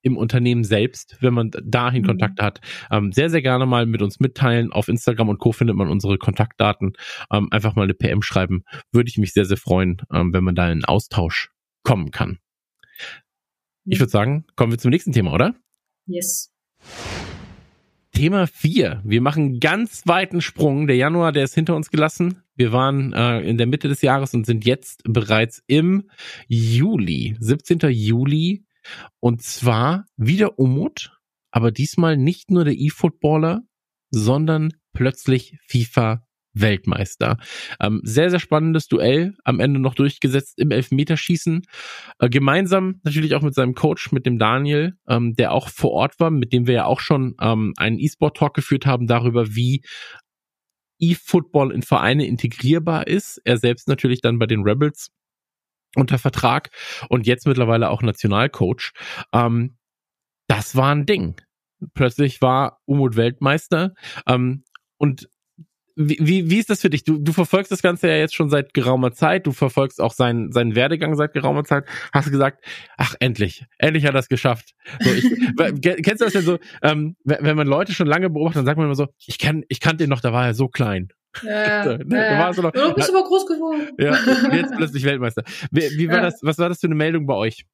im 0.02 0.16
Unternehmen 0.16 0.64
selbst, 0.64 1.18
wenn 1.20 1.34
man 1.34 1.50
dahin 1.64 2.02
mhm. 2.02 2.06
Kontakte 2.06 2.42
hat, 2.42 2.60
ähm, 2.90 3.12
sehr, 3.12 3.30
sehr 3.30 3.42
gerne 3.42 3.66
mal 3.66 3.84
mit 3.84 4.00
uns 4.00 4.20
mitteilen. 4.20 4.72
Auf 4.72 4.88
Instagram 4.88 5.28
und 5.28 5.38
Co. 5.38 5.52
findet 5.52 5.76
man 5.76 5.88
unsere 5.88 6.18
Kontaktdaten. 6.18 6.94
Ähm, 7.30 7.48
einfach 7.50 7.76
mal 7.76 7.82
eine 7.82 7.94
PM 7.94 8.22
schreiben. 8.22 8.64
Würde 8.90 9.08
ich 9.08 9.18
mich 9.18 9.32
sehr, 9.32 9.44
sehr 9.44 9.56
freuen, 9.56 9.98
ähm, 10.12 10.32
wenn 10.32 10.44
man 10.44 10.54
da 10.54 10.66
in 10.66 10.72
einen 10.72 10.84
Austausch 10.84 11.50
kommen 11.82 12.10
kann. 12.10 12.38
Ich 13.84 14.00
würde 14.00 14.10
sagen, 14.10 14.44
kommen 14.56 14.72
wir 14.72 14.78
zum 14.78 14.90
nächsten 14.90 15.12
Thema, 15.12 15.32
oder? 15.32 15.54
Yes. 16.06 16.52
Thema 18.12 18.46
4. 18.46 19.02
Wir 19.04 19.20
machen 19.20 19.44
einen 19.44 19.60
ganz 19.60 20.06
weiten 20.06 20.40
Sprung. 20.40 20.86
Der 20.86 20.96
Januar, 20.96 21.32
der 21.32 21.44
ist 21.44 21.54
hinter 21.54 21.76
uns 21.76 21.90
gelassen. 21.90 22.42
Wir 22.54 22.72
waren 22.72 23.12
äh, 23.12 23.40
in 23.40 23.58
der 23.58 23.66
Mitte 23.66 23.88
des 23.88 24.02
Jahres 24.02 24.34
und 24.34 24.46
sind 24.46 24.64
jetzt 24.64 25.02
bereits 25.04 25.62
im 25.66 26.10
Juli, 26.46 27.36
17. 27.38 27.78
Juli. 27.90 28.64
Und 29.20 29.42
zwar 29.42 30.06
wieder 30.16 30.58
Umut, 30.58 31.18
aber 31.50 31.70
diesmal 31.70 32.16
nicht 32.16 32.50
nur 32.50 32.64
der 32.64 32.74
E-Footballer, 32.74 33.62
sondern 34.10 34.72
plötzlich 34.92 35.58
FIFA 35.66 36.26
Weltmeister. 36.54 37.36
Ähm, 37.80 38.00
sehr, 38.04 38.30
sehr 38.30 38.40
spannendes 38.40 38.88
Duell, 38.88 39.36
am 39.44 39.60
Ende 39.60 39.80
noch 39.80 39.94
durchgesetzt 39.94 40.58
im 40.58 40.70
Elfmeterschießen. 40.70 41.62
Äh, 42.18 42.28
gemeinsam 42.28 43.00
natürlich 43.04 43.34
auch 43.34 43.42
mit 43.42 43.54
seinem 43.54 43.74
Coach, 43.74 44.12
mit 44.12 44.26
dem 44.26 44.38
Daniel, 44.38 44.94
ähm, 45.08 45.34
der 45.34 45.52
auch 45.52 45.68
vor 45.68 45.92
Ort 45.92 46.18
war, 46.20 46.30
mit 46.30 46.52
dem 46.52 46.66
wir 46.66 46.74
ja 46.74 46.84
auch 46.86 47.00
schon 47.00 47.34
ähm, 47.40 47.74
einen 47.76 47.98
E-Sport-Talk 47.98 48.54
geführt 48.54 48.86
haben 48.86 49.06
darüber, 49.06 49.54
wie 49.54 49.82
E-Football 51.00 51.72
in 51.72 51.82
Vereine 51.82 52.26
integrierbar 52.26 53.06
ist. 53.06 53.40
Er 53.44 53.58
selbst 53.58 53.88
natürlich 53.88 54.20
dann 54.20 54.38
bei 54.38 54.46
den 54.46 54.62
Rebels 54.62 55.10
unter 55.94 56.18
Vertrag 56.18 56.70
und 57.08 57.26
jetzt 57.26 57.46
mittlerweile 57.46 57.90
auch 57.90 58.02
Nationalcoach. 58.02 58.92
Ähm, 59.32 59.76
das 60.48 60.76
war 60.76 60.94
ein 60.94 61.06
Ding. 61.06 61.40
Plötzlich 61.94 62.42
war 62.42 62.80
Umut 62.86 63.16
Weltmeister. 63.16 63.94
Ähm, 64.26 64.64
und 64.96 65.28
wie, 65.98 66.48
wie 66.48 66.58
ist 66.58 66.70
das 66.70 66.80
für 66.80 66.90
dich? 66.90 67.02
Du, 67.02 67.18
du 67.18 67.32
verfolgst 67.32 67.72
das 67.72 67.82
Ganze 67.82 68.08
ja 68.08 68.16
jetzt 68.16 68.34
schon 68.34 68.50
seit 68.50 68.72
geraumer 68.72 69.12
Zeit. 69.12 69.46
Du 69.46 69.52
verfolgst 69.52 70.00
auch 70.00 70.12
seinen, 70.12 70.52
seinen 70.52 70.76
Werdegang 70.76 71.16
seit 71.16 71.32
geraumer 71.32 71.64
Zeit. 71.64 71.86
Hast 72.12 72.28
du 72.28 72.30
gesagt, 72.30 72.64
ach, 72.96 73.16
endlich, 73.18 73.66
endlich 73.78 74.06
hat 74.06 74.14
er 74.14 74.20
es 74.20 74.28
geschafft. 74.28 74.74
So, 75.00 75.10
ich, 75.10 75.24
kennst 75.82 76.20
du 76.20 76.24
das 76.24 76.32
denn 76.32 76.42
so, 76.42 76.58
ähm, 76.82 77.16
wenn 77.24 77.56
man 77.56 77.66
Leute 77.66 77.92
schon 77.92 78.06
lange 78.06 78.30
beobachtet, 78.30 78.58
dann 78.58 78.66
sagt 78.66 78.78
man 78.78 78.86
immer 78.86 78.94
so, 78.94 79.08
ich 79.26 79.38
kann, 79.38 79.64
ich 79.68 79.80
kannte 79.80 80.04
ihn 80.04 80.10
noch, 80.10 80.20
da 80.20 80.32
war 80.32 80.46
er 80.46 80.54
so 80.54 80.68
klein. 80.68 81.08
Ja, 81.42 81.84
so, 81.84 81.90
ne, 81.96 82.16
ja, 82.16 82.32
ja. 82.32 82.52
Du, 82.52 82.62
noch, 82.62 82.72
du 82.72 82.94
bist 82.94 83.10
aber 83.10 83.24
groß 83.24 83.46
geworden. 83.46 83.88
Ja, 83.98 84.16
jetzt 84.54 84.76
plötzlich 84.76 85.04
Weltmeister. 85.04 85.42
Wie, 85.72 85.82
wie 85.98 86.08
war 86.08 86.16
ja. 86.16 86.22
das, 86.22 86.40
was 86.42 86.58
war 86.58 86.68
das 86.68 86.80
für 86.80 86.86
eine 86.86 86.94
Meldung 86.94 87.26
bei 87.26 87.34
euch? 87.34 87.64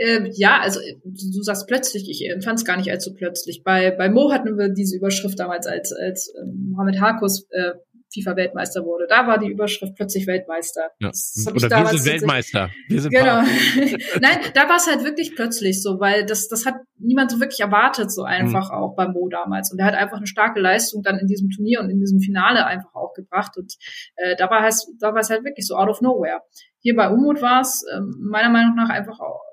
Äh, 0.00 0.30
ja, 0.32 0.60
also 0.60 0.80
du 1.04 1.42
sagst 1.42 1.66
plötzlich, 1.66 2.08
ich 2.08 2.26
empfand 2.30 2.58
es 2.58 2.64
gar 2.64 2.78
nicht 2.78 2.90
allzu 2.90 3.14
plötzlich. 3.14 3.62
Bei, 3.62 3.90
bei 3.90 4.08
Mo 4.08 4.32
hatten 4.32 4.56
wir 4.56 4.70
diese 4.70 4.96
Überschrift 4.96 5.38
damals, 5.38 5.66
als, 5.66 5.92
als 5.92 6.28
äh, 6.28 6.46
Mohamed 6.46 6.98
Harkus 7.02 7.46
äh, 7.50 7.72
FIFA-Weltmeister 8.14 8.82
wurde. 8.84 9.06
Da 9.08 9.26
war 9.26 9.38
die 9.38 9.50
Überschrift 9.50 9.94
plötzlich 9.96 10.26
Weltmeister. 10.26 10.88
Ja. 11.00 11.08
Oder 11.08 11.70
wir 11.70 11.98
sind 11.98 12.06
Weltmeister. 12.06 12.70
Wir 12.88 13.02
sind 13.02 13.12
genau. 13.12 13.42
Nein, 14.20 14.38
da 14.54 14.68
war 14.70 14.76
es 14.76 14.86
halt 14.88 15.04
wirklich 15.04 15.36
plötzlich 15.36 15.82
so, 15.82 16.00
weil 16.00 16.24
das, 16.24 16.48
das 16.48 16.64
hat 16.64 16.76
niemand 16.98 17.30
so 17.30 17.38
wirklich 17.38 17.60
erwartet, 17.60 18.10
so 18.10 18.22
einfach 18.22 18.70
mhm. 18.70 18.76
auch 18.76 18.96
bei 18.96 19.06
Mo 19.06 19.28
damals. 19.28 19.70
Und 19.70 19.80
er 19.80 19.84
hat 19.84 19.94
einfach 19.94 20.16
eine 20.16 20.26
starke 20.26 20.60
Leistung 20.60 21.02
dann 21.02 21.18
in 21.18 21.26
diesem 21.26 21.50
Turnier 21.50 21.80
und 21.80 21.90
in 21.90 22.00
diesem 22.00 22.20
Finale 22.20 22.64
einfach 22.64 22.94
auch 22.94 23.12
gebracht. 23.12 23.58
Und 23.58 23.76
äh, 24.16 24.34
da 24.34 24.48
war 24.48 24.66
es 24.66 24.90
da 24.98 25.12
war 25.12 25.20
es 25.20 25.28
halt 25.28 25.44
wirklich 25.44 25.66
so 25.66 25.76
out 25.76 25.90
of 25.90 26.00
nowhere. 26.00 26.40
Hier 26.78 26.96
bei 26.96 27.10
Umut 27.10 27.42
war 27.42 27.60
es 27.60 27.84
äh, 27.92 28.00
meiner 28.18 28.48
Meinung 28.48 28.74
nach 28.76 28.88
einfach 28.88 29.20
auch 29.20 29.49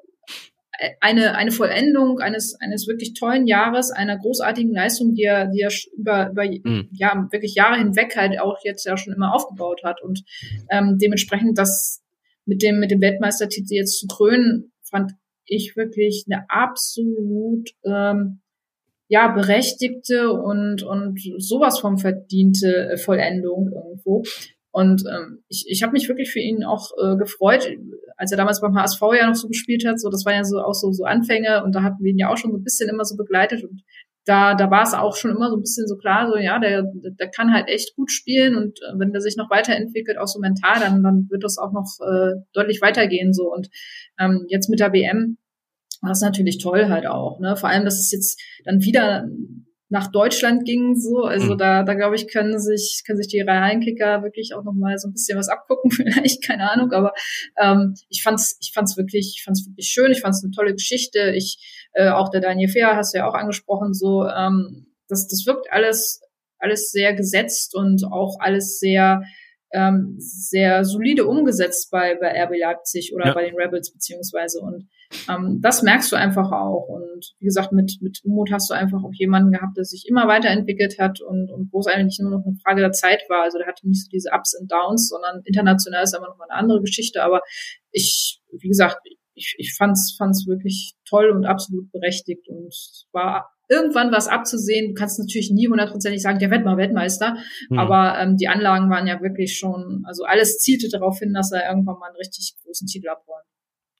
eine, 1.01 1.35
eine 1.35 1.51
Vollendung 1.51 2.19
eines, 2.19 2.55
eines 2.59 2.87
wirklich 2.87 3.13
tollen 3.13 3.47
Jahres, 3.47 3.91
einer 3.91 4.17
großartigen 4.17 4.71
Leistung, 4.71 5.13
die 5.13 5.23
er, 5.23 5.47
die 5.47 5.61
er 5.61 5.71
über, 5.97 6.29
über 6.31 6.45
mhm. 6.45 6.89
ja, 6.91 7.27
wirklich 7.31 7.55
Jahre 7.55 7.77
hinweg 7.77 8.15
halt 8.15 8.39
auch 8.39 8.57
jetzt 8.63 8.85
ja 8.85 8.97
schon 8.97 9.13
immer 9.13 9.33
aufgebaut 9.33 9.81
hat. 9.83 10.01
Und 10.03 10.23
ähm, 10.69 10.97
dementsprechend 11.01 11.57
das 11.57 12.03
mit 12.45 12.61
dem, 12.61 12.79
mit 12.79 12.91
dem 12.91 13.01
Weltmeistertitel 13.01 13.73
jetzt 13.73 13.99
zu 13.99 14.07
krönen, 14.07 14.71
fand 14.83 15.13
ich 15.45 15.75
wirklich 15.75 16.25
eine 16.29 16.45
absolut 16.49 17.69
ähm, 17.83 18.41
ja, 19.09 19.29
berechtigte 19.29 20.31
und, 20.31 20.83
und 20.83 21.19
sowas 21.37 21.79
vom 21.79 21.97
verdiente 21.97 22.97
Vollendung 22.97 23.71
irgendwo. 23.73 24.23
Und 24.77 25.01
ähm, 25.11 25.43
ich, 25.47 25.65
ich 25.67 25.81
habe 25.81 25.93
mich 25.93 26.07
wirklich 26.07 26.29
für 26.31 26.39
ihn 26.39 26.63
auch 26.63 26.91
äh, 27.01 27.17
gefreut, 27.17 27.67
als 28.15 28.29
er 28.29 28.37
damals 28.37 28.61
beim 28.61 28.75
HSV 28.75 29.01
ja 29.19 29.25
noch 29.25 29.33
so 29.33 29.47
gespielt 29.47 29.83
hat. 29.87 29.99
So, 29.99 30.11
das 30.11 30.23
war 30.23 30.35
ja 30.35 30.43
so 30.43 30.59
auch 30.59 30.75
so, 30.75 30.91
so 30.91 31.03
Anfänge 31.03 31.63
und 31.63 31.73
da 31.73 31.81
hatten 31.81 32.03
wir 32.03 32.11
ihn 32.11 32.19
ja 32.19 32.29
auch 32.29 32.37
schon 32.37 32.51
so 32.51 32.57
ein 32.57 32.63
bisschen 32.63 32.87
immer 32.87 33.03
so 33.03 33.17
begleitet 33.17 33.63
und 33.63 33.81
da, 34.23 34.53
da 34.53 34.69
war 34.69 34.83
es 34.83 34.93
auch 34.93 35.15
schon 35.15 35.31
immer 35.31 35.49
so 35.49 35.55
ein 35.55 35.61
bisschen 35.61 35.87
so 35.87 35.97
klar, 35.97 36.29
so 36.29 36.37
ja, 36.37 36.59
der, 36.59 36.83
der 36.93 37.31
kann 37.31 37.55
halt 37.55 37.69
echt 37.69 37.95
gut 37.95 38.11
spielen 38.11 38.55
und 38.55 38.77
äh, 38.83 38.99
wenn 38.99 39.13
der 39.13 39.21
sich 39.21 39.35
noch 39.35 39.49
weiterentwickelt, 39.49 40.19
auch 40.19 40.27
so 40.27 40.39
mental, 40.39 40.79
dann, 40.79 41.01
dann 41.01 41.25
wird 41.31 41.43
das 41.43 41.57
auch 41.57 41.71
noch 41.71 41.97
äh, 42.07 42.35
deutlich 42.53 42.79
weitergehen 42.79 43.33
so. 43.33 43.51
Und 43.51 43.69
ähm, 44.19 44.45
jetzt 44.47 44.69
mit 44.69 44.79
der 44.79 44.93
WM 44.93 45.39
war 46.03 46.11
es 46.11 46.21
natürlich 46.21 46.59
toll 46.59 46.87
halt 46.87 47.07
auch. 47.07 47.39
Ne? 47.39 47.55
Vor 47.55 47.69
allem, 47.69 47.83
dass 47.83 47.97
es 47.97 48.11
jetzt 48.11 48.39
dann 48.63 48.81
wieder 48.81 49.25
nach 49.89 50.11
Deutschland 50.11 50.65
ging 50.65 50.95
so. 50.95 51.23
Also 51.23 51.53
mhm. 51.53 51.57
da, 51.57 51.83
da 51.83 51.93
glaube 51.93 52.15
ich, 52.15 52.27
können 52.31 52.59
sich, 52.59 53.03
können 53.05 53.17
sich 53.17 53.29
die 53.29 53.41
realen 53.41 53.81
Kicker 53.81 54.23
wirklich 54.23 54.53
auch 54.53 54.63
nochmal 54.63 54.97
so 54.97 55.07
ein 55.07 55.13
bisschen 55.13 55.37
was 55.37 55.49
abgucken, 55.49 55.91
vielleicht, 55.91 56.45
keine 56.45 56.69
Ahnung. 56.69 56.91
Aber 56.91 57.13
ähm, 57.61 57.95
ich 58.09 58.21
fand's, 58.21 58.57
ich 58.61 58.71
fand's 58.73 58.97
wirklich, 58.97 59.35
ich 59.37 59.43
fand's 59.43 59.65
wirklich 59.65 59.87
schön, 59.87 60.11
ich 60.11 60.21
fand's 60.21 60.43
eine 60.43 60.51
tolle 60.51 60.73
Geschichte. 60.73 61.33
Ich, 61.35 61.87
äh, 61.93 62.09
auch 62.09 62.29
der 62.29 62.41
Daniel 62.41 62.69
Fehr 62.69 62.95
hast 62.95 63.13
du 63.13 63.19
ja 63.19 63.29
auch 63.29 63.33
angesprochen, 63.33 63.93
so, 63.93 64.25
ähm, 64.25 64.87
das, 65.07 65.27
das 65.27 65.45
wirkt 65.45 65.71
alles, 65.71 66.21
alles 66.59 66.91
sehr 66.91 67.13
gesetzt 67.13 67.75
und 67.75 68.03
auch 68.11 68.37
alles 68.39 68.79
sehr 68.79 69.21
ähm, 69.73 70.15
sehr 70.17 70.85
solide 70.85 71.25
umgesetzt 71.25 71.91
bei, 71.91 72.15
bei 72.15 72.31
RB 72.43 72.57
Leipzig 72.57 73.13
oder 73.13 73.27
ja. 73.27 73.33
bei 73.33 73.43
den 73.43 73.55
Rebels 73.55 73.91
beziehungsweise 73.91 74.61
und 74.61 74.87
ähm, 75.29 75.59
das 75.61 75.83
merkst 75.83 76.11
du 76.11 76.15
einfach 76.15 76.51
auch 76.51 76.87
und 76.87 77.33
wie 77.39 77.45
gesagt 77.45 77.71
mit 77.71 77.97
mit 78.01 78.19
Umut 78.23 78.51
hast 78.51 78.69
du 78.69 78.73
einfach 78.73 79.03
auch 79.03 79.13
jemanden 79.13 79.51
gehabt, 79.51 79.77
der 79.77 79.85
sich 79.85 80.05
immer 80.07 80.27
weiterentwickelt 80.27 80.97
hat 80.99 81.21
und 81.21 81.49
und 81.51 81.71
wo 81.71 81.79
es 81.79 81.87
eigentlich 81.87 82.19
nur 82.19 82.31
noch 82.31 82.45
eine 82.45 82.55
Frage 82.63 82.81
der 82.81 82.91
Zeit 82.91 83.21
war, 83.29 83.43
also 83.43 83.57
der 83.57 83.67
hatte 83.67 83.87
nicht 83.87 84.03
so 84.03 84.09
diese 84.11 84.29
Ups 84.33 84.57
und 84.59 84.71
Downs, 84.71 85.09
sondern 85.09 85.41
international 85.45 86.03
ist 86.03 86.15
aber 86.15 86.27
noch 86.27 86.37
mal 86.37 86.47
eine 86.49 86.59
andere 86.59 86.81
Geschichte, 86.81 87.23
aber 87.23 87.41
ich 87.91 88.41
wie 88.51 88.67
gesagt 88.67 88.97
ich, 89.37 89.55
ich 89.57 89.75
fand's 89.75 90.15
fand's 90.17 90.47
wirklich 90.47 90.95
toll 91.07 91.29
und 91.29 91.45
absolut 91.45 91.91
berechtigt 91.91 92.49
und 92.49 92.73
war 93.11 93.49
irgendwann 93.69 94.11
was 94.11 94.27
abzusehen. 94.27 94.89
Du 94.89 94.93
kannst 94.93 95.19
natürlich 95.19 95.51
nie 95.51 95.67
hundertprozentig 95.67 96.21
sagen, 96.21 96.39
der 96.39 96.51
wird 96.51 96.65
mal 96.65 96.77
Weltmeister, 96.77 97.37
mhm. 97.69 97.79
aber 97.79 98.19
ähm, 98.19 98.37
die 98.37 98.47
Anlagen 98.47 98.89
waren 98.89 99.07
ja 99.07 99.21
wirklich 99.21 99.57
schon, 99.57 100.03
also 100.05 100.23
alles 100.23 100.59
zielte 100.59 100.89
darauf 100.89 101.19
hin, 101.19 101.33
dass 101.33 101.51
er 101.51 101.69
irgendwann 101.69 101.99
mal 101.99 102.07
einen 102.07 102.17
richtig 102.17 102.55
großen 102.63 102.87
Titel 102.87 103.09
abräumt. 103.09 103.45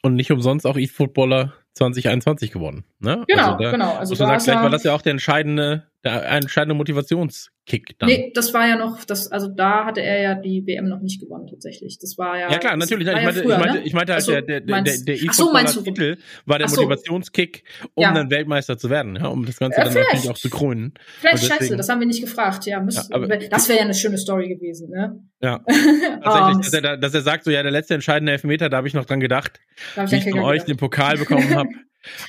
Und 0.08 0.15
nicht 0.15 0.32
umsonst 0.32 0.65
auch 0.65 0.78
E-Footballer 0.78 1.54
2021 1.78 2.52
gewonnen. 2.52 2.84
Ne? 3.00 3.24
Genau, 3.28 3.52
also 3.52 3.63
da, 3.63 3.72
genau. 3.72 3.94
Also 3.94 4.16
da 4.16 4.26
sagst, 4.28 4.46
vielleicht 4.46 4.63
war 4.63 4.70
das 4.70 4.84
ja 4.84 4.94
auch 4.94 5.02
der 5.02 5.12
entscheidende, 5.12 5.84
der 6.04 6.26
entscheidende 6.30 6.76
Motivationskick 6.76 7.98
dann. 8.00 8.10
Nee, 8.10 8.32
das 8.34 8.54
war 8.54 8.68
ja 8.68 8.76
noch, 8.76 9.04
das, 9.06 9.32
also 9.32 9.48
da 9.48 9.86
hatte 9.86 10.02
er 10.02 10.22
ja 10.22 10.36
die 10.36 10.66
WM 10.66 10.88
noch 10.88 11.02
nicht 11.02 11.20
gewonnen 11.20 11.48
tatsächlich. 11.48 11.98
Das 12.00 12.18
war 12.18 12.38
ja. 12.38 12.52
Ja 12.52 12.58
klar, 12.58 12.78
natürlich. 12.78 13.08
Ich 13.08 13.13
meinte, 13.13 13.40
ja 13.40 13.46
früher, 13.46 13.58
ich 13.58 13.66
meinte, 13.66 13.80
ich 13.88 13.94
meinte 13.94 14.13
halt, 14.13 14.24
so, 14.24 14.32
der, 14.32 14.42
der, 14.42 14.62
der, 14.62 14.82
der 14.82 15.16
E-Footballer-Titel 15.16 16.18
war 16.46 16.60
der 16.60 16.70
so. 16.70 16.82
Motivationskick, 16.82 17.63
um 17.94 18.04
ja. 18.04 18.13
dann 18.13 18.30
Weltmeister 18.30 18.78
zu 18.78 18.90
werden, 18.90 19.16
ja, 19.16 19.28
um 19.28 19.46
das 19.46 19.58
Ganze 19.58 19.80
äh, 19.80 19.84
dann 19.84 19.94
vielleicht. 19.94 20.13
natürlich 20.13 20.32
auch 20.32 20.38
zu 20.38 20.50
krönen. 20.50 20.94
Vielleicht 21.20 21.44
deswegen, 21.44 21.60
scheiße, 21.60 21.78
das 21.78 21.90
haben 21.90 22.00
wir 22.00 22.08
nicht 22.08 22.22
gefragt, 22.22 22.66
ja. 22.66 22.80
Müssen, 22.80 23.13
aber, 23.13 23.28
das 23.28 23.70
wäre 23.70 23.80
ja 23.80 23.86
eine 23.86 23.94
schöne 23.94 24.18
Story 24.18 24.50
gewesen, 24.50 24.90
ne? 24.90 25.20
Ja. 25.42 25.60
Tatsächlich, 26.24 26.66
dass 26.66 26.74
er, 26.74 26.98
dass 26.98 27.13
er 27.13 27.22
sagt, 27.22 27.44
so 27.44 27.52
ja, 27.52 27.62
der 27.62 27.72
letzte 27.72 27.94
entscheidende 27.94 28.32
Elfmeter, 28.32 28.70
da 28.70 28.78
habe 28.78 28.88
ich 28.88 28.94
noch 28.94 29.06
dran 29.06 29.20
gedacht, 29.20 29.60
wie 29.96 30.16
ich 30.16 30.30
von 30.30 30.40
euch 30.40 30.63
den 30.63 30.78
Pokal 30.78 31.18
bekommen 31.18 31.56
habe. 31.56 31.67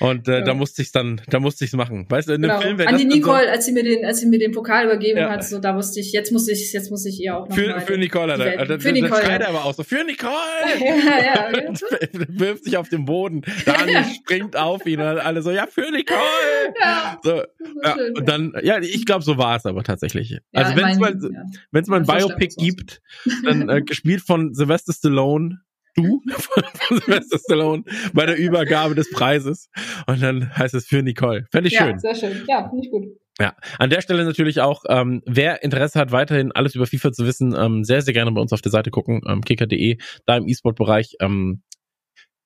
Und 0.01 0.29
äh, 0.29 0.39
ja. 0.39 0.41
da 0.43 0.55
musste 0.55 0.83
ich 0.83 0.93
dann, 0.93 1.21
da 1.29 1.41
musste 1.41 1.65
ich 1.65 1.71
es 1.71 1.77
machen. 1.77 2.07
Weißt 2.09 2.29
du, 2.29 2.33
in 2.33 2.43
dem 2.43 2.51
genau. 2.51 2.61
Film 2.61 2.79
wäre. 2.79 2.89
An 2.89 2.99
die 2.99 3.05
Nicole, 3.05 3.45
so 3.45 3.51
als 3.51 3.67
sie 3.67 3.73
mir 3.73 3.85
den, 3.85 4.05
als 4.05 4.21
sie 4.21 4.27
mir 4.27 4.39
den 4.39 4.53
Pokal 4.53 4.87
übergeben 4.87 5.19
ja. 5.19 5.31
hat, 5.31 5.45
so 5.45 5.59
da 5.59 5.75
wusste 5.75 6.01
ich, 6.01 6.13
jetzt 6.13 6.33
muss 6.33 6.49
ich, 6.49 6.73
jetzt 6.73 6.91
muss 6.91 7.05
ich 7.07 7.21
ihr 7.21 7.37
auch 7.37 7.49
noch 7.49 7.57
Für, 7.57 7.81
für 7.81 7.99
Nicole, 7.99 8.33
hat 8.33 8.41
er, 8.41 8.59
also, 8.59 8.79
für 8.79 8.93
Nicole. 8.93 9.11
Das 9.11 9.25
schreit 9.25 9.41
er 9.41 9.49
aber 9.49 9.65
auch 9.65 9.75
so, 9.75 9.83
für 9.83 10.05
Nicole! 10.05 10.33
ja, 10.81 11.53
ja. 11.53 11.73
wirft 12.29 12.65
sich 12.65 12.77
auf 12.77 12.89
den 12.89 13.05
Boden. 13.05 13.43
Daniel 13.65 14.05
springt 14.15 14.57
auf 14.57 14.87
ihn 14.87 15.01
und 15.01 15.07
alle 15.19 15.43
so, 15.43 15.51
ja, 15.51 15.67
für 15.67 15.91
Nicole! 15.91 16.19
Ja, 16.81 17.19
so, 17.23 17.43
ja, 17.83 17.95
schön, 17.97 18.17
und 18.17 18.29
dann, 18.29 18.53
ja, 18.63 18.79
ich 18.81 19.07
glaube, 19.07 19.25
so 19.25 19.39
war 19.39 19.57
es 19.57 19.67
aber 19.67 19.83
tatsächlich. 19.83 20.39
also 20.53 20.77
wenn 20.77 20.89
es 20.89 20.99
mal, 20.99 21.15
wenn 21.71 21.83
es 21.83 21.89
mal 21.89 22.01
ein 22.01 22.07
Biopic 22.07 22.55
gibt, 22.57 23.01
dann 23.45 23.69
äh, 23.69 23.83
gespielt 23.83 24.23
von 24.23 24.55
Sylvester 24.55 24.93
Stallone, 24.93 25.61
du 25.99 26.23
von, 26.31 26.65
Sylvester 26.89 27.39
Stallone 27.39 27.85
bei 28.13 28.27
der 28.27 28.37
Übergabe 28.37 28.95
des 28.95 29.11
Preises. 29.11 29.69
Und 30.07 30.23
dann 30.23 30.57
heißt 30.57 30.75
es 30.75 30.87
für 30.87 31.03
Nicole. 31.03 31.47
Fände 31.51 31.69
ich 31.69 31.75
ja, 31.75 31.87
schön. 31.87 31.99
Sehr 31.99 32.15
schön. 32.15 32.45
Ja, 32.49 32.69
finde 32.69 32.85
ich 32.85 32.91
gut. 32.91 33.07
Ja, 33.41 33.55
an 33.79 33.91
der 33.91 34.01
Stelle 34.01 34.25
natürlich 34.25 34.61
auch, 34.61 34.85
ähm, 34.89 35.23
wer 35.25 35.63
Interesse 35.63 36.01
hat, 36.01 36.11
weiterhin 36.11 36.51
alles 36.51 36.75
über 36.75 36.87
FIFA 36.87 37.13
zu 37.13 37.25
wissen, 37.25 37.55
ähm, 37.57 37.85
sehr, 37.85 38.03
sehr 38.03 38.13
gerne 38.13 38.33
bei 38.33 38.41
uns 38.41 38.53
auf 38.53 38.63
der 38.63 38.73
Seite 38.73 38.91
gucken, 38.91 39.21
ähm, 39.29 39.43
kicker.de, 39.43 39.99
da 40.27 40.37
im 40.37 40.49
E-Sport-Bereich 40.49 41.17
ähm, 41.21 41.63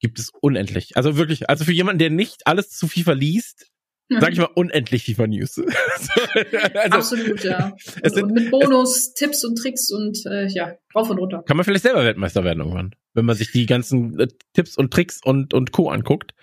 gibt 0.00 0.18
es 0.18 0.30
unendlich. 0.40 0.96
Also 0.96 1.16
wirklich, 1.16 1.48
also 1.48 1.64
für 1.64 1.72
jemanden, 1.72 1.98
der 1.98 2.10
nicht 2.10 2.46
alles 2.46 2.70
zu 2.70 2.88
FIFA 2.88 3.12
liest, 3.12 3.70
sag 4.08 4.32
ich 4.32 4.38
mal, 4.38 4.48
unendlich 4.54 5.04
FIFA 5.04 5.26
News. 5.26 5.58
also, 6.74 6.96
Absolut, 6.96 7.44
ja. 7.44 7.72
Es 8.02 8.14
sind, 8.14 8.24
und 8.24 8.32
mit 8.32 8.50
Bonus, 8.50 9.14
Tipps 9.14 9.44
und 9.44 9.56
Tricks 9.56 9.90
und 9.90 10.24
äh, 10.26 10.46
ja, 10.48 10.74
rauf 10.94 11.10
und 11.10 11.18
runter. 11.18 11.42
Kann 11.46 11.56
man 11.56 11.64
vielleicht 11.64 11.84
selber 11.84 12.04
Weltmeister 12.04 12.44
werden 12.44 12.60
irgendwann, 12.60 12.94
wenn 13.14 13.24
man 13.24 13.36
sich 13.36 13.52
die 13.52 13.66
ganzen 13.66 14.18
äh, 14.18 14.28
Tipps 14.52 14.76
und 14.76 14.92
Tricks 14.92 15.20
und, 15.24 15.54
und 15.54 15.72
Co. 15.72 15.90
anguckt. 15.90 16.34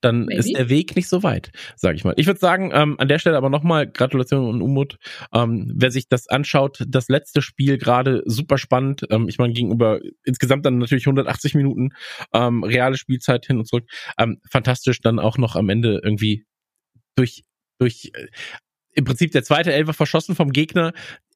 dann 0.00 0.26
Maybe. 0.26 0.38
ist 0.38 0.56
der 0.56 0.68
Weg 0.68 0.96
nicht 0.96 1.08
so 1.08 1.22
weit, 1.22 1.50
sage 1.76 1.96
ich 1.96 2.04
mal. 2.04 2.14
Ich 2.16 2.26
würde 2.26 2.40
sagen, 2.40 2.70
ähm, 2.72 2.96
an 2.98 3.08
der 3.08 3.18
Stelle 3.18 3.36
aber 3.36 3.50
nochmal 3.50 3.86
Gratulation 3.86 4.48
und 4.48 4.62
Umut. 4.62 4.98
Ähm, 5.32 5.70
wer 5.74 5.90
sich 5.90 6.08
das 6.08 6.28
anschaut, 6.28 6.84
das 6.88 7.08
letzte 7.08 7.42
Spiel 7.42 7.78
gerade 7.78 8.22
super 8.24 8.58
spannend. 8.58 9.06
Ähm, 9.10 9.28
ich 9.28 9.38
meine, 9.38 9.52
gegenüber 9.52 10.00
insgesamt 10.24 10.64
dann 10.64 10.78
natürlich 10.78 11.06
180 11.06 11.54
Minuten 11.54 11.90
ähm, 12.32 12.64
reale 12.64 12.96
Spielzeit 12.96 13.46
hin 13.46 13.58
und 13.58 13.66
zurück. 13.66 13.84
Ähm, 14.18 14.40
fantastisch 14.50 15.00
dann 15.00 15.18
auch 15.18 15.36
noch 15.38 15.56
am 15.56 15.68
Ende 15.68 16.00
irgendwie 16.02 16.46
durch, 17.18 17.44
durch 17.78 18.12
äh, 18.14 18.26
im 18.94 19.04
Prinzip 19.04 19.32
der 19.32 19.44
zweite 19.44 19.72
Elfer 19.72 19.92
verschossen 19.92 20.34
vom 20.34 20.50
Gegner, 20.50 20.92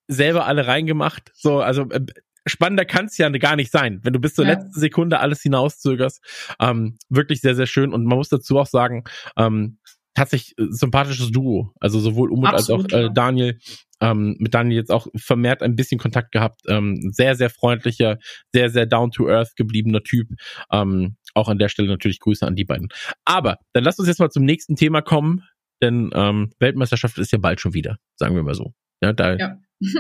selber 0.09 0.47
alle 0.47 0.67
reingemacht. 0.67 1.31
So, 1.35 1.61
also 1.61 1.89
äh, 1.91 2.05
spannender 2.47 2.85
kann 2.85 3.07
es 3.07 3.19
ja 3.19 3.29
gar 3.31 3.57
nicht 3.57 3.71
sein, 3.71 4.01
wenn 4.03 4.13
du 4.13 4.21
bis 4.21 4.35
zur 4.35 4.45
ja. 4.45 4.53
letzten 4.53 4.79
Sekunde 4.79 5.21
alles 5.21 5.43
hinauszögerst. 5.43 6.21
Ähm, 6.61 6.97
wirklich 7.09 7.41
sehr, 7.41 7.55
sehr 7.55 7.67
schön. 7.67 7.93
Und 7.93 8.05
man 8.05 8.19
muss 8.19 8.29
dazu 8.29 8.59
auch 8.59 8.67
sagen, 8.67 9.05
ähm, 9.37 9.79
tatsächlich 10.15 10.59
äh, 10.59 10.67
sympathisches 10.71 11.31
Duo. 11.31 11.73
Also 11.81 12.01
sowohl 12.01 12.31
Umut 12.31 12.49
Absolut, 12.49 12.93
als 12.93 13.05
auch 13.05 13.11
äh, 13.11 13.11
Daniel. 13.13 13.59
Ähm, 14.01 14.37
mit 14.41 14.53
Daniel 14.53 14.77
jetzt 14.77 14.91
auch 14.91 15.07
vermehrt 15.17 15.63
ein 15.63 15.77
bisschen 15.77 16.01
Kontakt 16.01 16.33
gehabt. 16.33 16.63
Ähm, 16.67 17.11
sehr, 17.13 17.37
sehr 17.37 17.51
freundlicher, 17.51 18.19
sehr, 18.53 18.69
sehr 18.71 18.87
down-to-earth 18.87 19.55
gebliebener 19.57 20.03
Typ. 20.03 20.29
Ähm, 20.73 21.17
auch 21.35 21.49
an 21.49 21.59
der 21.59 21.69
Stelle 21.69 21.89
natürlich 21.89 22.19
Grüße 22.19 22.47
an 22.47 22.57
die 22.57 22.65
beiden. 22.65 22.89
Aber 23.25 23.59
dann 23.73 23.85
lass 23.85 23.99
uns 23.99 24.09
jetzt 24.09 24.19
mal 24.19 24.31
zum 24.31 24.45
nächsten 24.45 24.75
Thema 24.75 25.03
kommen, 25.03 25.45
denn 25.83 26.11
ähm, 26.15 26.53
Weltmeisterschaft 26.59 27.19
ist 27.19 27.33
ja 27.33 27.39
bald 27.39 27.61
schon 27.61 27.75
wieder, 27.75 27.99
sagen 28.17 28.35
wir 28.35 28.43
mal 28.43 28.55
so. 28.55 28.73
Ja, 29.03 29.13
da 29.13 29.37
ja. 29.37 29.59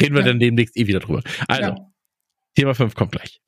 reden 0.00 0.14
wir 0.14 0.20
ja. 0.20 0.26
dann 0.26 0.38
demnächst 0.38 0.76
eh 0.76 0.86
wieder 0.86 1.00
drüber. 1.00 1.22
Also, 1.48 1.62
ja. 1.62 1.76
Thema 2.54 2.74
5 2.74 2.94
kommt 2.94 3.12
gleich. 3.12 3.40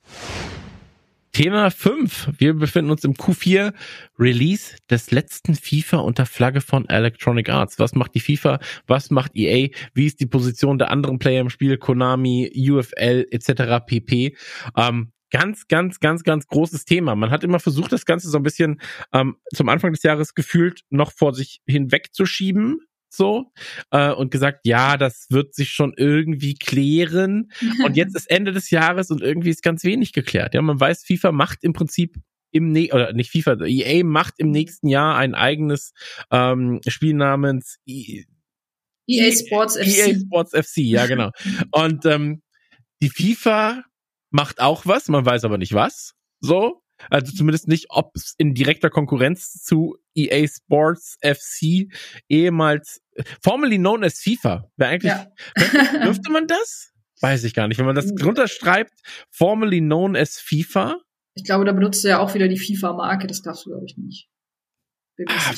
Thema 1.36 1.70
5. 1.70 2.30
Wir 2.38 2.54
befinden 2.54 2.90
uns 2.90 3.04
im 3.04 3.12
Q4 3.12 3.74
Release 4.18 4.76
des 4.88 5.10
letzten 5.10 5.54
FIFA 5.54 5.98
unter 5.98 6.24
Flagge 6.24 6.62
von 6.62 6.88
Electronic 6.88 7.50
Arts. 7.50 7.78
Was 7.78 7.94
macht 7.94 8.14
die 8.14 8.20
FIFA? 8.20 8.58
Was 8.86 9.10
macht 9.10 9.32
EA? 9.36 9.68
Wie 9.92 10.06
ist 10.06 10.20
die 10.20 10.26
Position 10.26 10.78
der 10.78 10.90
anderen 10.90 11.18
Player 11.18 11.42
im 11.42 11.50
Spiel? 11.50 11.76
Konami, 11.76 12.50
UFL 12.70 13.26
etc. 13.30 13.84
pp. 13.86 14.34
Ähm, 14.78 15.12
ganz, 15.30 15.66
ganz, 15.68 16.00
ganz, 16.00 16.22
ganz 16.22 16.46
großes 16.46 16.84
Thema. 16.84 17.14
Man 17.14 17.30
hat 17.30 17.44
immer 17.44 17.60
versucht, 17.60 17.92
das 17.92 18.06
Ganze 18.06 18.28
so 18.28 18.38
ein 18.38 18.42
bisschen 18.42 18.80
ähm, 19.12 19.36
zum 19.54 19.68
Anfang 19.68 19.92
des 19.92 20.02
Jahres 20.02 20.34
gefühlt 20.34 20.82
noch 20.90 21.12
vor 21.12 21.34
sich 21.34 21.60
hinwegzuschieben 21.66 22.80
so 23.08 23.52
äh, 23.90 24.10
und 24.12 24.30
gesagt, 24.30 24.60
ja, 24.64 24.96
das 24.96 25.26
wird 25.30 25.54
sich 25.54 25.70
schon 25.70 25.94
irgendwie 25.96 26.54
klären. 26.54 27.50
Und 27.84 27.96
jetzt 27.96 28.14
ist 28.14 28.30
Ende 28.30 28.52
des 28.52 28.70
Jahres 28.70 29.10
und 29.10 29.22
irgendwie 29.22 29.50
ist 29.50 29.62
ganz 29.62 29.84
wenig 29.84 30.12
geklärt. 30.12 30.54
Ja, 30.54 30.62
man 30.62 30.78
weiß, 30.78 31.04
FIFA 31.04 31.32
macht 31.32 31.62
im 31.62 31.72
Prinzip 31.72 32.16
im 32.50 32.72
ne 32.72 32.90
oder 32.92 33.12
nicht 33.12 33.30
FIFA, 33.30 33.64
EA 33.64 34.04
macht 34.04 34.34
im 34.38 34.50
nächsten 34.50 34.88
Jahr 34.88 35.16
ein 35.16 35.34
eigenes 35.34 35.92
ähm, 36.30 36.80
Spiel 36.86 37.14
namens 37.14 37.78
e 37.86 38.24
EA 39.06 39.32
Sports 39.32 39.76
FC. 39.76 39.86
EA 39.86 40.14
Sports 40.18 40.52
FC, 40.52 40.78
ja 40.78 41.06
genau. 41.06 41.30
und 41.72 42.04
ähm, 42.06 42.42
die 43.02 43.10
FIFA 43.10 43.84
macht 44.36 44.60
auch 44.60 44.84
was, 44.84 45.08
man 45.08 45.24
weiß 45.24 45.44
aber 45.44 45.56
nicht 45.56 45.72
was. 45.72 46.14
So, 46.40 46.82
also 47.10 47.32
zumindest 47.32 47.68
nicht, 47.68 47.86
ob 47.88 48.14
es 48.14 48.34
in 48.36 48.54
direkter 48.54 48.90
Konkurrenz 48.90 49.62
zu 49.64 49.96
EA 50.14 50.46
Sports 50.46 51.16
FC 51.22 51.88
ehemals, 52.28 53.00
formerly 53.42 53.78
known 53.78 54.04
as 54.04 54.20
FIFA, 54.20 54.70
wäre 54.76 54.90
eigentlich, 54.90 55.12
ja. 55.12 55.26
dürfte 56.04 56.30
man 56.30 56.46
das? 56.46 56.92
Weiß 57.22 57.44
ich 57.44 57.54
gar 57.54 57.66
nicht. 57.66 57.78
Wenn 57.78 57.86
man 57.86 57.96
das 57.96 58.14
drunter 58.14 58.46
schreibt, 58.46 58.92
formerly 59.30 59.80
known 59.80 60.14
as 60.14 60.38
FIFA. 60.38 60.98
Ich 61.34 61.44
glaube, 61.44 61.64
da 61.64 61.72
benutzt 61.72 62.04
du 62.04 62.08
ja 62.08 62.18
auch 62.18 62.34
wieder 62.34 62.46
die 62.46 62.58
FIFA-Marke, 62.58 63.26
das 63.26 63.40
darfst 63.40 63.64
du, 63.64 63.70
glaube 63.70 63.86
ich, 63.86 63.96
nicht. 63.96 64.28
Bin 65.16 65.26
mir 65.28 65.34
ah. 65.34 65.54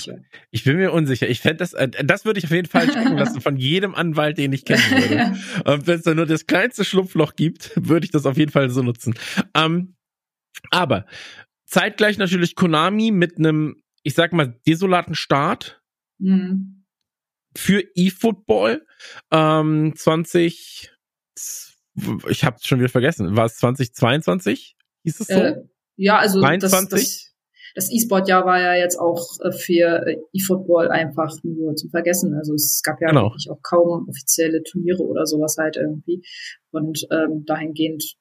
Ich 0.51 0.65
bin 0.65 0.77
mir 0.77 0.93
unsicher. 0.93 1.29
Ich 1.29 1.41
fände 1.41 1.57
das, 1.57 1.73
äh, 1.73 1.89
das 1.89 2.25
würde 2.25 2.39
ich 2.39 2.45
auf 2.45 2.53
jeden 2.53 2.69
Fall 2.69 2.87
checken 2.87 3.17
lassen 3.19 3.41
von 3.41 3.57
jedem 3.57 3.95
Anwalt, 3.95 4.39
den 4.39 4.53
ich 4.53 4.65
kennen 4.65 4.83
würde. 4.91 5.37
Und 5.65 5.87
wenn 5.87 5.99
es 5.99 6.05
da 6.05 6.15
nur 6.15 6.27
das 6.27 6.47
kleinste 6.47 6.85
Schlupfloch 6.85 7.35
gibt, 7.35 7.73
würde 7.77 8.05
ich 8.05 8.13
das 8.13 8.25
auf 8.25 8.37
jeden 8.37 8.53
Fall 8.53 8.71
so 8.71 8.83
nutzen. 8.83 9.15
Ähm, 9.55 9.97
aber 10.71 11.07
zeitgleich 11.67 12.19
natürlich 12.19 12.55
Konami 12.55 13.11
mit 13.11 13.39
einem, 13.39 13.83
ich 14.05 14.15
sag 14.15 14.33
mal, 14.33 14.59
desolaten 14.67 15.17
Start 15.17 15.83
mhm. 16.19 16.85
für 17.57 17.83
eFootball. 17.97 18.87
Ähm, 19.33 19.93
20, 19.97 20.93
ich 22.29 22.45
hab's 22.45 22.67
schon 22.67 22.79
wieder 22.79 22.89
vergessen, 22.89 23.37
war 23.37 23.47
es 23.47 23.57
2022? 23.57 24.77
Hieß 25.03 25.21
es 25.21 25.27
so? 25.27 25.35
Äh, 25.35 25.65
ja, 25.97 26.19
also 26.19 26.41
23? 26.41 26.91
das, 26.91 26.91
das 26.91 27.28
das 27.75 27.91
E-Sport-Jahr 27.91 28.45
war 28.45 28.61
ja 28.61 28.75
jetzt 28.75 28.99
auch 28.99 29.27
äh, 29.43 29.53
für 29.53 30.07
äh, 30.07 30.17
E-Football 30.33 30.89
einfach 30.89 31.35
nur 31.43 31.75
zu 31.75 31.89
vergessen. 31.89 32.35
Also 32.35 32.55
es 32.55 32.83
gab 32.83 33.01
ja 33.01 33.09
genau. 33.09 33.25
wirklich 33.25 33.49
auch 33.51 33.61
kaum 33.63 34.09
offizielle 34.09 34.63
Turniere 34.63 35.03
oder 35.03 35.27
sowas 35.27 35.57
halt 35.59 35.77
irgendwie. 35.77 36.23
Und 36.71 37.07
ähm, 37.11 37.45
dahingehend 37.47 38.17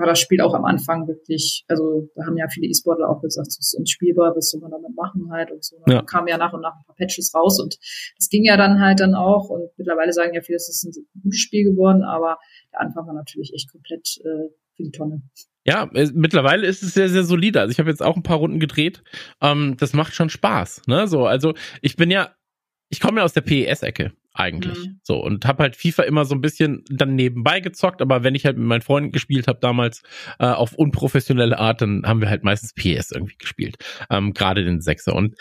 war 0.00 0.06
das 0.06 0.18
Spiel 0.18 0.40
auch 0.40 0.54
am 0.54 0.64
Anfang 0.64 1.06
wirklich, 1.06 1.64
also 1.68 2.08
da 2.14 2.24
haben 2.24 2.36
ja 2.36 2.46
viele 2.48 2.68
E-Sportler 2.68 3.08
auch 3.10 3.20
gesagt, 3.20 3.48
es 3.48 3.58
ist 3.58 3.74
unspielbar, 3.78 4.34
was 4.34 4.50
soll 4.50 4.60
man 4.62 4.70
damit 4.70 4.96
machen 4.96 5.30
halt 5.30 5.52
und 5.52 5.62
so. 5.62 5.76
Da 5.84 5.92
ja. 5.92 6.02
kamen 6.02 6.26
ja 6.26 6.38
nach 6.38 6.54
und 6.54 6.62
nach 6.62 6.74
ein 6.74 6.84
paar 6.86 6.96
Patches 6.96 7.32
raus 7.34 7.60
und 7.60 7.76
das 8.16 8.28
ging 8.30 8.44
ja 8.44 8.56
dann 8.56 8.80
halt 8.80 9.00
dann 9.00 9.14
auch 9.14 9.50
und 9.50 9.68
mittlerweile 9.76 10.12
sagen 10.12 10.34
ja 10.34 10.40
viele, 10.40 10.56
es 10.56 10.70
ist 10.70 10.84
ein 10.84 11.22
gutes 11.22 11.38
Spiel 11.38 11.64
geworden, 11.64 12.02
aber 12.02 12.38
der 12.72 12.80
Anfang 12.80 13.06
war 13.06 13.14
natürlich 13.14 13.52
echt 13.54 13.70
komplett 13.70 14.18
äh, 14.24 14.48
für 14.74 14.82
die 14.82 14.90
Tonne. 14.90 15.22
Ja, 15.70 15.88
mittlerweile 15.92 16.66
ist 16.66 16.82
es 16.82 16.94
sehr, 16.94 17.08
sehr 17.08 17.22
solide. 17.22 17.60
Also 17.60 17.70
ich 17.70 17.78
habe 17.78 17.90
jetzt 17.90 18.02
auch 18.02 18.16
ein 18.16 18.24
paar 18.24 18.38
Runden 18.38 18.58
gedreht. 18.58 19.04
Ähm, 19.40 19.76
das 19.78 19.92
macht 19.92 20.14
schon 20.14 20.28
Spaß. 20.28 20.82
Ne? 20.88 21.06
So, 21.06 21.26
also 21.26 21.54
ich 21.80 21.94
bin 21.94 22.10
ja, 22.10 22.34
ich 22.88 22.98
komme 22.98 23.20
ja 23.20 23.24
aus 23.24 23.34
der 23.34 23.42
PES-Ecke 23.42 24.12
eigentlich. 24.32 24.76
Mhm. 24.76 25.00
So 25.04 25.22
und 25.22 25.46
habe 25.46 25.62
halt 25.62 25.76
FIFA 25.76 26.02
immer 26.02 26.24
so 26.24 26.34
ein 26.34 26.40
bisschen 26.40 26.82
dann 26.90 27.14
nebenbei 27.14 27.60
gezockt, 27.60 28.02
aber 28.02 28.24
wenn 28.24 28.34
ich 28.34 28.46
halt 28.46 28.58
mit 28.58 28.66
meinen 28.66 28.80
Freunden 28.80 29.12
gespielt 29.12 29.46
habe 29.46 29.60
damals 29.60 30.02
äh, 30.40 30.46
auf 30.46 30.72
unprofessionelle 30.72 31.56
Art, 31.56 31.82
dann 31.82 32.02
haben 32.04 32.20
wir 32.20 32.30
halt 32.30 32.42
meistens 32.42 32.74
PS 32.74 33.12
irgendwie 33.12 33.36
gespielt, 33.38 33.76
ähm, 34.10 34.34
gerade 34.34 34.64
den 34.64 34.80
Sechser 34.80 35.14
und 35.14 35.36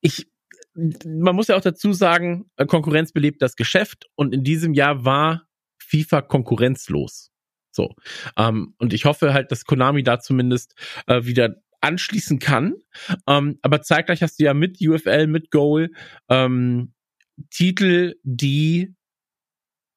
ich 0.00 0.26
man 0.74 1.36
muss 1.36 1.48
ja 1.48 1.56
auch 1.56 1.60
dazu 1.60 1.92
sagen, 1.92 2.46
äh, 2.56 2.66
Konkurrenz 2.66 3.12
belebt 3.12 3.42
das 3.42 3.54
Geschäft 3.54 4.06
und 4.16 4.34
in 4.34 4.42
diesem 4.42 4.74
Jahr 4.74 5.04
war 5.04 5.46
FIFA 5.78 6.22
konkurrenzlos. 6.22 7.29
So. 7.70 7.94
Ähm, 8.36 8.74
und 8.78 8.92
ich 8.92 9.04
hoffe 9.04 9.32
halt, 9.32 9.50
dass 9.50 9.64
Konami 9.64 10.02
da 10.02 10.20
zumindest 10.20 10.74
äh, 11.06 11.24
wieder 11.24 11.56
anschließen 11.80 12.38
kann. 12.38 12.74
Ähm, 13.26 13.58
aber 13.62 13.82
zeitgleich 13.82 14.22
hast 14.22 14.38
du 14.38 14.44
ja 14.44 14.54
mit 14.54 14.78
UFL, 14.80 15.26
mit 15.26 15.50
Goal 15.50 15.90
ähm, 16.28 16.92
Titel, 17.50 18.16
die 18.22 18.94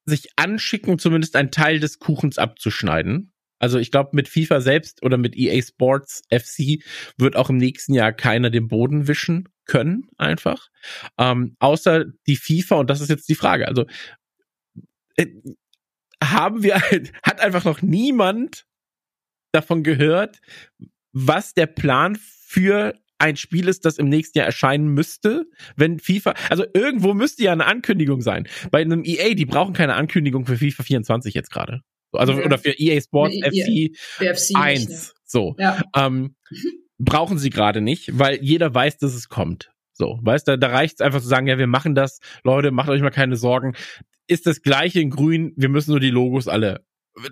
sich 0.06 0.30
anschicken, 0.36 1.00
zumindest 1.00 1.36
einen 1.36 1.52
Teil 1.52 1.80
des 1.80 2.00
Kuchens 2.00 2.38
abzuschneiden. 2.38 3.34
Also 3.60 3.80
ich 3.80 3.92
glaube, 3.92 4.10
mit 4.14 4.28
FIFA 4.28 4.60
selbst 4.60 5.04
oder 5.04 5.18
mit 5.18 5.38
EA 5.38 5.62
Sports 5.62 6.24
FC 6.30 6.84
wird 7.18 7.38
auch 7.38 7.50
im 7.50 7.58
nächsten 7.58 7.94
Jahr 7.94 8.12
keiner 8.12 8.50
den 8.50 8.68
Boden 8.68 9.08
wischen 9.08 9.48
können, 9.66 10.10
einfach. 10.18 10.68
Ähm, 11.18 11.56
außer 11.60 12.06
die 12.28 12.36
FIFA, 12.36 12.76
und 12.76 12.90
das 12.90 13.00
ist 13.00 13.10
jetzt 13.10 13.30
die 13.30 13.36
Frage. 13.36 13.68
Also 13.68 13.86
äh, 15.16 15.28
haben 16.32 16.64
wir, 16.64 16.76
hat 17.24 17.42
einfach 17.42 17.66
noch 17.66 17.82
niemand 17.82 18.66
davon 19.52 19.84
gehört, 19.84 20.40
was 21.12 21.54
der 21.54 21.68
Plan 21.68 22.18
für 22.18 22.94
ein 23.20 23.38
Spiel 23.38 23.68
ist, 23.70 23.86
das 23.86 23.98
im 23.98 24.10
nächsten 24.10 24.40
Jahr 24.40 24.48
erscheinen 24.48 24.88
müsste, 24.88 25.46
wenn 25.78 26.00
FIFA, 26.00 26.34
also 26.50 26.66
irgendwo 26.74 27.14
müsste 27.14 27.44
ja 27.44 27.54
eine 27.54 27.66
Ankündigung 27.66 28.22
sein. 28.22 28.48
Bei 28.70 28.82
einem 28.82 29.04
EA, 29.06 29.34
die 29.34 29.46
brauchen 29.46 29.74
keine 29.74 29.96
Ankündigung 29.96 30.46
für 30.46 30.58
FIFA 30.58 30.84
24 30.84 31.34
jetzt 31.34 31.50
gerade. 31.50 31.82
Also, 32.12 32.34
ja. 32.34 32.46
oder 32.46 32.58
für 32.58 32.72
EA 32.78 33.00
Sports 33.02 33.36
FC, 33.36 33.98
FC 34.20 34.56
1. 34.56 34.90
Nicht, 34.90 35.14
So. 35.26 35.56
Ja. 35.58 35.82
Ähm, 35.96 36.36
brauchen 37.00 37.38
sie 37.38 37.50
gerade 37.50 37.82
nicht, 37.82 38.18
weil 38.20 38.40
jeder 38.42 38.74
weiß, 38.74 38.98
dass 38.98 39.14
es 39.14 39.30
kommt. 39.30 39.72
So, 39.94 40.20
weißt 40.22 40.48
du, 40.48 40.58
da 40.58 40.68
reicht 40.68 40.96
es 40.96 41.02
einfach 41.02 41.22
zu 41.22 41.28
sagen, 41.28 41.48
ja, 41.48 41.58
wir 41.58 41.68
machen 41.68 41.96
das, 41.96 42.20
Leute, 42.44 42.72
macht 42.72 42.90
euch 42.90 43.02
mal 43.02 43.12
keine 43.12 43.36
Sorgen. 43.36 43.74
Ist 44.28 44.48
das 44.48 44.62
gleiche 44.62 45.02
in 45.02 45.10
grün, 45.10 45.54
wir 45.56 45.70
müssen 45.70 45.92
nur 45.92 46.00
die 46.00 46.10
Logos 46.10 46.48
alle 46.48 46.86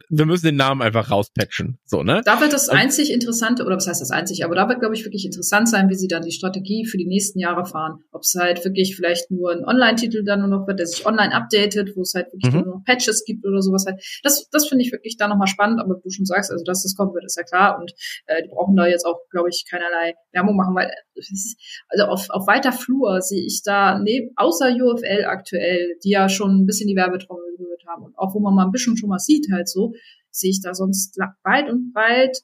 wir 0.10 0.26
müssen 0.26 0.46
den 0.46 0.56
Namen 0.58 0.82
einfach 0.82 1.10
rauspatchen. 1.10 1.80
So, 1.86 2.04
ne? 2.04 2.22
Da 2.26 2.40
wird 2.40 2.54
das 2.54 2.70
einzig 2.70 3.12
Interessante, 3.12 3.66
oder 3.66 3.76
was 3.76 3.88
heißt 3.88 4.02
das 4.02 4.12
einzig, 4.12 4.46
aber 4.46 4.56
da 4.56 4.70
wird, 4.70 4.80
glaube 4.80 4.96
ich, 4.96 5.06
wirklich 5.06 5.26
interessant 5.26 5.68
sein, 5.70 5.90
wie 5.90 5.96
sie 5.96 6.08
dann 6.08 6.22
die 6.22 6.32
Strategie 6.32 6.86
für 6.86 6.98
die 6.98 7.08
nächsten 7.08 7.40
Jahre 7.40 7.66
fahren. 7.66 8.04
Ob 8.12 8.22
es 8.22 8.36
halt 8.38 8.64
wirklich 8.64 8.96
vielleicht 8.96 9.32
nur 9.32 9.52
ein 9.52 9.66
Online-Titel 9.66 10.24
dann 10.24 10.42
nur 10.42 10.50
noch 10.50 10.68
wird, 10.68 10.80
der 10.80 10.86
sich 10.86 11.06
online 11.06 11.34
updatet, 11.34 11.96
wo 11.96 12.02
es 12.02 12.14
halt 12.14 12.28
wirklich 12.28 12.54
mhm. 12.54 12.62
nur 12.62 12.76
noch 12.76 12.84
Patches 12.86 13.26
gibt 13.26 13.46
oder 13.46 13.62
sowas 13.62 13.86
halt. 13.88 14.02
Das, 14.24 14.48
das 14.52 14.68
finde 14.68 14.86
ich 14.86 14.92
wirklich 14.92 15.18
da 15.18 15.28
nochmal 15.28 15.48
spannend, 15.48 15.80
aber 15.80 15.96
du 15.96 16.10
schon 16.10 16.26
sagst, 16.26 16.52
also 16.52 16.64
dass 16.64 16.84
das 16.84 16.96
kommen 16.96 17.14
wird, 17.14 17.26
ist 17.26 17.38
ja 17.38 17.44
klar. 17.44 17.80
Und 17.80 17.92
äh, 18.28 18.44
die 18.44 18.50
brauchen 18.50 18.76
da 18.76 18.86
jetzt 18.86 19.06
auch, 19.06 19.20
glaube 19.32 19.50
ich, 19.50 19.66
keinerlei 19.70 20.14
Werbung 20.32 20.56
machen, 20.56 20.76
weil 20.76 20.92
also 21.90 22.06
auf, 22.06 22.30
auf 22.30 22.48
weiter 22.48 22.72
Flur 22.72 23.22
sehe 23.22 23.46
ich 23.46 23.62
da, 23.64 24.00
neben, 24.00 24.32
außer 24.36 24.70
UFL 24.70 25.26
aktuell, 25.26 25.96
die 26.04 26.12
ja 26.12 26.30
schon 26.30 26.62
ein 26.62 26.66
bisschen 26.66 26.88
die 26.88 26.96
Werbetrommel 26.96 27.44
gerührt 27.58 27.84
haben 27.88 28.04
und 28.04 28.18
auch 28.18 28.34
wo 28.34 28.40
man 28.40 28.56
mal 28.56 28.66
ein 28.66 28.72
bisschen 28.72 28.98
schon 28.98 29.10
mal 29.10 29.20
sieht 29.20 29.48
halt 29.52 29.70
so, 29.72 29.94
sehe 30.30 30.52
ich 30.52 30.62
da 30.62 30.74
sonst 30.74 31.18
weit 31.44 31.70
und 31.70 31.94
weit 31.94 32.38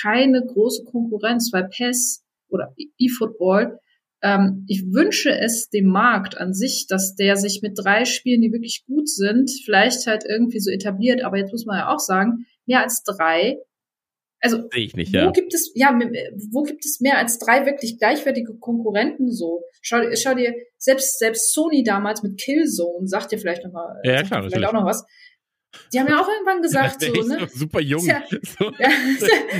keine 0.00 0.44
große 0.44 0.84
Konkurrenz, 0.84 1.50
weil 1.52 1.68
PES 1.68 2.24
oder 2.48 2.74
E-Football. 2.98 3.78
Ähm, 4.22 4.64
ich 4.68 4.84
wünsche 4.92 5.30
es 5.30 5.70
dem 5.70 5.86
Markt 5.86 6.38
an 6.38 6.52
sich, 6.52 6.86
dass 6.88 7.14
der 7.14 7.36
sich 7.36 7.60
mit 7.62 7.78
drei 7.78 8.04
Spielen, 8.04 8.40
die 8.40 8.52
wirklich 8.52 8.84
gut 8.86 9.08
sind, 9.08 9.50
vielleicht 9.64 10.06
halt 10.06 10.24
irgendwie 10.28 10.60
so 10.60 10.70
etabliert. 10.70 11.22
Aber 11.22 11.36
jetzt 11.38 11.52
muss 11.52 11.66
man 11.66 11.78
ja 11.78 11.94
auch 11.94 12.00
sagen, 12.00 12.46
mehr 12.66 12.82
als 12.82 13.02
drei. 13.04 13.58
Also 14.40 14.58
Sehe 14.72 14.84
ich 14.84 14.94
nicht, 14.94 15.12
wo 15.12 15.18
ja. 15.18 15.30
gibt 15.32 15.52
es 15.52 15.72
ja 15.74 15.98
wo 16.52 16.62
gibt 16.62 16.84
es 16.84 17.00
mehr 17.00 17.18
als 17.18 17.40
drei 17.40 17.66
wirklich 17.66 17.98
gleichwertige 17.98 18.56
Konkurrenten 18.56 19.32
so? 19.32 19.62
Schau, 19.82 19.98
schau 20.14 20.34
dir 20.34 20.54
selbst 20.76 21.18
selbst 21.18 21.52
Sony 21.52 21.82
damals 21.82 22.22
mit 22.22 22.40
Killzone 22.40 23.08
sagt 23.08 23.32
dir 23.32 23.38
vielleicht 23.38 23.64
noch 23.64 23.72
mal 23.72 24.00
ja, 24.04 24.22
klar, 24.22 24.44
vielleicht 24.44 24.64
auch 24.64 24.72
noch 24.72 24.84
was. 24.84 25.04
Die 25.92 26.00
haben 26.00 26.08
ja 26.08 26.20
auch 26.20 26.28
irgendwann 26.28 26.62
gesagt, 26.62 27.02
ja, 27.02 27.08
so, 27.14 27.28
ne? 27.28 27.48
Super 27.52 27.80
jung. 27.80 28.04
Ja, 28.08 28.22
so, 28.48 28.64
ja, 28.78 28.88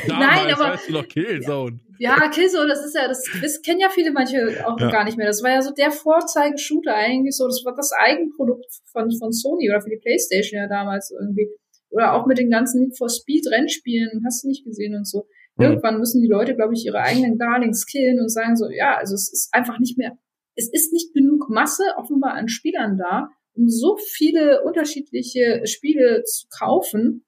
nein, 0.08 0.52
aber. 0.52 0.78
noch 0.88 1.06
Killzone. 1.06 1.80
Ja, 1.98 2.28
Killzone, 2.28 2.68
das 2.68 2.84
ist 2.84 2.94
ja, 2.94 3.08
das, 3.08 3.24
das 3.42 3.60
kennen 3.62 3.80
ja 3.80 3.88
viele 3.90 4.12
manche 4.12 4.66
auch 4.66 4.78
ja. 4.78 4.90
gar 4.90 5.04
nicht 5.04 5.18
mehr. 5.18 5.26
Das 5.26 5.42
war 5.42 5.50
ja 5.50 5.62
so 5.62 5.72
der 5.72 5.90
Vorzeigeshooter 5.90 6.94
eigentlich 6.94 7.36
so. 7.36 7.46
Das 7.46 7.62
war 7.64 7.74
das 7.74 7.90
Eigenprodukt 7.92 8.66
von, 8.92 9.10
von 9.18 9.32
Sony 9.32 9.68
oder 9.68 9.80
für 9.80 9.90
die 9.90 9.98
Playstation 9.98 10.60
ja 10.60 10.68
damals 10.68 11.10
irgendwie. 11.10 11.48
Oder 11.90 12.14
auch 12.14 12.26
mit 12.26 12.38
den 12.38 12.50
ganzen 12.50 12.82
Need 12.82 12.96
for 12.96 13.08
Speed 13.08 13.46
Rennspielen, 13.50 14.22
hast 14.24 14.44
du 14.44 14.48
nicht 14.48 14.64
gesehen 14.64 14.94
und 14.94 15.08
so. 15.08 15.26
Hm. 15.56 15.66
Irgendwann 15.66 15.98
müssen 15.98 16.20
die 16.20 16.28
Leute, 16.28 16.54
glaube 16.54 16.74
ich, 16.74 16.84
ihre 16.84 17.00
eigenen 17.00 17.38
Darlings 17.38 17.86
killen 17.86 18.20
und 18.20 18.28
sagen 18.28 18.56
so, 18.56 18.68
ja, 18.70 18.96
also 18.96 19.14
es 19.14 19.32
ist 19.32 19.48
einfach 19.52 19.78
nicht 19.78 19.98
mehr, 19.98 20.16
es 20.54 20.70
ist 20.72 20.92
nicht 20.92 21.14
genug 21.14 21.48
Masse 21.48 21.84
offenbar 21.96 22.34
an 22.34 22.48
Spielern 22.48 22.98
da, 22.98 23.30
um 23.58 23.68
so 23.68 23.96
viele 23.96 24.62
unterschiedliche 24.62 25.62
Spiele 25.64 26.22
zu 26.24 26.46
kaufen. 26.48 27.24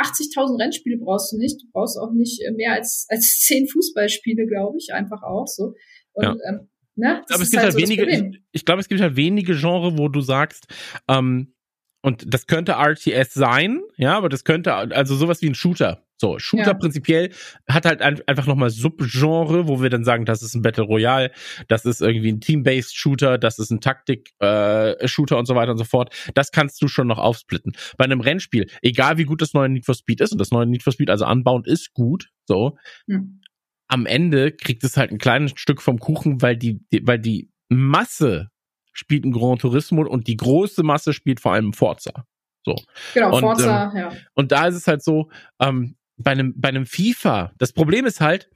80.000 0.00 0.58
äh, 0.58 0.62
Rennspiele 0.62 0.98
brauchst 0.98 1.32
du 1.32 1.38
nicht. 1.38 1.60
Du 1.60 1.66
brauchst 1.72 1.98
auch 1.98 2.12
nicht 2.12 2.40
äh, 2.42 2.52
mehr 2.52 2.72
als, 2.72 3.06
als 3.08 3.40
10 3.46 3.68
Fußballspiele, 3.68 4.46
glaube 4.46 4.78
ich, 4.78 4.94
einfach 4.94 5.22
auch 5.22 5.46
so. 5.46 5.74
Und, 6.12 6.24
ja. 6.24 6.36
ähm, 6.48 6.68
ne, 6.94 7.22
aber 7.28 7.42
es 7.42 7.50
gibt 7.50 7.62
halt, 7.62 7.74
halt 7.74 7.88
so 7.88 7.94
wenige, 7.94 8.08
ich, 8.08 8.42
ich 8.52 8.64
glaube, 8.64 8.80
es 8.80 8.88
gibt 8.88 9.00
halt 9.00 9.16
wenige 9.16 9.54
Genre, 9.56 9.98
wo 9.98 10.08
du 10.08 10.20
sagst, 10.20 10.66
ähm, 11.08 11.54
und 12.04 12.24
das 12.32 12.46
könnte 12.46 12.72
RTS 12.72 13.34
sein, 13.34 13.80
ja, 13.96 14.16
aber 14.16 14.28
das 14.28 14.44
könnte 14.44 14.74
also 14.74 15.14
sowas 15.14 15.40
wie 15.40 15.48
ein 15.48 15.54
Shooter. 15.54 16.04
So, 16.22 16.38
Shooter 16.38 16.66
ja. 16.66 16.74
prinzipiell 16.74 17.32
hat 17.68 17.84
halt 17.84 18.00
ein, 18.00 18.20
einfach 18.28 18.46
nochmal 18.46 18.70
Subgenre, 18.70 19.66
wo 19.66 19.82
wir 19.82 19.90
dann 19.90 20.04
sagen, 20.04 20.24
das 20.24 20.40
ist 20.40 20.54
ein 20.54 20.62
Battle 20.62 20.84
Royale, 20.84 21.32
das 21.66 21.84
ist 21.84 22.00
irgendwie 22.00 22.30
ein 22.30 22.40
Team-Based 22.40 22.94
Shooter, 22.94 23.38
das 23.38 23.58
ist 23.58 23.72
ein 23.72 23.80
Taktik-Shooter 23.80 25.34
äh, 25.34 25.38
und 25.40 25.46
so 25.46 25.56
weiter 25.56 25.72
und 25.72 25.78
so 25.78 25.84
fort. 25.84 26.14
Das 26.34 26.52
kannst 26.52 26.80
du 26.80 26.86
schon 26.86 27.08
noch 27.08 27.18
aufsplitten. 27.18 27.72
Bei 27.96 28.04
einem 28.04 28.20
Rennspiel, 28.20 28.70
egal 28.82 29.18
wie 29.18 29.24
gut 29.24 29.42
das 29.42 29.52
neue 29.52 29.68
Need 29.68 29.84
for 29.84 29.96
Speed 29.96 30.20
ist, 30.20 30.30
und 30.30 30.38
das 30.38 30.52
neue 30.52 30.64
Need 30.66 30.84
for 30.84 30.92
Speed, 30.92 31.10
also 31.10 31.26
Unbound 31.26 31.66
ist 31.66 31.92
gut, 31.92 32.28
so, 32.46 32.78
hm. 33.08 33.40
am 33.88 34.06
Ende 34.06 34.52
kriegt 34.52 34.84
es 34.84 34.96
halt 34.96 35.10
ein 35.10 35.18
kleines 35.18 35.54
Stück 35.56 35.82
vom 35.82 35.98
Kuchen, 35.98 36.40
weil 36.40 36.56
die, 36.56 36.86
die 36.92 37.04
weil 37.04 37.18
die 37.18 37.50
Masse 37.68 38.50
spielt 38.92 39.24
ein 39.24 39.32
Grand 39.32 39.60
Turismo 39.60 40.06
und 40.06 40.28
die 40.28 40.36
große 40.36 40.84
Masse 40.84 41.14
spielt 41.14 41.40
vor 41.40 41.52
allem 41.52 41.72
Forza. 41.72 42.12
So. 42.64 42.76
Genau, 43.12 43.34
und, 43.34 43.40
Forza, 43.40 43.90
ähm, 43.90 43.98
ja. 43.98 44.12
Und 44.34 44.52
da 44.52 44.68
ist 44.68 44.76
es 44.76 44.86
halt 44.86 45.02
so, 45.02 45.28
ähm, 45.60 45.96
bei 46.16 46.32
einem, 46.32 46.54
bei 46.56 46.68
einem 46.68 46.86
FIFA, 46.86 47.52
das 47.58 47.72
Problem 47.72 48.06
ist 48.06 48.20
halt, 48.20 48.50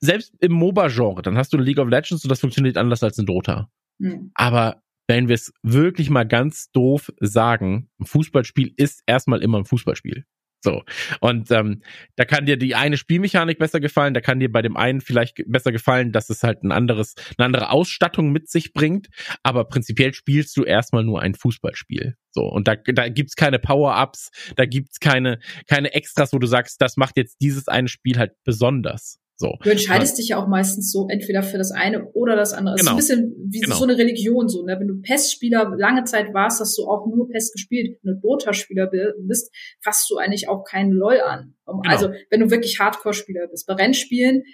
selbst 0.00 0.34
im 0.40 0.52
MOBA-Genre, 0.52 1.22
dann 1.22 1.38
hast 1.38 1.52
du 1.52 1.58
League 1.58 1.78
of 1.78 1.88
Legends 1.88 2.24
und 2.24 2.30
das 2.30 2.40
funktioniert 2.40 2.76
anders 2.76 3.02
als 3.02 3.18
in 3.18 3.26
Dota. 3.26 3.70
Mhm. 3.98 4.30
Aber 4.34 4.82
wenn 5.06 5.28
wir 5.28 5.34
es 5.34 5.52
wirklich 5.62 6.10
mal 6.10 6.26
ganz 6.26 6.70
doof 6.72 7.12
sagen, 7.20 7.88
ein 7.98 8.06
Fußballspiel 8.06 8.72
ist 8.76 9.02
erstmal 9.06 9.42
immer 9.42 9.58
ein 9.58 9.64
Fußballspiel. 9.64 10.24
So. 10.64 10.82
Und 11.20 11.50
ähm, 11.50 11.82
da 12.16 12.24
kann 12.24 12.46
dir 12.46 12.56
die 12.56 12.74
eine 12.74 12.96
Spielmechanik 12.96 13.58
besser 13.58 13.80
gefallen, 13.80 14.14
da 14.14 14.22
kann 14.22 14.40
dir 14.40 14.50
bei 14.50 14.62
dem 14.62 14.78
einen 14.78 15.02
vielleicht 15.02 15.42
besser 15.46 15.72
gefallen, 15.72 16.10
dass 16.10 16.30
es 16.30 16.42
halt 16.42 16.64
ein 16.64 16.72
anderes, 16.72 17.14
eine 17.36 17.44
andere 17.44 17.68
Ausstattung 17.70 18.32
mit 18.32 18.48
sich 18.48 18.72
bringt. 18.72 19.08
Aber 19.42 19.66
prinzipiell 19.66 20.14
spielst 20.14 20.56
du 20.56 20.64
erstmal 20.64 21.04
nur 21.04 21.20
ein 21.20 21.34
Fußballspiel. 21.34 22.16
So. 22.30 22.44
Und 22.44 22.66
da, 22.66 22.76
da 22.76 23.10
gibt's 23.10 23.36
keine 23.36 23.58
Power-Ups, 23.58 24.30
da 24.56 24.64
gibt's 24.64 25.00
keine, 25.00 25.38
keine 25.68 25.92
Extras, 25.92 26.32
wo 26.32 26.38
du 26.38 26.46
sagst, 26.46 26.80
das 26.80 26.96
macht 26.96 27.18
jetzt 27.18 27.42
dieses 27.42 27.68
eine 27.68 27.88
Spiel 27.88 28.18
halt 28.18 28.32
besonders. 28.44 29.20
So. 29.44 29.58
Du 29.62 29.70
entscheidest 29.70 30.14
ja. 30.14 30.22
dich 30.22 30.28
ja 30.30 30.42
auch 30.42 30.48
meistens 30.48 30.90
so 30.90 31.06
entweder 31.08 31.42
für 31.42 31.58
das 31.58 31.70
eine 31.70 32.06
oder 32.12 32.34
das 32.34 32.54
andere. 32.54 32.76
Genau. 32.76 32.96
Es 32.96 33.04
ist 33.04 33.10
ein 33.10 33.18
bisschen 33.18 33.50
wie 33.50 33.60
genau. 33.60 33.76
so 33.76 33.84
eine 33.84 33.98
Religion 33.98 34.48
so, 34.48 34.64
ne? 34.64 34.76
Wenn 34.80 34.88
du 34.88 35.02
PES-Spieler 35.02 35.74
lange 35.76 36.04
Zeit 36.04 36.32
warst, 36.32 36.60
hast 36.60 36.78
du 36.78 36.84
auch 36.84 37.06
nur 37.06 37.28
PES 37.28 37.52
gespielt. 37.52 37.98
Wenn 38.02 38.14
du 38.14 38.20
Dota-Spieler 38.20 38.90
bist, 39.18 39.54
fasst 39.82 40.08
du 40.10 40.16
eigentlich 40.16 40.48
auch 40.48 40.64
keinen 40.64 40.92
LOL 40.92 41.20
an. 41.20 41.54
Genau. 41.66 41.82
Also 41.84 42.10
wenn 42.30 42.40
du 42.40 42.50
wirklich 42.50 42.80
Hardcore-Spieler 42.80 43.48
bist. 43.48 43.66
Bei 43.66 43.74
Rennspielen 43.74 44.44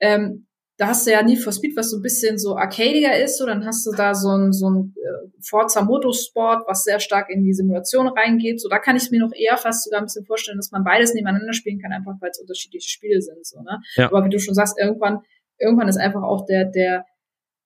ähm, 0.00 0.46
da 0.78 0.88
hast 0.88 1.06
du 1.06 1.12
ja 1.12 1.22
Need 1.22 1.40
for 1.40 1.52
Speed, 1.52 1.76
was 1.76 1.90
so 1.90 1.98
ein 1.98 2.02
bisschen 2.02 2.38
so 2.38 2.56
arcadiger 2.56 3.16
ist, 3.16 3.38
so 3.38 3.46
dann 3.46 3.66
hast 3.66 3.86
du 3.86 3.92
da 3.92 4.14
so 4.14 4.30
ein, 4.30 4.52
so 4.52 4.70
ein 4.70 4.94
äh, 4.96 5.28
Forza 5.40 5.82
Motorsport, 5.82 6.64
was 6.66 6.84
sehr 6.84 6.98
stark 6.98 7.28
in 7.30 7.42
die 7.42 7.52
Simulation 7.52 8.08
reingeht. 8.08 8.60
So, 8.60 8.68
da 8.68 8.78
kann 8.78 8.96
ich 8.96 9.10
mir 9.10 9.20
noch 9.20 9.32
eher 9.34 9.56
fast 9.58 9.84
sogar 9.84 10.00
ein 10.00 10.06
bisschen 10.06 10.24
vorstellen, 10.24 10.56
dass 10.56 10.72
man 10.72 10.84
beides 10.84 11.14
nebeneinander 11.14 11.52
spielen 11.52 11.78
kann, 11.78 11.92
einfach 11.92 12.14
weil 12.20 12.30
es 12.30 12.40
unterschiedliche 12.40 12.88
Spiele 12.88 13.20
sind. 13.20 13.46
So, 13.46 13.60
ne? 13.60 13.80
Ja. 13.96 14.06
Aber 14.06 14.24
wie 14.24 14.30
du 14.30 14.38
schon 14.38 14.54
sagst, 14.54 14.78
irgendwann, 14.78 15.20
irgendwann 15.58 15.88
ist 15.88 15.98
einfach 15.98 16.22
auch 16.22 16.46
der, 16.46 16.64
der, 16.64 17.04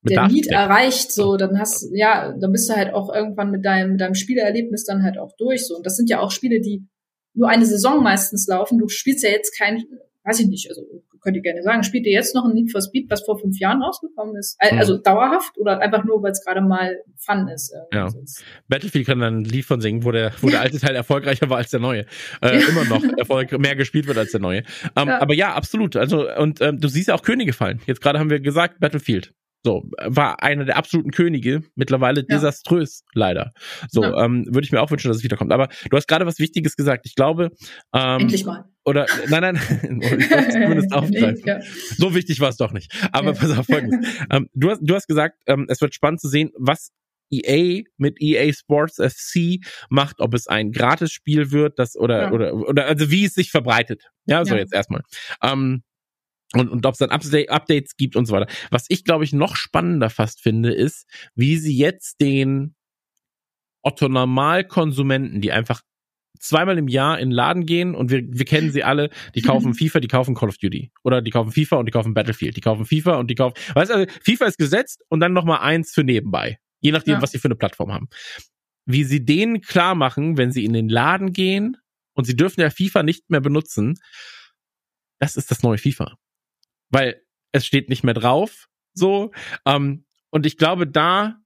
der 0.03 0.29
Need 0.29 0.49
erreicht, 0.49 1.13
so, 1.13 1.37
dann 1.37 1.59
hast, 1.59 1.89
ja, 1.93 2.35
dann 2.39 2.53
bist 2.53 2.69
du 2.69 2.75
halt 2.75 2.93
auch 2.93 3.13
irgendwann 3.13 3.51
mit 3.51 3.65
deinem, 3.65 3.93
mit 3.93 4.01
deinem 4.01 4.15
Spielerlebnis 4.15 4.85
dann 4.85 5.03
halt 5.03 5.19
auch 5.19 5.33
durch, 5.39 5.67
so. 5.67 5.77
Und 5.77 5.87
das 5.87 5.97
sind 5.97 6.11
ja 6.11 6.21
auch 6.21 6.31
Spiele, 6.31 6.61
die 6.61 6.87
nur 7.35 7.49
eine 7.49 7.67
Saison 7.67 8.03
meistens 8.03 8.47
laufen. 8.49 8.79
Du 8.79 8.89
spielst 8.89 9.23
ja 9.23 9.31
jetzt 9.31 9.57
kein, 9.57 9.85
weiß 10.27 10.41
ich 10.41 10.49
nicht, 10.49 10.69
also 10.69 10.83
könnt 11.21 11.37
ihr 11.37 11.43
gerne 11.43 11.63
sagen, 11.63 11.83
spielt 11.85 12.05
ihr 12.07 12.13
jetzt 12.13 12.35
noch 12.35 12.45
ein 12.45 12.53
Need 12.53 12.73
for 12.73 12.83
Speed, 12.83 13.09
was 13.09 13.25
vor 13.25 13.39
fünf 13.39 13.59
Jahren 13.59 13.81
rausgekommen 13.81 14.37
ist? 14.37 14.57
Hm. 14.61 14.79
Also 14.79 14.97
mhm. 14.97 15.03
dauerhaft 15.03 15.57
oder 15.57 15.81
einfach 15.81 16.05
nur, 16.05 16.23
weil 16.23 16.33
es 16.33 16.45
gerade 16.45 16.61
mal 16.61 16.99
Fun 17.17 17.49
ist? 17.49 17.75
Ja. 17.93 18.09
Battlefield 18.69 19.07
kann 19.07 19.21
dann 19.21 19.39
ein 19.39 19.45
Lied 19.45 19.65
von 19.65 19.81
singen, 19.81 20.05
wo 20.05 20.11
der, 20.11 20.33
wo 20.41 20.49
der 20.49 20.61
alte 20.63 20.79
Teil 20.79 20.97
erfolgreicher 20.97 21.49
war 21.49 21.59
als 21.59 21.71
der 21.71 21.81
neue. 21.81 22.07
Äh, 22.43 22.61
immer 22.69 22.85
noch 22.85 23.03
Erfolg, 23.17 23.57
mehr 23.59 23.77
gespielt 23.77 24.07
wird 24.07 24.19
als 24.19 24.33
der 24.33 24.41
neue. 24.41 24.63
Ähm, 24.97 25.09
ja. 25.09 25.21
Aber 25.21 25.35
ja, 25.35 25.55
absolut. 25.55 25.97
Also, 25.97 26.29
und 26.37 26.61
ähm, 26.61 26.81
du 26.81 26.89
siehst 26.89 27.09
ja 27.09 27.15
auch 27.15 27.23
Könige 27.23 27.53
fallen. 27.53 27.81
Jetzt 27.87 28.01
gerade 28.01 28.19
haben 28.19 28.31
wir 28.31 28.41
gesagt, 28.41 28.81
Battlefield. 28.81 29.33
So, 29.67 29.83
war 29.99 30.45
einer 30.45 30.65
der 30.65 30.77
absoluten 30.77 31.11
Könige, 31.11 31.65
mittlerweile 31.75 32.21
ja. 32.21 32.27
desaströs, 32.29 33.03
leider. 33.15 33.53
So, 33.91 34.05
ja. 34.05 34.25
ähm, 34.25 34.47
würde 34.47 34.65
ich 34.65 34.71
mir 34.71 34.81
auch 34.81 34.93
wünschen, 34.93 35.09
dass 35.09 35.17
es 35.17 35.25
wiederkommt. 35.25 35.53
Aber 35.53 35.67
du 35.91 35.97
hast 35.97 36.07
gerade 36.07 36.25
was 36.25 36.39
Wichtiges 36.39 36.77
gesagt. 36.77 37.05
Ich 37.05 37.17
glaube. 37.17 37.51
Ähm, 37.93 38.21
Endlich 38.21 38.45
mal. 38.45 38.67
Oder, 38.85 39.07
nein, 39.29 39.43
nein, 39.43 39.57
ich 40.21 40.29
zumindest 40.51 40.93
aufgreifen. 40.93 41.43
ja. 41.45 41.59
So 41.97 42.15
wichtig 42.15 42.39
war 42.39 42.51
es 42.51 42.59
doch 42.59 42.71
nicht. 42.71 42.95
Aber 43.11 43.33
pass 43.33 43.59
auf 43.59 43.67
folgendes. 43.67 44.09
ähm, 44.31 44.49
du, 44.55 44.71
hast, 44.71 44.83
du 44.83 44.95
hast 44.95 45.09
gesagt, 45.09 45.43
ähm, 45.49 45.67
es 45.69 45.81
wird 45.81 45.97
spannend 45.97 46.21
zu 46.21 46.29
sehen, 46.29 46.53
was 46.57 46.93
EA 47.33 47.83
mit 47.97 48.23
EA 48.23 48.53
Sports 48.53 49.03
FC 49.03 49.59
macht, 49.91 50.21
ob 50.21 50.33
es 50.35 50.47
ein 50.47 50.71
Gratis-Spiel 50.71 51.51
wird, 51.51 51.81
das 51.81 51.97
oder, 51.97 52.33
oder, 52.33 52.55
oder, 52.55 52.87
also 52.87 53.11
wie 53.11 53.25
es 53.25 53.35
sich 53.35 53.51
verbreitet. 53.51 54.05
Ja, 54.27 54.45
so 54.45 54.55
jetzt 54.55 54.73
erstmal. 54.73 55.03
Ähm, 55.43 55.83
und, 56.55 56.69
und 56.69 56.87
ob 56.87 56.93
es 56.93 56.99
dann 56.99 57.11
Updates 57.11 57.97
gibt 57.97 58.17
und 58.17 58.27
so 58.27 58.35
weiter. 58.35 58.51
Was 58.71 58.87
ich, 58.89 59.05
glaube 59.05 59.25
ich, 59.25 59.33
noch 59.33 59.57
spannender 59.57 60.11
fast 60.11 60.41
finde, 60.41 60.73
ist, 60.73 61.07
wie 61.35 61.57
sie 61.57 61.77
jetzt 61.77 62.21
den 62.21 62.75
Otto-Normal-Konsumenten, 63.83 65.41
die 65.41 65.53
einfach 65.53 65.83
zweimal 66.39 66.79
im 66.79 66.89
Jahr 66.89 67.19
in 67.19 67.31
den 67.31 67.35
Laden 67.35 67.67
gehen 67.67 67.95
und 67.95 68.11
wir, 68.11 68.23
wir 68.27 68.45
kennen 68.45 68.71
sie 68.71 68.85
alle, 68.85 69.11
die 69.35 69.43
kaufen 69.43 69.75
FIFA, 69.75 70.01
die 70.01 70.09
kaufen 70.09 70.35
Call 70.35 70.49
of 70.49 70.59
Duty. 70.59 70.93
Oder 71.03 71.23
die 71.23 71.31
kaufen 71.31 71.51
FIFA 71.51 71.77
und 71.77 71.87
die 71.87 71.93
kaufen 71.93 72.15
Battlefield. 72.15 72.57
Die 72.57 72.61
kaufen 72.61 72.85
FIFA 72.85 73.17
und 73.17 73.29
die 73.29 73.35
kaufen. 73.35 73.55
Weißt 73.75 73.91
du, 73.91 73.95
also 73.95 74.13
FIFA 74.23 74.47
ist 74.47 74.59
gesetzt 74.59 75.03
und 75.09 75.21
dann 75.21 75.33
nochmal 75.33 75.61
eins 75.61 75.93
für 75.93 76.05
nebenbei. 76.05 76.59
Je 76.81 76.93
nachdem, 76.93 77.15
ja. 77.15 77.23
was 77.23 77.33
sie 77.33 77.39
für 77.39 77.49
eine 77.49 77.57
Plattform 77.57 77.93
haben. 77.93 78.09
Wie 78.85 79.05
sie 79.05 79.25
denen 79.25 79.63
klar 79.63 79.95
machen, 79.95 80.37
wenn 80.37 80.53
sie 80.53 80.65
in 80.65 80.73
den 80.73 80.89
Laden 80.89 81.33
gehen 81.33 81.77
und 82.13 82.27
sie 82.27 82.37
dürfen 82.37 82.61
ja 82.61 82.71
FIFA 82.71 83.03
nicht 83.03 83.31
mehr 83.31 83.41
benutzen, 83.41 83.95
das 85.19 85.37
ist 85.37 85.51
das 85.51 85.63
neue 85.63 85.79
FIFA 85.79 86.17
weil 86.91 87.23
es 87.53 87.67
steht 87.67 87.89
nicht 87.89 88.05
mehr 88.05 88.15
drauf. 88.15 88.69
So. 88.95 89.33
Ähm, 89.65 90.05
und 90.31 90.47
ich 90.47 90.57
glaube, 90.57 90.87
da, 90.87 91.37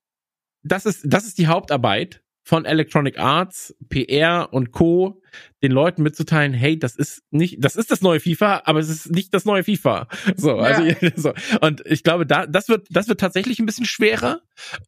das 0.63 0.87
ist, 0.87 1.03
das 1.05 1.25
ist 1.25 1.39
die 1.39 1.47
Hauptarbeit 1.47 2.23
von 2.43 2.65
Electronic 2.65 3.19
Arts, 3.19 3.77
PR 3.91 4.49
und 4.53 4.73
Co. 4.73 5.23
den 5.63 5.73
Leuten 5.73 6.03
mitzuteilen, 6.03 6.53
hey, 6.53 6.79
das 6.79 6.97
ist 6.97 7.23
nicht, 7.31 7.63
das 7.63 7.77
ist 7.77 7.91
das 7.91 8.01
neue 8.01 8.19
FIFA, 8.19 8.63
aber 8.65 8.81
es 8.81 8.89
ist 8.89 9.11
nicht 9.11 9.33
das 9.35 9.45
neue 9.45 9.63
FIFA. 9.63 10.09
So, 10.37 10.57
also 10.57 10.83
ja. 10.83 10.97
so. 11.17 11.33
und 11.61 11.83
ich 11.87 12.03
glaube, 12.03 12.27
da, 12.27 12.47
das 12.47 12.69
wird, 12.69 12.89
das 12.91 13.09
wird 13.09 13.21
tatsächlich 13.21 13.59
ein 13.61 13.67
bisschen 13.67 13.85
schwerer 13.85 14.41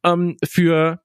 ähm, 0.03 0.35
für 0.43 1.01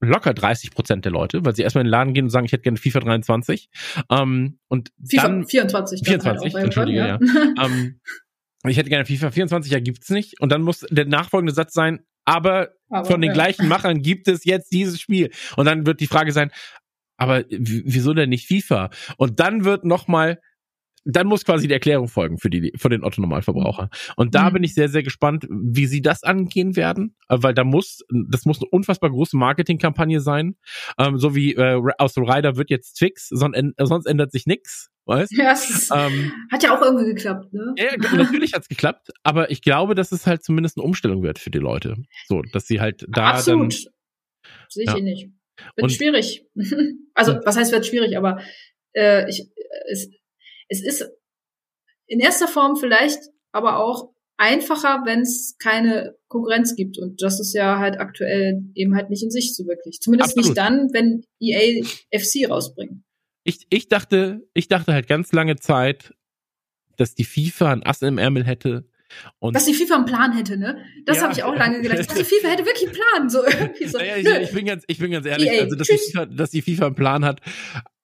locker 0.00 0.34
30 0.34 0.72
Prozent 0.72 1.04
der 1.04 1.12
Leute, 1.12 1.44
weil 1.44 1.54
sie 1.54 1.62
erstmal 1.62 1.82
in 1.82 1.86
den 1.86 1.92
Laden 1.92 2.14
gehen 2.14 2.24
und 2.24 2.30
sagen, 2.30 2.44
ich 2.44 2.52
hätte 2.52 2.64
gerne 2.64 2.78
FIFA 2.78 3.00
23. 3.00 3.70
Ähm, 4.10 4.58
und 4.68 4.90
FIFA 5.08 5.22
dann 5.22 5.46
24. 5.46 6.00
24, 6.04 6.54
halt 6.54 6.64
entschuldige, 6.64 6.98
ja. 6.98 7.06
ja. 7.06 7.18
ähm, 7.64 8.00
ich 8.70 8.76
hätte 8.76 8.90
gerne 8.90 9.04
FIFA 9.04 9.30
24, 9.30 9.72
ja 9.72 9.80
gibt's 9.80 10.10
nicht. 10.10 10.40
Und 10.40 10.50
dann 10.50 10.62
muss 10.62 10.86
der 10.90 11.06
nachfolgende 11.06 11.52
Satz 11.52 11.74
sein, 11.74 12.00
aber, 12.24 12.70
aber 12.88 13.06
von 13.06 13.20
den 13.20 13.28
ja. 13.28 13.34
gleichen 13.34 13.68
Machern 13.68 14.02
gibt 14.02 14.28
es 14.28 14.44
jetzt 14.44 14.72
dieses 14.72 15.00
Spiel. 15.00 15.30
Und 15.56 15.66
dann 15.66 15.86
wird 15.86 16.00
die 16.00 16.06
Frage 16.06 16.32
sein, 16.32 16.52
aber 17.16 17.44
wieso 17.50 18.14
denn 18.14 18.30
nicht 18.30 18.46
FIFA? 18.46 18.90
Und 19.16 19.40
dann 19.40 19.64
wird 19.64 19.84
nochmal 19.84 20.40
dann 21.04 21.26
muss 21.26 21.44
quasi 21.44 21.66
die 21.66 21.74
Erklärung 21.74 22.08
folgen 22.08 22.38
für 22.38 22.50
die 22.50 22.72
für 22.76 22.88
den 22.88 23.04
Otto 23.04 23.20
Normalverbraucher. 23.20 23.90
Und 24.16 24.34
da 24.34 24.48
mhm. 24.48 24.54
bin 24.54 24.64
ich 24.64 24.74
sehr 24.74 24.88
sehr 24.88 25.02
gespannt, 25.02 25.46
wie 25.50 25.86
sie 25.86 26.02
das 26.02 26.22
angehen 26.22 26.76
werden, 26.76 27.16
äh, 27.28 27.38
weil 27.40 27.54
da 27.54 27.64
muss 27.64 28.00
das 28.28 28.44
muss 28.44 28.60
eine 28.60 28.68
unfassbar 28.70 29.10
große 29.10 29.36
Marketingkampagne 29.36 30.20
sein, 30.20 30.56
ähm, 30.98 31.18
so 31.18 31.34
wie 31.34 31.54
äh, 31.54 31.80
aus 31.98 32.14
dem 32.14 32.24
Rider 32.24 32.56
wird 32.56 32.70
jetzt 32.70 32.94
Twix, 32.94 33.28
sonst, 33.28 33.58
sonst 33.78 34.06
ändert 34.06 34.32
sich 34.32 34.46
nichts. 34.46 34.90
Weißt? 35.04 35.32
Ja, 35.32 35.56
ähm, 35.96 36.32
hat 36.52 36.62
ja 36.62 36.76
auch 36.76 36.80
irgendwie 36.80 37.06
geklappt, 37.06 37.52
ne? 37.52 37.74
Ja, 37.76 37.96
natürlich 38.16 38.52
hat's 38.52 38.68
geklappt, 38.68 39.08
aber 39.24 39.50
ich 39.50 39.60
glaube, 39.60 39.96
dass 39.96 40.12
es 40.12 40.28
halt 40.28 40.44
zumindest 40.44 40.78
eine 40.78 40.84
Umstellung 40.84 41.24
wird 41.24 41.40
für 41.40 41.50
die 41.50 41.58
Leute. 41.58 41.96
So, 42.28 42.42
dass 42.52 42.68
sie 42.68 42.80
halt 42.80 43.04
da. 43.08 43.32
Absolut. 43.32 43.74
Sehe 44.68 44.84
ich 44.84 44.90
ja. 44.90 44.96
eh 44.96 45.02
nicht. 45.02 45.28
Wird 45.76 45.84
Und, 45.84 45.90
schwierig. 45.90 46.46
also, 47.14 47.38
was 47.44 47.56
heißt 47.56 47.72
wird 47.72 47.84
schwierig, 47.84 48.16
aber 48.16 48.40
äh, 48.94 49.28
ich, 49.28 49.48
es, 49.90 50.08
es 50.72 50.82
ist 50.82 51.04
in 52.06 52.20
erster 52.20 52.48
Form 52.48 52.76
vielleicht 52.76 53.18
aber 53.52 53.78
auch 53.78 54.12
einfacher, 54.38 55.02
wenn 55.04 55.20
es 55.20 55.56
keine 55.58 56.16
Konkurrenz 56.28 56.74
gibt. 56.74 56.98
Und 56.98 57.22
das 57.22 57.38
ist 57.38 57.54
ja 57.54 57.78
halt 57.78 58.00
aktuell 58.00 58.62
eben 58.74 58.96
halt 58.96 59.10
nicht 59.10 59.22
in 59.22 59.30
sich 59.30 59.54
so 59.54 59.66
wirklich. 59.66 60.00
Zumindest 60.00 60.36
Absolut. 60.36 60.48
nicht 60.48 60.58
dann, 60.58 60.88
wenn 60.92 61.24
EA 61.40 61.84
FC 62.10 62.50
rausbringt. 62.50 63.02
Ich, 63.44 63.66
ich 63.70 63.88
dachte, 63.88 64.46
ich 64.54 64.68
dachte 64.68 64.92
halt 64.92 65.06
ganz 65.06 65.32
lange 65.32 65.56
Zeit, 65.56 66.14
dass 66.96 67.14
die 67.14 67.24
FIFA 67.24 67.72
ein 67.72 67.82
Ass 67.84 68.02
im 68.02 68.18
Ärmel 68.18 68.44
hätte. 68.44 68.88
Und 69.38 69.54
dass 69.54 69.66
die 69.66 69.74
FIFA 69.74 69.96
einen 69.96 70.04
Plan 70.06 70.32
hätte, 70.32 70.56
ne? 70.56 70.78
Das 71.04 71.18
ja. 71.18 71.24
habe 71.24 71.34
ich 71.34 71.42
auch 71.42 71.54
lange 71.54 71.82
gedacht. 71.82 71.98
Dass 71.98 72.06
die 72.08 72.24
FIFA 72.24 72.48
hätte 72.48 72.64
wirklich 72.64 72.88
einen 72.88 72.96
Plan. 72.96 73.30
So, 73.30 73.44
irgendwie 73.46 73.86
so. 73.86 73.98
Naja, 73.98 74.16
ich, 74.16 74.48
ich, 74.48 74.54
bin 74.54 74.64
ganz, 74.64 74.84
ich 74.86 74.98
bin 74.98 75.10
ganz 75.10 75.26
ehrlich, 75.26 75.50
EA, 75.50 75.62
also 75.62 75.76
dass 75.76 75.86
die, 75.86 75.98
FIFA, 75.98 76.26
dass 76.26 76.50
die 76.50 76.62
FIFA 76.62 76.86
einen 76.86 76.94
Plan 76.94 77.24
hat, 77.24 77.40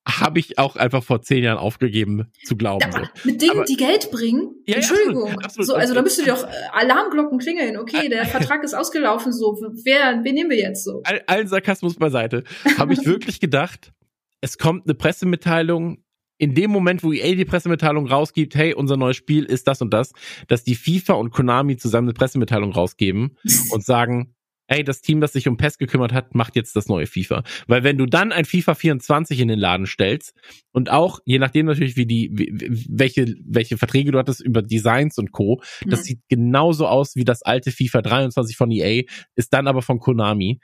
habe 0.08 0.38
ich 0.38 0.58
auch 0.58 0.76
einfach 0.76 1.02
vor 1.04 1.20
zehn 1.22 1.44
Jahren 1.44 1.58
aufgegeben 1.58 2.32
zu 2.44 2.56
glauben. 2.56 2.90
So. 2.90 3.00
Mit 3.24 3.42
Dingen, 3.42 3.52
aber, 3.52 3.64
die 3.64 3.76
Geld 3.76 4.10
bringen? 4.10 4.54
Ja, 4.66 4.76
Entschuldigung. 4.76 5.24
Absolut, 5.24 5.44
absolut, 5.44 5.66
so, 5.66 5.74
also 5.74 5.94
da 5.94 6.02
müsste 6.02 6.24
doch 6.24 6.44
äh, 6.44 6.50
Alarmglocken 6.72 7.38
klingeln. 7.38 7.76
Okay, 7.76 8.08
der 8.08 8.24
Vertrag 8.26 8.64
ist 8.64 8.74
ausgelaufen. 8.74 9.32
So, 9.32 9.58
wer, 9.84 10.20
wen 10.24 10.34
nehmen 10.34 10.50
wir 10.50 10.58
jetzt 10.58 10.84
so? 10.84 11.02
All, 11.04 11.22
allen 11.26 11.46
Sarkasmus 11.46 11.96
beiseite. 11.96 12.44
Habe 12.78 12.94
ich 12.94 13.00
wirklich 13.04 13.38
gedacht, 13.38 13.92
es 14.40 14.58
kommt 14.58 14.86
eine 14.86 14.94
Pressemitteilung. 14.94 16.02
In 16.40 16.54
dem 16.54 16.70
Moment, 16.70 17.02
wo 17.02 17.12
EA 17.12 17.34
die 17.34 17.44
Pressemitteilung 17.44 18.06
rausgibt, 18.06 18.54
hey, 18.54 18.72
unser 18.72 18.96
neues 18.96 19.16
Spiel 19.16 19.44
ist 19.44 19.66
das 19.66 19.82
und 19.82 19.92
das, 19.92 20.12
dass 20.46 20.62
die 20.62 20.76
FIFA 20.76 21.14
und 21.14 21.30
Konami 21.30 21.76
zusammen 21.76 22.08
eine 22.08 22.14
Pressemitteilung 22.14 22.72
rausgeben 22.72 23.36
und 23.72 23.84
sagen, 23.84 24.34
ey, 24.68 24.84
das 24.84 25.00
Team, 25.00 25.20
das 25.20 25.32
sich 25.32 25.48
um 25.48 25.56
PES 25.56 25.78
gekümmert 25.78 26.12
hat, 26.12 26.34
macht 26.34 26.54
jetzt 26.54 26.76
das 26.76 26.88
neue 26.88 27.06
FIFA. 27.06 27.42
Weil 27.66 27.82
wenn 27.82 27.98
du 27.98 28.06
dann 28.06 28.32
ein 28.32 28.44
FIFA 28.44 28.74
24 28.74 29.40
in 29.40 29.48
den 29.48 29.58
Laden 29.58 29.86
stellst 29.86 30.34
und 30.72 30.90
auch, 30.90 31.20
je 31.24 31.38
nachdem 31.38 31.66
natürlich, 31.66 31.96
wie 31.96 32.06
die, 32.06 32.30
wie, 32.32 32.52
welche, 32.88 33.34
welche 33.44 33.78
Verträge 33.78 34.12
du 34.12 34.18
hattest 34.18 34.40
über 34.40 34.62
Designs 34.62 35.18
und 35.18 35.32
Co., 35.32 35.60
mhm. 35.84 35.90
das 35.90 36.04
sieht 36.04 36.20
genauso 36.28 36.86
aus 36.86 37.16
wie 37.16 37.24
das 37.24 37.42
alte 37.42 37.72
FIFA 37.72 38.02
23 38.02 38.56
von 38.56 38.70
EA, 38.70 39.02
ist 39.34 39.52
dann 39.52 39.66
aber 39.66 39.82
von 39.82 39.98
Konami, 39.98 40.60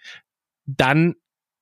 dann 0.66 1.14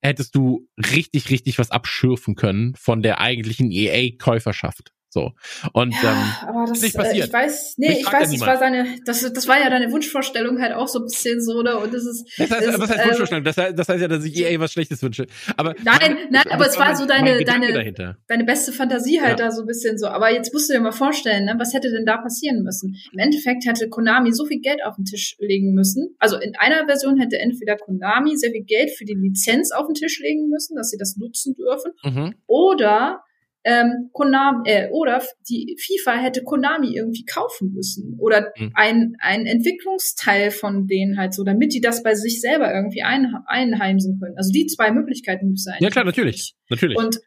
hättest 0.03 0.35
du 0.35 0.69
richtig, 0.77 1.31
richtig 1.31 1.59
was 1.59 1.71
abschürfen 1.71 2.35
können 2.35 2.75
von 2.75 3.03
der 3.03 3.21
eigentlichen 3.21 3.71
EA-Käuferschaft. 3.71 4.93
So. 5.13 5.33
Und 5.75 5.93
ja, 6.03 6.13
ähm, 6.13 6.49
aber 6.49 6.65
das 6.67 6.83
ist 6.83 6.97
passiert. 6.97 7.27
Ich 7.27 7.33
weiß, 7.33 7.75
nee, 7.77 7.99
ich 8.01 8.11
weiß, 8.11 8.31
das 8.31 8.41
war 8.41 8.57
seine, 8.57 8.97
das, 9.05 9.31
das 9.31 9.47
war 9.47 9.61
ja 9.61 9.69
deine 9.69 9.93
Wunschvorstellung 9.93 10.59
halt 10.59 10.73
auch 10.73 10.89
so 10.89 11.01
ein 11.01 11.05
bisschen 11.05 11.43
so, 11.43 11.59
oder? 11.59 11.83
Und 11.83 11.93
das 11.93 12.07
ist. 12.07 12.27
Das 12.39 12.51
heißt, 12.51 12.67
ist, 12.67 12.81
was 12.81 12.89
heißt 12.89 13.01
äh, 13.01 13.09
Wunschvorstellung? 13.09 13.45
Das 13.45 13.59
heißt, 13.59 13.79
das 13.79 13.89
heißt 13.91 14.01
ja, 14.01 14.09
dass 14.09 14.25
ich 14.25 14.35
EA 14.35 14.59
was 14.59 14.73
Schlechtes 14.73 15.03
wünsche. 15.03 15.27
Aber 15.59 15.75
nein, 15.85 15.99
mein, 16.01 16.17
nein, 16.31 16.45
aber 16.49 16.67
es 16.67 16.79
war 16.79 16.97
so 16.97 17.05
deine, 17.05 17.45
deine, 17.45 17.93
deine 18.27 18.45
beste 18.45 18.73
Fantasie 18.73 19.21
halt 19.21 19.39
ja. 19.39 19.49
da 19.49 19.53
so 19.53 19.61
ein 19.61 19.67
bisschen 19.67 19.99
so. 19.99 20.07
Aber 20.07 20.33
jetzt 20.33 20.51
musst 20.55 20.71
du 20.71 20.73
dir 20.73 20.81
mal 20.81 20.93
vorstellen, 20.93 21.45
ne, 21.45 21.57
was 21.59 21.75
hätte 21.75 21.91
denn 21.91 22.07
da 22.07 22.17
passieren 22.17 22.63
müssen? 22.63 22.97
Im 23.13 23.19
Endeffekt 23.19 23.67
hätte 23.67 23.91
Konami 23.91 24.33
so 24.33 24.47
viel 24.47 24.61
Geld 24.61 24.83
auf 24.83 24.97
den 24.97 25.05
Tisch 25.05 25.37
legen 25.41 25.75
müssen. 25.75 26.17
Also 26.21 26.39
in 26.39 26.57
einer 26.57 26.87
Version 26.87 27.19
hätte 27.19 27.39
entweder 27.39 27.77
Konami 27.77 28.39
sehr 28.39 28.51
viel 28.51 28.65
Geld 28.65 28.91
für 28.93 29.05
die 29.05 29.13
Lizenz 29.13 29.73
auf 29.73 29.89
den 29.89 29.95
Tisch 29.95 30.21
legen 30.21 30.49
müssen, 30.49 30.75
dass 30.75 30.89
sie 30.89 30.97
das 30.97 31.19
nutzen 31.19 31.55
dürfen. 31.55 31.93
Mhm. 32.03 32.35
Oder 32.47 33.23
ähm, 33.65 34.11
Konami, 34.13 34.69
äh, 34.69 34.89
oder 34.91 35.23
die 35.49 35.77
FIFA 35.79 36.15
hätte 36.19 36.43
Konami 36.43 36.97
irgendwie 36.97 37.25
kaufen 37.25 37.73
müssen 37.73 38.17
oder 38.19 38.53
mhm. 38.57 38.73
ein, 38.75 39.17
ein 39.21 39.47
Entwicklungsteil 39.47 40.51
von 40.51 40.87
denen 40.87 41.19
halt 41.19 41.35
so, 41.35 41.45
damit 41.45 41.73
die 41.73 41.81
das 41.81 42.03
bei 42.03 42.15
sich 42.15 42.41
selber 42.41 42.75
irgendwie 42.75 43.03
ein, 43.03 43.35
einheimsen 43.47 44.19
können. 44.21 44.37
Also 44.37 44.51
die 44.51 44.67
zwei 44.67 44.91
Möglichkeiten 44.91 45.53
es 45.53 45.67
eigentlich. 45.67 45.81
Ja 45.81 45.91
klar, 45.91 46.05
natürlich, 46.05 46.55
natürlich. 46.69 46.99
Und 46.99 47.21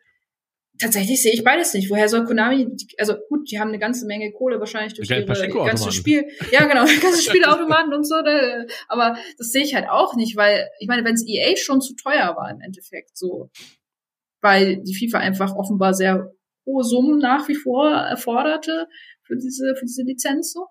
tatsächlich 0.80 1.22
sehe 1.22 1.32
ich 1.32 1.44
beides 1.44 1.74
nicht. 1.74 1.90
Woher 1.90 2.10
soll 2.10 2.26
Konami, 2.26 2.68
also 2.98 3.16
gut, 3.30 3.50
die 3.50 3.60
haben 3.60 3.70
eine 3.70 3.80
ganze 3.80 4.06
Menge 4.06 4.32
Kohle 4.34 4.60
wahrscheinlich 4.60 4.94
durch 4.94 5.10
ihre 5.10 5.26
ganze 5.26 5.92
Spiel, 5.92 6.26
ja 6.52 6.66
genau, 6.66 6.86
ganze 7.02 7.22
Spielautomaten 7.22 7.94
und 7.94 8.06
so, 8.06 8.16
ne? 8.16 8.68
aber 8.88 9.18
das 9.38 9.52
sehe 9.52 9.64
ich 9.64 9.74
halt 9.74 9.88
auch 9.90 10.16
nicht, 10.16 10.36
weil 10.36 10.68
ich 10.80 10.88
meine, 10.88 11.06
wenn 11.06 11.14
es 11.14 11.26
EA 11.26 11.56
schon 11.56 11.82
zu 11.82 11.96
teuer 11.96 12.36
war 12.36 12.52
im 12.52 12.62
Endeffekt, 12.62 13.18
so 13.18 13.50
weil 14.46 14.84
die 14.84 14.94
FIFA 14.94 15.18
einfach 15.18 15.56
offenbar 15.56 15.96
sehr 15.96 16.32
hohe 16.68 16.84
Summen 16.84 17.18
nach 17.18 17.48
wie 17.48 17.56
vor 17.56 17.90
erforderte 17.90 18.88
für 19.24 19.36
diese, 19.36 19.74
für 19.76 19.86
diese 19.86 20.04
Lizenz 20.04 20.54
so. 20.54 20.68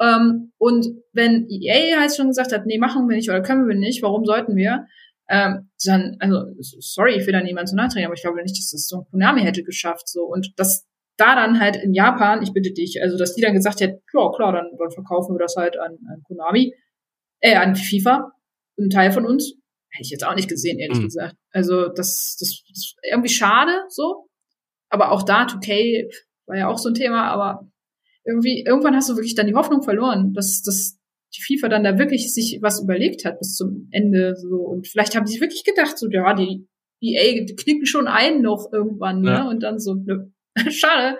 Ähm, 0.00 0.52
und 0.58 0.86
wenn 1.12 1.46
EA 1.48 2.00
halt 2.00 2.16
schon 2.16 2.26
gesagt 2.26 2.52
hat, 2.52 2.66
nee, 2.66 2.78
machen 2.78 3.08
wir 3.08 3.14
nicht 3.14 3.30
oder 3.30 3.42
können 3.42 3.68
wir 3.68 3.76
nicht, 3.76 4.02
warum 4.02 4.24
sollten 4.24 4.56
wir? 4.56 4.86
Ähm, 5.28 5.70
dann, 5.84 6.16
also, 6.18 6.46
sorry, 6.58 7.14
ich 7.14 7.26
will 7.26 7.32
da 7.32 7.40
niemand 7.40 7.68
zu 7.68 7.76
nachtreten, 7.76 8.06
aber 8.06 8.14
ich 8.14 8.22
glaube 8.22 8.42
nicht, 8.42 8.58
dass 8.58 8.70
das 8.70 8.88
so 8.88 8.98
ein 8.98 9.06
Konami 9.10 9.42
hätte 9.42 9.62
geschafft, 9.62 10.08
so. 10.08 10.24
Und 10.24 10.52
das 10.56 10.84
da 11.16 11.36
dann 11.36 11.60
halt 11.60 11.76
in 11.76 11.94
Japan, 11.94 12.42
ich 12.42 12.52
bitte 12.52 12.72
dich, 12.72 13.00
also, 13.00 13.16
dass 13.16 13.34
die 13.34 13.42
dann 13.42 13.54
gesagt 13.54 13.80
hätten, 13.80 14.02
ja, 14.12 14.30
klar, 14.34 14.52
dann, 14.52 14.66
dann 14.76 14.90
verkaufen 14.90 15.36
wir 15.36 15.38
das 15.38 15.54
halt 15.56 15.78
an, 15.78 15.96
an 16.10 16.22
Konami, 16.26 16.74
äh, 17.40 17.54
an 17.54 17.76
FIFA, 17.76 18.32
ein 18.78 18.90
Teil 18.90 19.12
von 19.12 19.24
uns, 19.26 19.54
hätte 19.92 20.02
ich 20.04 20.10
jetzt 20.10 20.26
auch 20.26 20.34
nicht 20.34 20.48
gesehen, 20.48 20.78
ehrlich 20.78 20.98
mhm. 20.98 21.04
gesagt. 21.04 21.36
Also, 21.52 21.88
das, 21.88 22.36
das, 22.38 22.62
das 22.68 22.94
irgendwie 23.08 23.32
schade, 23.32 23.72
so. 23.88 24.26
Aber 24.88 25.12
auch 25.12 25.22
da, 25.22 25.46
2K 25.46 26.10
war 26.46 26.56
ja 26.56 26.68
auch 26.68 26.78
so 26.78 26.90
ein 26.90 26.94
Thema, 26.94 27.28
aber 27.28 27.68
irgendwie, 28.24 28.64
irgendwann 28.66 28.94
hast 28.94 29.08
du 29.08 29.16
wirklich 29.16 29.34
dann 29.34 29.46
die 29.46 29.54
Hoffnung 29.54 29.82
verloren, 29.82 30.32
dass, 30.34 30.62
dass 30.62 30.98
die 31.34 31.42
FIFA 31.42 31.68
dann 31.68 31.84
da 31.84 31.98
wirklich 31.98 32.32
sich 32.32 32.58
was 32.60 32.82
überlegt 32.82 33.24
hat 33.24 33.38
bis 33.38 33.54
zum 33.54 33.88
Ende 33.90 34.34
so. 34.36 34.56
Und 34.56 34.86
vielleicht 34.86 35.16
haben 35.16 35.26
sie 35.26 35.40
wirklich 35.40 35.64
gedacht, 35.64 35.98
so, 35.98 36.08
ja, 36.10 36.34
die 36.34 36.66
EA 37.00 37.46
knicken 37.56 37.86
schon 37.86 38.06
ein 38.06 38.42
noch 38.42 38.72
irgendwann, 38.72 39.22
ne? 39.22 39.30
ja. 39.30 39.44
ne? 39.44 39.50
Und 39.50 39.62
dann 39.62 39.78
so, 39.78 39.94
ne, 39.94 40.30
schade. 40.70 41.18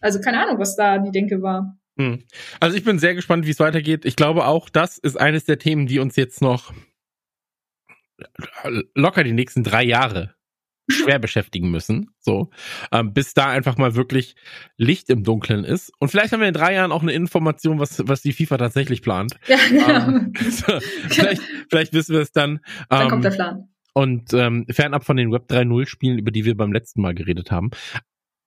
Also 0.00 0.20
keine 0.20 0.42
Ahnung, 0.42 0.58
was 0.58 0.76
da 0.76 0.98
die 0.98 1.10
Denke 1.10 1.42
war. 1.42 1.78
Hm. 1.98 2.24
Also 2.60 2.76
ich 2.76 2.84
bin 2.84 2.98
sehr 2.98 3.14
gespannt, 3.14 3.46
wie 3.46 3.50
es 3.50 3.60
weitergeht. 3.60 4.04
Ich 4.04 4.16
glaube 4.16 4.46
auch, 4.46 4.68
das 4.68 4.98
ist 4.98 5.16
eines 5.16 5.44
der 5.44 5.58
Themen, 5.58 5.86
die 5.86 5.98
uns 5.98 6.16
jetzt 6.16 6.42
noch 6.42 6.72
locker 8.94 9.24
die 9.24 9.32
nächsten 9.32 9.62
drei 9.62 9.84
Jahre 9.84 10.34
schwer 10.88 11.18
beschäftigen 11.20 11.70
müssen. 11.70 12.10
So, 12.18 12.50
ähm, 12.90 13.12
bis 13.12 13.34
da 13.34 13.48
einfach 13.48 13.76
mal 13.78 13.94
wirklich 13.94 14.34
Licht 14.76 15.10
im 15.10 15.24
Dunkeln 15.24 15.64
ist. 15.64 15.92
Und 15.98 16.08
vielleicht 16.08 16.32
haben 16.32 16.40
wir 16.40 16.48
in 16.48 16.54
drei 16.54 16.74
Jahren 16.74 16.92
auch 16.92 17.02
eine 17.02 17.12
Information, 17.12 17.78
was, 17.78 18.06
was 18.06 18.22
die 18.22 18.32
FIFA 18.32 18.58
tatsächlich 18.58 19.02
plant. 19.02 19.34
Ja, 19.46 19.56
genau. 19.68 20.08
Ähm, 20.08 20.32
so, 20.50 20.80
vielleicht, 21.08 21.42
vielleicht 21.70 21.92
wissen 21.92 22.14
wir 22.14 22.22
es 22.22 22.32
dann. 22.32 22.60
Dann 22.88 23.02
ähm, 23.02 23.08
kommt 23.08 23.24
der 23.24 23.30
Plan. 23.30 23.68
Und 23.94 24.32
ähm, 24.32 24.64
fernab 24.70 25.04
von 25.04 25.16
den 25.16 25.32
Web 25.32 25.50
3.0 25.50 25.86
Spielen, 25.86 26.18
über 26.18 26.30
die 26.30 26.44
wir 26.44 26.56
beim 26.56 26.72
letzten 26.72 27.02
Mal 27.02 27.14
geredet 27.14 27.50
haben. 27.50 27.70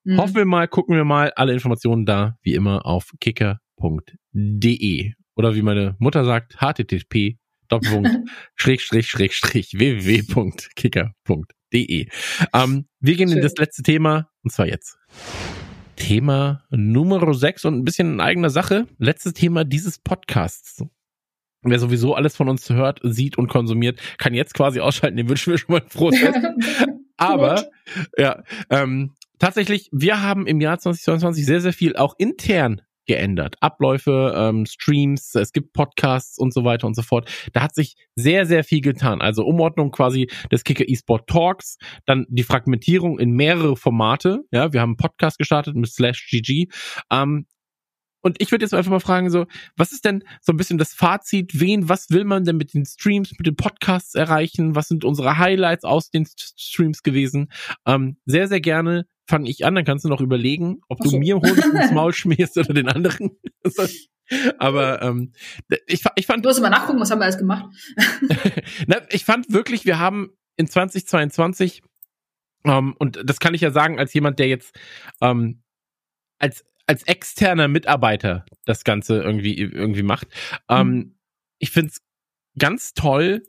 Mhm. 0.03 0.17
Hoffen 0.17 0.35
wir 0.35 0.45
mal, 0.45 0.67
gucken 0.67 0.95
wir 0.95 1.05
mal, 1.05 1.31
alle 1.35 1.53
Informationen 1.53 2.05
da, 2.05 2.37
wie 2.41 2.55
immer, 2.55 2.85
auf 2.85 3.11
kicker.de. 3.19 5.13
Oder 5.35 5.55
wie 5.55 5.61
meine 5.61 5.95
Mutter 5.99 6.25
sagt, 6.25 6.57
http 6.61 7.37
Doppelpunkt, 7.67 8.09
Schrägstrich, 8.55 9.07
Schrägstrich, 9.07 9.77
www.kicker.de. 9.77 12.07
Ähm, 12.53 12.87
wir 12.99 13.15
gehen 13.15 13.29
Schön. 13.29 13.37
in 13.37 13.43
das 13.43 13.55
letzte 13.57 13.83
Thema, 13.83 14.29
und 14.43 14.51
zwar 14.51 14.67
jetzt. 14.67 14.97
Thema 15.95 16.63
Nummer 16.69 17.33
6 17.33 17.65
und 17.65 17.79
ein 17.79 17.85
bisschen 17.85 18.13
in 18.13 18.21
eigener 18.21 18.49
Sache. 18.49 18.87
Letztes 18.97 19.33
Thema 19.33 19.63
dieses 19.63 19.99
Podcasts. 19.99 20.83
Wer 21.61 21.79
sowieso 21.79 22.13
alles 22.13 22.35
von 22.35 22.47
uns 22.47 22.69
hört, 22.69 22.99
sieht 23.01 23.37
und 23.37 23.47
konsumiert, 23.47 23.99
kann 24.19 24.35
jetzt 24.35 24.53
quasi 24.53 24.79
ausschalten, 24.79 25.17
den 25.17 25.29
wünschen 25.29 25.51
wir 25.51 25.57
schon 25.57 25.73
mal 25.73 25.81
ein 25.81 25.89
frohes 25.89 26.19
Fest. 26.19 26.37
Aber, 27.17 27.65
ja, 28.17 28.43
ähm, 28.69 29.13
tatsächlich, 29.39 29.89
wir 29.91 30.21
haben 30.21 30.45
im 30.45 30.61
Jahr 30.61 30.77
2022 30.77 31.45
sehr, 31.45 31.61
sehr 31.61 31.73
viel 31.73 31.95
auch 31.95 32.13
intern 32.17 32.81
geändert. 33.05 33.55
Abläufe, 33.59 34.33
ähm, 34.35 34.65
Streams, 34.65 35.35
es 35.35 35.51
gibt 35.51 35.73
Podcasts 35.73 36.37
und 36.37 36.53
so 36.53 36.63
weiter 36.63 36.87
und 36.87 36.95
so 36.95 37.01
fort. 37.01 37.29
Da 37.53 37.61
hat 37.61 37.75
sich 37.75 37.95
sehr, 38.15 38.45
sehr 38.45 38.63
viel 38.63 38.81
getan. 38.81 39.21
Also 39.21 39.43
Umordnung 39.45 39.91
quasi 39.91 40.29
des 40.51 40.63
Kicker 40.63 40.87
eSport 40.87 41.27
Talks, 41.27 41.77
dann 42.05 42.25
die 42.29 42.43
Fragmentierung 42.43 43.19
in 43.19 43.31
mehrere 43.31 43.75
Formate. 43.75 44.41
Ja, 44.51 44.73
wir 44.73 44.81
haben 44.81 44.91
einen 44.91 44.97
Podcast 44.97 45.37
gestartet 45.37 45.75
mit 45.75 45.89
Slash 45.89 46.27
GG. 46.29 46.67
Ähm, 47.11 47.45
und 48.25 48.41
ich 48.41 48.51
würde 48.51 48.65
jetzt 48.65 48.73
einfach 48.73 48.89
mal 48.89 48.99
fragen, 48.99 49.29
so, 49.29 49.45
was 49.77 49.91
ist 49.91 50.03
denn 50.03 50.23
so 50.41 50.51
ein 50.51 50.57
bisschen 50.57 50.79
das 50.79 50.95
Fazit? 50.95 51.59
Wen, 51.59 51.89
was 51.89 52.09
will 52.09 52.23
man 52.23 52.43
denn 52.43 52.57
mit 52.57 52.73
den 52.73 52.83
Streams, 52.83 53.31
mit 53.37 53.45
den 53.45 53.55
Podcasts 53.55 54.15
erreichen? 54.15 54.73
Was 54.73 54.87
sind 54.87 55.05
unsere 55.05 55.37
Highlights 55.37 55.83
aus 55.83 56.09
den 56.09 56.25
Streams 56.25 57.03
gewesen? 57.03 57.51
Ähm, 57.85 58.17
sehr, 58.25 58.47
sehr 58.47 58.61
gerne 58.61 59.05
fange 59.27 59.47
ich 59.47 59.63
an, 59.63 59.75
dann 59.75 59.85
kannst 59.85 60.05
du 60.05 60.09
noch 60.09 60.21
überlegen, 60.21 60.81
ob 60.87 61.03
so. 61.03 61.11
du 61.11 61.19
mir 61.19 61.35
Honig 61.35 61.65
ins 61.73 61.91
Maul 61.91 62.13
schmierst 62.13 62.57
oder 62.57 62.73
den 62.73 62.89
anderen. 62.89 63.37
Aber 64.57 65.03
ähm, 65.03 65.33
ich, 65.85 66.03
ich 66.15 66.25
fand. 66.25 66.43
Du 66.43 66.49
hast 66.49 66.57
immer 66.57 66.71
nachgucken, 66.71 66.99
was 66.99 67.11
haben 67.11 67.19
wir 67.19 67.25
alles 67.25 67.37
gemacht? 67.37 67.65
Na, 68.87 69.01
ich 69.11 69.23
fand 69.23 69.53
wirklich, 69.53 69.85
wir 69.85 69.99
haben 69.99 70.31
in 70.57 70.65
2022 70.67 71.83
ähm, 72.63 72.95
und 72.97 73.19
das 73.23 73.39
kann 73.39 73.53
ich 73.53 73.61
ja 73.61 73.69
sagen 73.69 73.99
als 73.99 74.15
jemand, 74.15 74.39
der 74.39 74.47
jetzt 74.47 74.75
ähm, 75.21 75.61
als 76.39 76.65
als 76.87 77.03
externer 77.03 77.67
Mitarbeiter 77.67 78.45
das 78.65 78.83
Ganze 78.83 79.21
irgendwie 79.21 79.55
irgendwie 79.57 80.03
macht. 80.03 80.27
Ähm, 80.69 80.89
mhm. 80.89 81.15
Ich 81.59 81.71
find's 81.71 82.01
ganz 82.57 82.93
toll, 82.93 83.43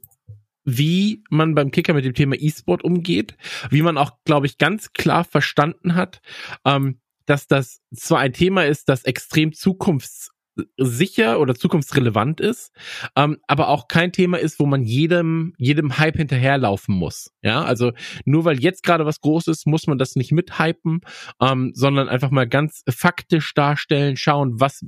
wie 0.65 1.23
man 1.31 1.55
beim 1.55 1.71
Kicker 1.71 1.95
mit 1.95 2.05
dem 2.05 2.15
Thema 2.15 2.35
E-Sport 2.37 2.83
umgeht, 2.83 3.37
wie 3.71 3.83
man 3.83 3.97
auch, 3.99 4.13
glaube 4.25 4.47
ich, 4.47 4.59
ganz 4.59 4.93
klar 4.93 5.25
verstanden 5.25 5.95
hat, 5.95 6.21
ähm, 6.65 7.01
dass 7.25 7.47
das 7.47 7.81
zwar 7.95 8.21
ein 8.21 8.33
Thema 8.33 8.67
ist, 8.67 8.89
das 8.89 9.05
extrem 9.05 9.53
zukunfts 9.53 10.31
sicher 10.77 11.41
oder 11.41 11.55
zukunftsrelevant 11.55 12.41
ist, 12.41 12.73
ähm, 13.15 13.39
aber 13.47 13.69
auch 13.69 13.89
kein 13.89 14.13
Thema 14.13 14.39
ist, 14.39 14.59
wo 14.59 14.67
man 14.67 14.83
jedem, 14.83 15.55
jedem 15.59 15.99
Hype 15.99 16.17
hinterherlaufen 16.17 16.95
muss. 16.95 17.33
Ja, 17.43 17.63
also 17.63 17.93
nur 18.25 18.45
weil 18.45 18.61
jetzt 18.61 18.83
gerade 18.83 19.05
was 19.05 19.21
groß 19.21 19.49
ist, 19.49 19.67
muss 19.67 19.87
man 19.87 19.99
das 19.99 20.17
nicht 20.17 20.33
mithypen, 20.33 21.01
ähm, 21.41 21.73
sondern 21.75 22.09
einfach 22.09 22.31
mal 22.31 22.49
ganz 22.49 22.83
faktisch 22.89 23.53
darstellen, 23.55 24.17
schauen, 24.17 24.59
was, 24.59 24.85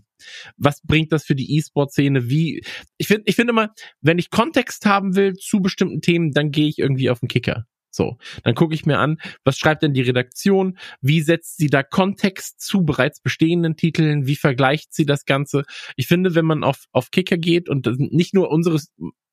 was 0.56 0.80
bringt 0.82 1.12
das 1.12 1.24
für 1.24 1.34
die 1.34 1.56
E-Sport-Szene, 1.56 2.28
wie, 2.28 2.62
ich 2.96 3.06
finde, 3.06 3.24
ich 3.26 3.36
finde 3.36 3.52
immer, 3.52 3.72
wenn 4.00 4.18
ich 4.18 4.30
Kontext 4.30 4.86
haben 4.86 5.16
will 5.16 5.34
zu 5.34 5.60
bestimmten 5.60 6.00
Themen, 6.00 6.32
dann 6.32 6.50
gehe 6.50 6.68
ich 6.68 6.78
irgendwie 6.78 7.10
auf 7.10 7.20
den 7.20 7.28
Kicker. 7.28 7.66
So, 7.98 8.16
dann 8.44 8.54
gucke 8.54 8.76
ich 8.76 8.86
mir 8.86 9.00
an, 9.00 9.20
was 9.42 9.58
schreibt 9.58 9.82
denn 9.82 9.92
die 9.92 10.02
Redaktion, 10.02 10.78
wie 11.00 11.20
setzt 11.20 11.56
sie 11.56 11.66
da 11.66 11.82
Kontext 11.82 12.60
zu 12.60 12.84
bereits 12.84 13.20
bestehenden 13.20 13.74
Titeln, 13.74 14.28
wie 14.28 14.36
vergleicht 14.36 14.94
sie 14.94 15.04
das 15.04 15.24
Ganze. 15.24 15.64
Ich 15.96 16.06
finde, 16.06 16.36
wenn 16.36 16.44
man 16.44 16.62
auf, 16.62 16.84
auf 16.92 17.10
Kicker 17.10 17.36
geht 17.36 17.68
und 17.68 17.88
nicht 17.98 18.34
nur 18.34 18.52
unsere 18.52 18.78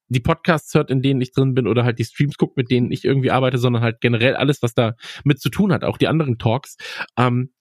die 0.07 0.19
Podcasts 0.19 0.73
hört, 0.73 0.89
in 0.89 1.03
denen 1.03 1.21
ich 1.21 1.31
drin 1.31 1.53
bin 1.53 1.67
oder 1.67 1.83
halt 1.83 1.99
die 1.99 2.05
Streams 2.05 2.37
guckt, 2.37 2.57
mit 2.57 2.71
denen 2.71 2.91
ich 2.91 3.05
irgendwie 3.05 3.29
arbeite, 3.29 3.59
sondern 3.59 3.83
halt 3.83 4.01
generell 4.01 4.35
alles, 4.35 4.63
was 4.63 4.73
da 4.73 4.95
mit 5.23 5.39
zu 5.39 5.49
tun 5.49 5.71
hat, 5.71 5.83
auch 5.83 5.99
die 5.99 6.07
anderen 6.07 6.39
Talks, 6.39 6.77
ähm, 7.17 7.51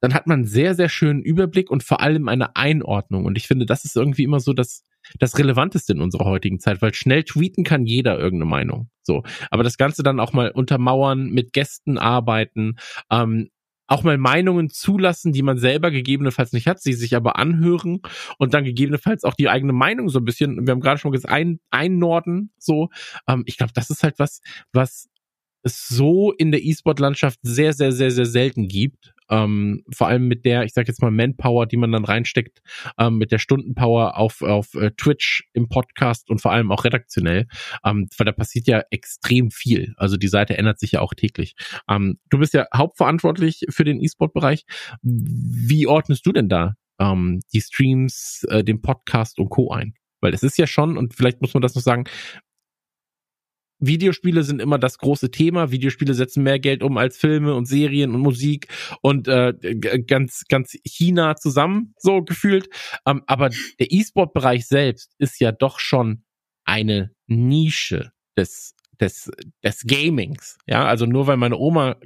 dann 0.00 0.14
hat 0.14 0.28
man 0.28 0.44
sehr, 0.44 0.76
sehr 0.76 0.88
schönen 0.88 1.22
Überblick 1.22 1.72
und 1.72 1.82
vor 1.82 2.00
allem 2.00 2.28
eine 2.28 2.54
Einordnung. 2.54 3.24
Und 3.24 3.36
ich 3.36 3.48
finde, 3.48 3.66
das 3.66 3.84
ist 3.84 3.96
irgendwie 3.96 4.24
immer 4.24 4.38
so 4.38 4.52
das, 4.52 4.84
das 5.18 5.38
Relevanteste 5.38 5.92
in 5.92 6.00
unserer 6.00 6.24
heutigen 6.24 6.60
Zeit, 6.60 6.82
weil 6.82 6.94
schnell 6.94 7.24
tweeten 7.24 7.64
kann 7.64 7.86
jeder 7.86 8.18
irgendeine 8.18 8.50
Meinung. 8.50 8.90
So. 9.02 9.22
Aber 9.50 9.62
das 9.62 9.76
Ganze 9.76 10.02
dann 10.02 10.20
auch 10.20 10.32
mal 10.32 10.50
untermauern, 10.50 11.30
mit 11.30 11.52
Gästen 11.52 11.98
arbeiten, 11.98 12.76
ähm, 13.10 13.48
auch 13.88 14.04
mal 14.04 14.16
Meinungen 14.16 14.70
zulassen, 14.70 15.32
die 15.32 15.42
man 15.42 15.58
selber 15.58 15.90
gegebenenfalls 15.90 16.52
nicht 16.52 16.66
hat, 16.66 16.80
sie 16.80 16.94
sich 16.94 17.14
aber 17.14 17.36
anhören 17.36 18.00
und 18.38 18.54
dann 18.54 18.64
gegebenenfalls 18.64 19.24
auch 19.24 19.34
die 19.34 19.50
eigene 19.50 19.74
Meinung 19.74 20.08
so 20.08 20.18
ein 20.18 20.24
bisschen, 20.24 20.66
wir 20.66 20.72
haben 20.72 20.80
gerade 20.80 20.98
schon 20.98 21.12
gesagt, 21.12 21.32
ein, 21.32 21.60
einnorden, 21.70 22.52
so. 22.58 22.88
Ähm, 23.28 23.42
ich 23.46 23.58
glaube, 23.58 23.72
das 23.74 23.90
ist 23.90 24.02
halt 24.02 24.18
was, 24.18 24.40
was 24.72 25.08
es 25.62 25.88
so 25.88 26.32
in 26.32 26.50
der 26.50 26.64
E-Sport-Landschaft 26.64 27.38
sehr, 27.42 27.72
sehr, 27.72 27.92
sehr, 27.92 28.10
sehr 28.10 28.26
selten 28.26 28.66
gibt. 28.68 29.14
Ähm, 29.32 29.82
vor 29.90 30.08
allem 30.08 30.28
mit 30.28 30.44
der, 30.44 30.64
ich 30.64 30.74
sag 30.74 30.86
jetzt 30.88 31.00
mal, 31.00 31.10
Manpower, 31.10 31.64
die 31.66 31.78
man 31.78 31.90
dann 31.90 32.04
reinsteckt, 32.04 32.60
ähm, 32.98 33.16
mit 33.16 33.32
der 33.32 33.38
Stundenpower 33.38 34.18
auf, 34.18 34.42
auf 34.42 34.74
äh, 34.74 34.90
Twitch 34.90 35.48
im 35.54 35.70
Podcast 35.70 36.28
und 36.28 36.42
vor 36.42 36.52
allem 36.52 36.70
auch 36.70 36.84
redaktionell. 36.84 37.46
Ähm, 37.82 38.08
weil 38.18 38.26
da 38.26 38.32
passiert 38.32 38.66
ja 38.66 38.82
extrem 38.90 39.50
viel. 39.50 39.94
Also 39.96 40.18
die 40.18 40.28
Seite 40.28 40.58
ändert 40.58 40.78
sich 40.78 40.92
ja 40.92 41.00
auch 41.00 41.14
täglich. 41.14 41.54
Ähm, 41.88 42.18
du 42.28 42.38
bist 42.38 42.52
ja 42.52 42.66
hauptverantwortlich 42.74 43.64
für 43.70 43.84
den 43.84 44.02
E-Sport-Bereich. 44.02 44.66
Wie 45.02 45.86
ordnest 45.86 46.26
du 46.26 46.32
denn 46.32 46.50
da 46.50 46.74
ähm, 47.00 47.40
die 47.54 47.62
Streams, 47.62 48.44
äh, 48.50 48.62
den 48.62 48.82
Podcast 48.82 49.38
und 49.38 49.48
Co. 49.48 49.72
ein? 49.72 49.94
Weil 50.20 50.34
es 50.34 50.42
ist 50.44 50.56
ja 50.56 50.68
schon, 50.68 50.96
und 50.96 51.14
vielleicht 51.14 51.40
muss 51.40 51.52
man 51.52 51.62
das 51.62 51.74
noch 51.74 51.82
sagen, 51.82 52.04
Videospiele 53.82 54.42
sind 54.44 54.62
immer 54.62 54.78
das 54.78 54.98
große 54.98 55.30
Thema. 55.30 55.70
Videospiele 55.70 56.14
setzen 56.14 56.42
mehr 56.42 56.58
Geld 56.58 56.82
um 56.82 56.96
als 56.96 57.18
Filme 57.18 57.54
und 57.54 57.66
Serien 57.66 58.14
und 58.14 58.20
Musik 58.20 58.68
und 59.02 59.28
äh, 59.28 59.54
ganz, 60.06 60.44
ganz 60.48 60.76
China 60.84 61.36
zusammen, 61.36 61.94
so 61.98 62.22
gefühlt. 62.22 62.68
Ähm, 63.06 63.22
aber 63.26 63.50
der 63.78 63.92
E-Sport-Bereich 63.92 64.66
selbst 64.66 65.14
ist 65.18 65.40
ja 65.40 65.52
doch 65.52 65.78
schon 65.80 66.24
eine 66.64 67.10
Nische 67.26 68.12
des, 68.36 68.74
des, 69.00 69.30
des 69.62 69.84
Gamings. 69.84 70.58
Ja, 70.66 70.86
also 70.86 71.06
nur 71.06 71.26
weil 71.26 71.36
meine 71.36 71.58
Oma 71.58 71.96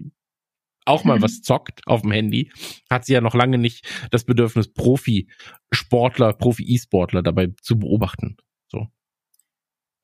auch 0.86 1.04
mal 1.04 1.20
was 1.22 1.42
zockt 1.42 1.86
auf 1.86 2.02
dem 2.02 2.12
Handy, 2.12 2.50
hat 2.88 3.04
sie 3.04 3.12
ja 3.12 3.20
noch 3.20 3.34
lange 3.34 3.58
nicht 3.58 3.86
das 4.10 4.24
Bedürfnis, 4.24 4.72
Profi-Sportler, 4.72 6.32
Profi-E-Sportler 6.32 7.22
dabei 7.22 7.52
zu 7.60 7.78
beobachten. 7.78 8.36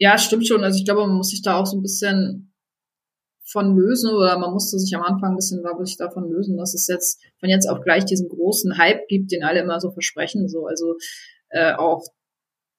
Ja, 0.03 0.19
stimmt 0.19 0.49
schon. 0.49 0.65
Also 0.65 0.81
ich 0.81 0.85
glaube, 0.85 1.07
man 1.07 1.15
muss 1.15 1.29
sich 1.29 1.43
da 1.43 1.61
auch 1.61 1.65
so 1.65 1.77
ein 1.77 1.83
bisschen 1.83 2.53
von 3.45 3.77
lösen 3.77 4.11
oder 4.11 4.37
man 4.37 4.53
musste 4.53 4.77
sich 4.77 4.93
am 4.97 5.05
Anfang 5.05 5.31
ein 5.31 5.37
bisschen 5.37 5.63
wabbelig 5.63 5.97
davon 5.97 6.29
lösen, 6.29 6.57
dass 6.57 6.75
es 6.75 6.89
jetzt 6.89 7.23
von 7.39 7.49
jetzt 7.49 7.69
auf 7.69 7.83
gleich 7.83 8.05
diesen 8.05 8.29
großen 8.29 8.79
Hype 8.79 9.07
gibt, 9.07 9.31
den 9.31 9.45
alle 9.45 9.61
immer 9.61 9.79
so 9.79 9.93
versprechen. 9.93 10.49
So, 10.49 10.67
also 10.67 10.97
äh, 11.51 11.75
auch, 11.75 12.03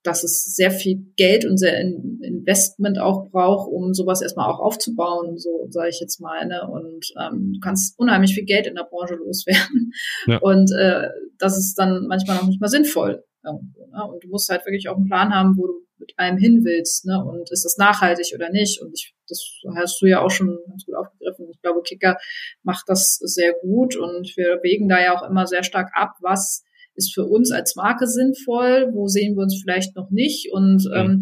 dass 0.03 0.26
es 0.26 0.53
sehr 0.53 0.69
viel 0.69 1.13
Geld 1.15 1.45
und 1.45 1.55
sehr 1.57 1.80
in 1.80 2.19
Investment 2.21 2.99
auch 2.99 3.30
braucht, 3.30 3.71
um 3.71 3.93
sowas 3.93 4.21
erstmal 4.21 4.51
auch 4.51 4.59
aufzubauen, 4.59 5.38
so 5.38 5.67
sage 5.69 5.91
ich 5.91 6.01
jetzt 6.01 6.19
mal. 6.19 6.45
Ne? 6.45 6.67
Und 6.69 7.05
ähm, 7.21 7.53
du 7.53 7.59
kannst 7.61 7.97
unheimlich 7.97 8.36
viel 8.36 8.43
Geld 8.43 8.67
in 8.67 8.76
der 8.76 8.84
Branche 8.84 9.15
loswerden. 9.15 9.93
Ja. 10.28 10.39
Und 10.39 10.74
äh, 10.78 11.07
das 11.38 11.57
ist 11.57 11.76
dann 11.76 12.05
manchmal 12.07 12.36
noch 12.36 12.47
nicht 12.47 12.59
mal 12.59 12.67
sinnvoll. 12.67 13.24
Irgendwo, 13.45 13.86
ne? 13.88 14.03
Und 14.11 14.24
du 14.26 14.28
musst 14.28 14.49
halt 14.49 14.65
wirklich 14.65 14.89
auch 14.89 14.97
einen 14.97 15.05
Plan 15.05 15.34
haben, 15.34 15.55
wo 15.57 15.67
du 15.67 15.84
mit 16.04 16.14
einem 16.18 16.38
hin 16.38 16.64
willst, 16.64 17.06
ne? 17.06 17.24
Und 17.24 17.49
ist 17.51 17.64
das 17.64 17.78
nachhaltig 17.78 18.34
oder 18.36 18.49
nicht? 18.49 18.82
Und 18.82 18.91
ich, 18.93 19.14
das 19.28 19.41
hast 19.76 20.01
du 20.01 20.06
ja 20.06 20.22
auch 20.22 20.32
schon 20.32 20.58
ganz 20.68 20.86
gut 20.86 20.95
aufgegriffen. 20.95 21.47
Ich 21.51 21.62
glaube, 21.62 21.82
Kicker 21.82 22.18
macht 22.62 22.84
das 22.88 23.18
sehr 23.22 23.54
gut 23.62 23.95
und 23.95 24.36
wir 24.36 24.60
wägen 24.62 24.89
da 24.89 25.01
ja 25.01 25.16
auch 25.16 25.28
immer 25.28 25.47
sehr 25.47 25.64
stark 25.64 25.91
ab, 25.93 26.16
was 26.22 26.64
ist 26.95 27.14
für 27.14 27.26
uns 27.26 27.51
als 27.51 27.76
Marke 27.76 28.06
sinnvoll, 28.06 28.91
wo 28.93 29.08
sehen 29.08 29.36
wir 29.36 29.43
uns 29.43 29.60
vielleicht 29.62 29.95
noch 29.95 30.12
nicht 30.12 30.51
und 30.51 30.86
mhm. 30.86 30.93
ähm, 30.93 31.22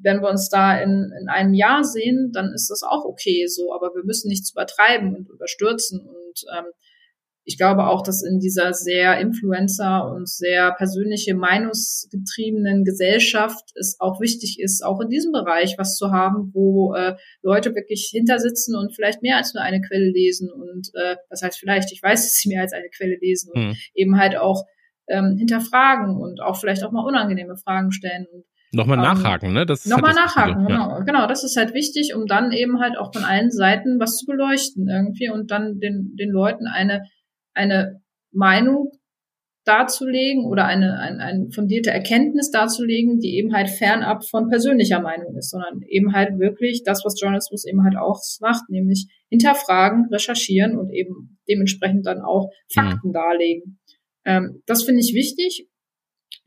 wenn 0.00 0.20
wir 0.20 0.28
uns 0.28 0.48
da 0.48 0.78
in, 0.80 1.12
in 1.20 1.28
einem 1.28 1.54
Jahr 1.54 1.82
sehen, 1.82 2.30
dann 2.32 2.52
ist 2.54 2.70
das 2.70 2.84
auch 2.84 3.04
okay 3.04 3.46
so, 3.48 3.74
aber 3.74 3.94
wir 3.96 4.04
müssen 4.04 4.28
nichts 4.28 4.52
übertreiben 4.52 5.16
und 5.16 5.28
überstürzen 5.28 6.00
und 6.00 6.44
ähm, 6.56 6.66
ich 7.48 7.56
glaube 7.56 7.86
auch, 7.86 8.02
dass 8.02 8.22
in 8.22 8.40
dieser 8.40 8.74
sehr 8.74 9.18
Influencer 9.18 10.12
und 10.12 10.28
sehr 10.28 10.74
persönliche 10.74 11.34
Meinungsgetriebenen 11.34 12.84
Gesellschaft 12.84 13.70
es 13.74 13.96
auch 14.00 14.20
wichtig 14.20 14.58
ist, 14.60 14.84
auch 14.84 15.00
in 15.00 15.08
diesem 15.08 15.32
Bereich 15.32 15.76
was 15.78 15.96
zu 15.96 16.10
haben, 16.10 16.50
wo 16.52 16.92
äh, 16.94 17.16
Leute 17.40 17.74
wirklich 17.74 18.10
hintersitzen 18.12 18.76
und 18.76 18.94
vielleicht 18.94 19.22
mehr 19.22 19.38
als 19.38 19.54
nur 19.54 19.62
eine 19.62 19.80
Quelle 19.80 20.10
lesen 20.10 20.50
und 20.52 20.90
äh, 20.92 21.16
das 21.30 21.40
heißt 21.40 21.58
vielleicht, 21.58 21.90
ich 21.90 22.02
weiß, 22.02 22.22
dass 22.24 22.34
sie 22.34 22.50
mehr 22.50 22.60
als 22.60 22.74
eine 22.74 22.90
Quelle 22.94 23.16
lesen 23.18 23.50
und 23.54 23.68
mhm. 23.68 23.76
eben 23.94 24.18
halt 24.18 24.36
auch 24.36 24.66
ähm, 25.08 25.36
hinterfragen 25.38 26.18
und 26.18 26.42
auch 26.42 26.60
vielleicht 26.60 26.84
auch 26.84 26.92
mal 26.92 27.06
unangenehme 27.06 27.56
Fragen 27.56 27.92
stellen 27.92 28.26
und 28.30 28.44
Nochmal 28.72 28.98
ähm, 28.98 29.04
nachhaken, 29.04 29.54
ne? 29.54 29.64
Das 29.64 29.86
nochmal 29.86 30.14
halt 30.14 30.26
nachhaken, 30.26 30.66
genau. 30.66 30.90
Ja. 30.90 31.00
Genau, 31.00 31.26
das 31.26 31.42
ist 31.42 31.56
halt 31.56 31.72
wichtig, 31.72 32.14
um 32.14 32.26
dann 32.26 32.52
eben 32.52 32.78
halt 32.80 32.98
auch 32.98 33.14
von 33.14 33.24
allen 33.24 33.50
Seiten 33.50 33.98
was 33.98 34.18
zu 34.18 34.26
beleuchten 34.26 34.88
irgendwie 34.88 35.30
und 35.30 35.50
dann 35.50 35.80
den, 35.80 36.14
den 36.16 36.28
Leuten 36.28 36.66
eine 36.66 37.04
eine 37.58 38.00
Meinung 38.32 38.92
darzulegen 39.68 40.46
oder 40.46 40.64
eine, 40.64 40.98
eine, 40.98 41.22
eine 41.22 41.50
fundierte 41.50 41.90
Erkenntnis 41.90 42.50
darzulegen, 42.50 43.20
die 43.20 43.36
eben 43.36 43.54
halt 43.54 43.68
fernab 43.68 44.24
von 44.26 44.48
persönlicher 44.48 45.00
Meinung 45.00 45.36
ist, 45.36 45.50
sondern 45.50 45.82
eben 45.86 46.14
halt 46.14 46.38
wirklich 46.38 46.82
das, 46.84 47.04
was 47.04 47.20
Journalismus 47.20 47.66
eben 47.66 47.84
halt 47.84 47.96
auch 47.96 48.18
macht, 48.40 48.70
nämlich 48.70 49.06
hinterfragen, 49.28 50.08
recherchieren 50.10 50.78
und 50.78 50.90
eben 50.90 51.38
dementsprechend 51.46 52.06
dann 52.06 52.22
auch 52.22 52.48
Fakten 52.72 53.08
mhm. 53.08 53.12
darlegen. 53.12 53.78
Ähm, 54.24 54.62
das 54.64 54.84
finde 54.84 55.00
ich 55.00 55.12
wichtig. 55.14 55.68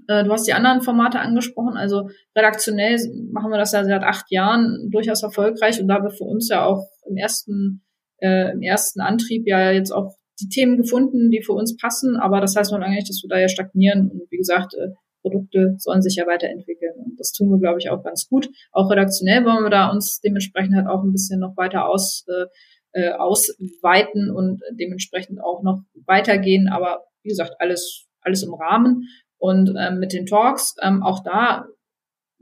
Äh, 0.08 0.24
du 0.24 0.32
hast 0.32 0.48
die 0.48 0.54
anderen 0.54 0.82
Formate 0.82 1.20
angesprochen, 1.20 1.78
also 1.78 2.10
redaktionell 2.36 2.98
machen 3.32 3.52
wir 3.52 3.60
das 3.60 3.72
ja 3.72 3.84
seit 3.84 4.04
acht 4.04 4.32
Jahren 4.32 4.90
durchaus 4.92 5.22
erfolgreich 5.22 5.80
und 5.80 5.88
da 5.88 6.02
wir 6.02 6.10
für 6.10 6.24
uns 6.24 6.50
ja 6.50 6.66
auch 6.66 6.88
im 7.08 7.18
ersten, 7.18 7.84
äh, 8.18 8.52
im 8.52 8.64
ersten 8.64 9.00
Antrieb 9.00 9.48
ja 9.48 9.72
jetzt 9.72 9.92
auch 9.92 10.16
die 10.40 10.50
Themen 10.50 10.78
gefunden, 10.78 11.30
die 11.30 11.42
für 11.44 11.54
uns 11.54 11.78
passen, 11.78 12.16
aber 12.16 12.42
das 12.42 12.56
heißt 12.56 12.72
noch 12.72 12.80
lange 12.80 12.96
nicht, 12.96 13.10
dass 13.10 13.22
wir 13.24 13.30
da 13.30 13.40
ja 13.40 13.48
stagnieren. 13.48 14.10
Und 14.10 14.32
wie 14.32 14.38
gesagt, 14.38 14.74
äh, 14.74 14.90
Produkte 15.22 15.76
sollen 15.78 16.02
sich 16.02 16.16
ja 16.16 16.26
weiterentwickeln. 16.28 16.94
Und 16.98 17.20
das 17.20 17.32
tun 17.32 17.50
wir, 17.50 17.60
glaube 17.60 17.80
ich, 17.80 17.90
auch 17.90 18.04
ganz 18.04 18.28
gut. 18.28 18.50
Auch 18.72 18.90
redaktionell 18.90 19.46
wollen 19.46 19.64
wir 19.64 19.70
da 19.70 19.90
uns 19.90 20.20
dementsprechend 20.20 20.76
halt 20.76 20.88
auch 20.88 21.04
ein 21.04 21.12
bisschen 21.12 21.40
noch 21.40 21.56
weiter 21.58 21.88
aus, 21.88 22.26
äh, 22.28 22.46
äh, 22.94 23.12
ausweiten 23.12 24.32
und 24.32 24.62
dementsprechend 24.72 25.40
auch 25.42 25.64
noch 25.64 25.82
weitergehen. 26.06 26.68
Aber 26.68 27.04
wie 27.24 27.30
gesagt, 27.30 27.56
alles, 27.60 28.08
alles 28.22 28.44
im 28.44 28.54
Rahmen. 28.54 29.08
Und 29.38 29.74
ähm, 29.78 30.00
mit 30.00 30.14
den 30.14 30.26
Talks, 30.26 30.76
ähm, 30.82 31.04
auch 31.04 31.24
da 31.24 31.66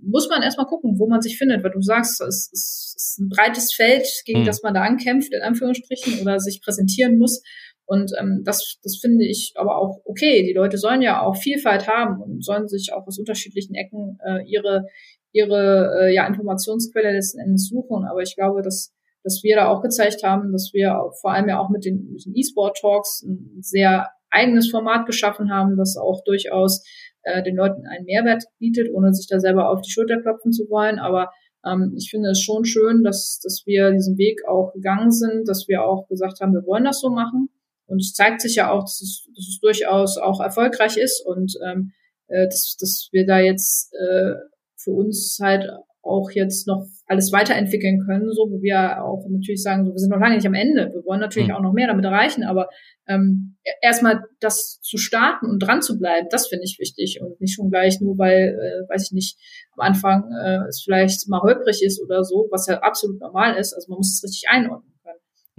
muss 0.01 0.29
man 0.29 0.41
erstmal 0.41 0.65
gucken, 0.65 0.97
wo 0.97 1.07
man 1.07 1.21
sich 1.21 1.37
findet, 1.37 1.63
weil 1.63 1.71
du 1.71 1.81
sagst, 1.81 2.21
es, 2.21 2.49
es 2.53 2.93
ist 2.95 3.19
ein 3.19 3.29
breites 3.29 3.73
Feld, 3.73 4.07
gegen 4.25 4.41
mhm. 4.41 4.45
das 4.45 4.63
man 4.63 4.73
da 4.73 4.81
ankämpft, 4.81 5.33
in 5.33 5.41
Anführungsstrichen, 5.41 6.21
oder 6.21 6.39
sich 6.39 6.61
präsentieren 6.61 7.17
muss. 7.17 7.41
Und 7.89 8.11
ähm, 8.19 8.43
das, 8.45 8.77
das 8.83 8.99
finde 9.01 9.25
ich 9.25 9.53
aber 9.55 9.79
auch 9.79 10.01
okay. 10.05 10.43
Die 10.43 10.53
Leute 10.53 10.77
sollen 10.77 11.01
ja 11.01 11.23
auch 11.23 11.35
Vielfalt 11.35 11.87
haben 11.87 12.21
und 12.21 12.45
sollen 12.45 12.67
sich 12.67 12.93
auch 12.93 13.07
aus 13.07 13.17
unterschiedlichen 13.17 13.73
Ecken 13.73 14.19
äh, 14.23 14.43
ihre, 14.45 14.85
ihre 15.31 15.97
äh, 15.99 16.13
ja, 16.13 16.27
Informationsquelle 16.27 17.11
letzten 17.11 17.39
Endes 17.39 17.67
suchen. 17.67 18.05
Aber 18.05 18.21
ich 18.21 18.35
glaube, 18.35 18.61
dass, 18.61 18.93
dass 19.23 19.41
wir 19.41 19.55
da 19.55 19.69
auch 19.69 19.81
gezeigt 19.81 20.21
haben, 20.21 20.51
dass 20.51 20.69
wir 20.71 21.01
vor 21.19 21.31
allem 21.31 21.49
ja 21.49 21.59
auch 21.59 21.69
mit 21.69 21.83
den, 21.83 22.11
mit 22.11 22.23
den 22.27 22.35
E-Sport-Talks 22.35 23.23
ein 23.23 23.57
sehr 23.61 24.07
eigenes 24.29 24.69
Format 24.69 25.07
geschaffen 25.07 25.51
haben, 25.51 25.75
das 25.75 25.97
auch 25.97 26.23
durchaus 26.23 26.83
äh, 27.23 27.41
den 27.41 27.55
Leuten 27.55 27.87
einen 27.87 28.05
Mehrwert 28.05 28.43
bietet, 28.59 28.93
ohne 28.93 29.15
sich 29.15 29.25
da 29.27 29.39
selber 29.39 29.71
auf 29.71 29.81
die 29.81 29.89
Schulter 29.89 30.21
klopfen 30.21 30.51
zu 30.51 30.69
wollen. 30.69 30.99
Aber 30.99 31.31
ähm, 31.65 31.95
ich 31.97 32.11
finde 32.11 32.29
es 32.29 32.39
schon 32.39 32.65
schön, 32.65 33.03
dass, 33.03 33.39
dass 33.43 33.63
wir 33.65 33.89
diesen 33.93 34.19
Weg 34.19 34.47
auch 34.47 34.73
gegangen 34.73 35.09
sind, 35.09 35.47
dass 35.47 35.67
wir 35.67 35.83
auch 35.83 36.07
gesagt 36.07 36.39
haben, 36.39 36.53
wir 36.53 36.67
wollen 36.67 36.83
das 36.83 36.99
so 36.99 37.09
machen. 37.09 37.49
Und 37.89 37.99
es 37.99 38.13
zeigt 38.13 38.41
sich 38.41 38.55
ja 38.55 38.71
auch, 38.71 38.83
dass 38.83 39.01
es, 39.01 39.27
dass 39.35 39.47
es 39.47 39.59
durchaus 39.61 40.17
auch 40.17 40.39
erfolgreich 40.39 40.97
ist 40.97 41.25
und 41.25 41.53
ähm, 41.65 41.91
äh, 42.27 42.45
dass, 42.45 42.77
dass 42.79 43.09
wir 43.11 43.25
da 43.25 43.39
jetzt 43.39 43.93
äh, 43.93 44.33
für 44.77 44.91
uns 44.91 45.39
halt 45.41 45.65
auch 46.01 46.31
jetzt 46.31 46.67
noch 46.67 46.85
alles 47.07 47.31
weiterentwickeln 47.31 48.05
können, 48.05 48.31
so 48.31 48.49
wo 48.49 48.61
wir 48.61 49.03
auch 49.03 49.25
natürlich 49.29 49.61
sagen, 49.61 49.85
so, 49.85 49.91
wir 49.91 49.99
sind 49.99 50.11
noch 50.11 50.19
lange 50.19 50.35
nicht 50.35 50.47
am 50.47 50.53
Ende. 50.53 50.91
Wir 50.93 51.03
wollen 51.05 51.19
natürlich 51.19 51.49
mhm. 51.49 51.55
auch 51.55 51.61
noch 51.61 51.73
mehr 51.73 51.87
damit 51.87 52.05
erreichen, 52.05 52.43
aber 52.43 52.69
ähm, 53.07 53.57
e-, 53.63 53.71
erstmal 53.81 54.23
das 54.39 54.79
zu 54.81 54.97
starten 54.97 55.47
und 55.47 55.59
dran 55.59 55.81
zu 55.81 55.99
bleiben, 55.99 56.27
das 56.31 56.47
finde 56.47 56.63
ich 56.63 56.79
wichtig 56.79 57.19
und 57.21 57.39
nicht 57.41 57.55
schon 57.55 57.69
gleich 57.69 57.99
nur, 57.99 58.17
weil, 58.17 58.57
äh, 58.57 58.89
weiß 58.89 59.07
ich 59.07 59.11
nicht, 59.11 59.37
am 59.75 59.87
Anfang 59.87 60.31
äh, 60.41 60.67
es 60.67 60.81
vielleicht 60.83 61.27
mal 61.27 61.41
holprig 61.41 61.83
ist 61.83 62.01
oder 62.01 62.23
so, 62.23 62.47
was 62.49 62.67
ja 62.67 62.79
absolut 62.79 63.19
normal 63.19 63.57
ist. 63.57 63.73
Also 63.73 63.89
man 63.89 63.97
muss 63.97 64.15
es 64.15 64.23
richtig 64.23 64.49
einordnen. 64.49 64.88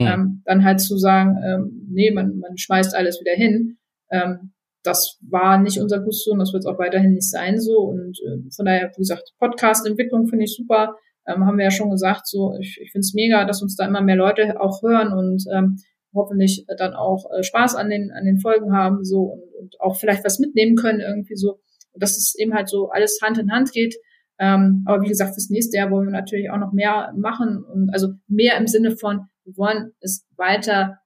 Mhm. 0.01 0.07
Ähm, 0.07 0.43
dann 0.47 0.65
halt 0.65 0.81
zu 0.81 0.97
sagen, 0.97 1.37
ähm, 1.45 1.87
nee, 1.91 2.11
man, 2.11 2.39
man 2.39 2.57
schmeißt 2.57 2.95
alles 2.97 3.21
wieder 3.21 3.35
hin. 3.35 3.77
Ähm, 4.11 4.53
das 4.83 5.19
war 5.29 5.59
nicht 5.59 5.79
unser 5.79 6.01
Gusto 6.01 6.33
und 6.33 6.39
das 6.39 6.55
wird 6.55 6.67
auch 6.67 6.79
weiterhin 6.79 7.13
nicht 7.13 7.31
sein 7.31 7.61
so. 7.61 7.81
Und 7.81 8.19
äh, 8.27 8.51
von 8.55 8.65
daher, 8.65 8.91
wie 8.97 9.01
gesagt, 9.01 9.35
Podcast-Entwicklung 9.39 10.27
finde 10.27 10.45
ich 10.45 10.57
super. 10.57 10.97
Ähm, 11.27 11.45
haben 11.45 11.59
wir 11.59 11.65
ja 11.65 11.71
schon 11.71 11.91
gesagt, 11.91 12.27
so 12.27 12.55
ich, 12.59 12.81
ich 12.83 12.91
finde 12.93 13.05
es 13.05 13.13
mega, 13.15 13.45
dass 13.45 13.61
uns 13.61 13.77
da 13.77 13.87
immer 13.87 14.01
mehr 14.01 14.17
Leute 14.17 14.59
auch 14.59 14.83
hören 14.83 15.13
und 15.13 15.45
ähm, 15.53 15.77
hoffentlich 16.15 16.65
dann 16.79 16.95
auch 16.95 17.27
äh, 17.31 17.43
Spaß 17.43 17.77
an 17.77 17.91
den 17.91 18.11
an 18.11 18.25
den 18.25 18.41
Folgen 18.41 18.73
haben 18.73 19.05
so 19.05 19.21
und, 19.21 19.43
und 19.61 19.81
auch 19.81 19.97
vielleicht 19.97 20.25
was 20.25 20.39
mitnehmen 20.39 20.77
können 20.77 21.01
irgendwie 21.01 21.37
so. 21.37 21.61
Dass 21.95 22.17
es 22.17 22.35
eben 22.39 22.55
halt 22.55 22.71
so 22.71 22.89
alles 22.89 23.21
Hand 23.23 23.37
in 23.37 23.53
Hand 23.53 23.73
geht. 23.73 23.97
Ähm, 24.39 24.83
aber 24.87 25.03
wie 25.03 25.09
gesagt, 25.09 25.35
fürs 25.35 25.51
nächste 25.51 25.77
Jahr 25.77 25.91
wollen 25.91 26.07
wir 26.07 26.13
natürlich 26.13 26.51
auch 26.51 26.59
noch 26.59 26.73
mehr 26.73 27.13
machen 27.15 27.63
und 27.63 27.91
also 27.93 28.09
mehr 28.27 28.57
im 28.57 28.67
Sinne 28.67 28.97
von, 28.97 29.27
wir 29.51 29.57
wollen 29.57 29.93
es 30.01 30.27
weiter 30.37 30.99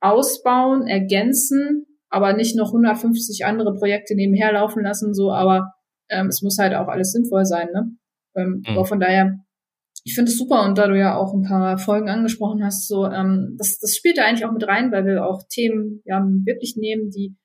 ausbauen, 0.00 0.86
ergänzen, 0.86 1.86
aber 2.10 2.34
nicht 2.34 2.56
noch 2.56 2.68
150 2.68 3.44
andere 3.44 3.74
Projekte 3.74 4.14
nebenher 4.14 4.52
laufen 4.52 4.82
lassen, 4.82 5.14
so, 5.14 5.32
aber 5.32 5.72
ähm, 6.10 6.28
es 6.28 6.42
muss 6.42 6.58
halt 6.58 6.74
auch 6.74 6.88
alles 6.88 7.12
sinnvoll 7.12 7.44
sein, 7.44 7.68
ne? 7.72 7.90
Ähm, 8.36 8.58
mhm. 8.58 8.64
Aber 8.66 8.84
von 8.84 9.00
daher, 9.00 9.38
ich 10.04 10.14
finde 10.14 10.30
es 10.30 10.38
super 10.38 10.64
und 10.64 10.76
da 10.76 10.86
du 10.86 10.98
ja 10.98 11.16
auch 11.16 11.32
ein 11.32 11.42
paar 11.42 11.78
Folgen 11.78 12.08
angesprochen 12.08 12.62
hast, 12.64 12.86
so, 12.86 13.06
ähm, 13.06 13.56
das, 13.58 13.78
das 13.78 13.94
spielt 13.94 14.18
da 14.18 14.24
eigentlich 14.24 14.44
auch 14.44 14.52
mit 14.52 14.66
rein, 14.66 14.92
weil 14.92 15.06
wir 15.06 15.26
auch 15.26 15.42
Themen 15.48 16.02
ja 16.04 16.22
wirklich 16.44 16.76
nehmen, 16.76 17.10
die 17.10 17.36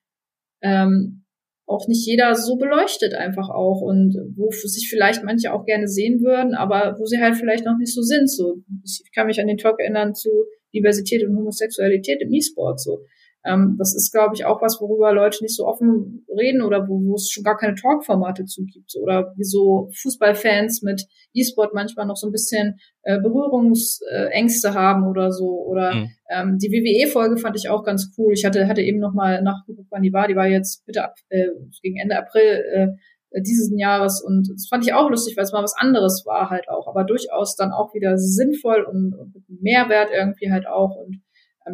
ähm, 0.62 1.24
auch 1.70 1.86
nicht 1.86 2.04
jeder 2.04 2.34
so 2.34 2.56
beleuchtet 2.56 3.14
einfach 3.14 3.48
auch 3.48 3.80
und 3.80 4.16
wo 4.34 4.50
sich 4.50 4.88
vielleicht 4.90 5.22
manche 5.22 5.52
auch 5.52 5.64
gerne 5.64 5.86
sehen 5.86 6.20
würden, 6.20 6.54
aber 6.54 6.96
wo 6.98 7.06
sie 7.06 7.20
halt 7.20 7.36
vielleicht 7.36 7.64
noch 7.64 7.78
nicht 7.78 7.94
so 7.94 8.02
sind. 8.02 8.28
So, 8.28 8.56
ich 8.84 9.12
kann 9.14 9.28
mich 9.28 9.40
an 9.40 9.46
den 9.46 9.56
Talk 9.56 9.78
erinnern 9.78 10.14
zu 10.14 10.30
Diversität 10.74 11.24
und 11.24 11.36
Homosexualität 11.36 12.20
im 12.22 12.32
E-Sport. 12.32 12.80
So, 12.80 13.04
ähm, 13.44 13.76
das 13.78 13.94
ist, 13.94 14.12
glaube 14.12 14.34
ich, 14.34 14.44
auch 14.44 14.60
was, 14.60 14.80
worüber 14.80 15.12
Leute 15.12 15.42
nicht 15.42 15.56
so 15.56 15.66
offen 15.66 16.26
reden 16.28 16.62
oder 16.62 16.86
wo, 16.88 17.00
wo 17.02 17.14
es 17.14 17.30
schon 17.30 17.44
gar 17.44 17.56
keine 17.56 17.74
Talkformate 17.74 18.44
zu 18.44 18.64
gibt. 18.64 18.94
Oder 19.00 19.32
wieso 19.36 19.90
Fußballfans 20.02 20.82
mit 20.82 21.06
E-Sport 21.32 21.72
manchmal 21.72 22.06
noch 22.06 22.16
so 22.16 22.28
ein 22.28 22.32
bisschen 22.32 22.78
äh, 23.02 23.18
Berührungsängste 23.18 24.74
haben 24.74 25.06
oder 25.08 25.32
so. 25.32 25.64
Oder 25.66 25.94
mhm. 25.94 26.10
ähm, 26.30 26.58
die 26.58 26.68
WWE-Folge 26.68 27.38
fand 27.38 27.56
ich 27.56 27.70
auch 27.70 27.82
ganz 27.82 28.12
cool. 28.18 28.34
Ich 28.34 28.44
hatte, 28.44 28.68
hatte 28.68 28.82
eben 28.82 28.98
noch 28.98 29.14
mal 29.14 29.42
nachgeguckt, 29.42 29.88
wann 29.90 30.02
die 30.02 30.12
war. 30.12 30.28
Die 30.28 30.36
war 30.36 30.46
jetzt 30.46 30.84
bitte 30.84 31.04
ab, 31.04 31.14
äh, 31.30 31.48
gegen 31.82 31.98
Ende 31.98 32.18
April 32.18 32.62
äh, 32.74 32.88
dieses 33.32 33.70
Jahres 33.76 34.20
und 34.20 34.50
das 34.52 34.66
fand 34.68 34.84
ich 34.84 34.92
auch 34.92 35.08
lustig, 35.08 35.36
weil 35.36 35.44
es 35.44 35.52
mal 35.52 35.62
was 35.62 35.76
anderes 35.76 36.24
war 36.26 36.50
halt 36.50 36.68
auch, 36.68 36.88
aber 36.88 37.04
durchaus 37.04 37.54
dann 37.54 37.70
auch 37.70 37.94
wieder 37.94 38.18
sinnvoll 38.18 38.82
und, 38.82 39.14
und 39.14 39.32
mit 39.32 39.62
Mehrwert 39.62 40.10
irgendwie 40.12 40.50
halt 40.50 40.66
auch 40.66 40.96
und 40.96 41.22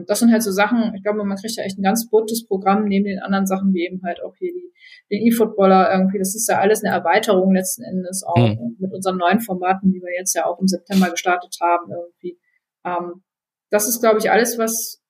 das 0.07 0.19
sind 0.19 0.33
halt 0.33 0.43
so 0.43 0.51
Sachen, 0.51 0.95
ich 0.95 1.03
glaube, 1.03 1.25
man 1.25 1.37
kriegt 1.37 1.57
ja 1.57 1.63
echt 1.63 1.79
ein 1.79 1.83
ganz 1.83 2.09
buntes 2.11 2.47
Programm 2.47 2.85
neben 2.85 3.05
den 3.05 3.21
anderen 3.21 3.47
Sachen, 3.47 3.73
wie 3.73 3.87
eben 3.87 4.03
halt 4.05 4.23
auch 4.23 4.35
hier 4.37 4.53
die, 4.53 4.73
den 5.11 5.27
E-Footballer 5.27 5.93
irgendwie. 5.93 6.19
Das 6.19 6.35
ist 6.35 6.49
ja 6.49 6.59
alles 6.59 6.83
eine 6.83 6.95
Erweiterung 6.95 7.55
letzten 7.55 7.85
Endes 7.85 8.25
auch 8.25 8.37
mhm. 8.37 8.77
mit 8.79 8.93
unseren 8.93 9.17
neuen 9.17 9.41
Formaten, 9.41 9.93
die 9.93 10.01
wir 10.01 10.13
jetzt 10.19 10.35
ja 10.35 10.47
auch 10.47 10.61
im 10.61 10.67
September 10.67 11.11
gestartet 11.11 11.57
haben 11.61 11.91
irgendwie. 11.91 12.39
Ähm, 12.85 13.23
das 13.71 13.89
ist, 13.89 14.01
glaube 14.01 14.19
ich, 14.19 14.31
alles, 14.31 14.59
was, 14.59 15.03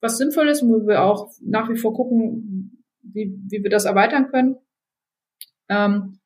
was 0.00 0.18
sinnvoll 0.18 0.48
ist 0.48 0.62
und 0.62 0.70
wo 0.70 0.86
wir 0.86 1.02
auch 1.02 1.30
nach 1.40 1.68
wie 1.68 1.76
vor 1.76 1.94
gucken, 1.94 2.84
wie, 3.02 3.38
wie 3.48 3.62
wir 3.62 3.70
das 3.70 3.84
erweitern 3.84 4.28
können. 4.30 4.56
Ähm, 5.68 6.20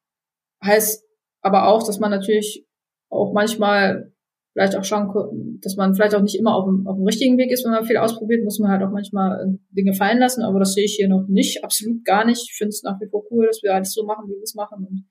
heißt 0.64 1.04
aber 1.40 1.68
auch, 1.68 1.86
dass 1.86 2.00
man 2.00 2.10
natürlich 2.10 2.66
auch 3.10 3.32
manchmal 3.32 4.12
vielleicht 4.58 4.76
auch 4.76 4.84
schauen, 4.84 5.60
dass 5.62 5.76
man 5.76 5.94
vielleicht 5.94 6.16
auch 6.16 6.22
nicht 6.22 6.36
immer 6.36 6.56
auf 6.56 6.64
dem, 6.64 6.84
auf 6.88 6.96
dem 6.96 7.06
richtigen 7.06 7.38
Weg 7.38 7.52
ist, 7.52 7.64
wenn 7.64 7.70
man 7.70 7.84
viel 7.84 7.96
ausprobiert, 7.96 8.42
muss 8.42 8.58
man 8.58 8.72
halt 8.72 8.82
auch 8.82 8.90
manchmal 8.90 9.40
äh, 9.40 9.58
Dinge 9.70 9.94
fallen 9.94 10.18
lassen, 10.18 10.42
aber 10.42 10.58
das 10.58 10.74
sehe 10.74 10.84
ich 10.84 10.96
hier 10.96 11.08
noch 11.08 11.28
nicht, 11.28 11.62
absolut 11.62 12.04
gar 12.04 12.24
nicht. 12.24 12.42
Ich 12.50 12.56
finde 12.56 12.70
es 12.70 12.82
nach 12.82 13.00
wie 13.00 13.08
vor 13.08 13.22
cool, 13.30 13.46
dass 13.46 13.62
wir 13.62 13.72
alles 13.72 13.92
so 13.92 14.04
machen, 14.04 14.24
wie 14.26 14.34
wir 14.34 14.42
es 14.42 14.56
machen 14.56 14.84
und 14.84 15.04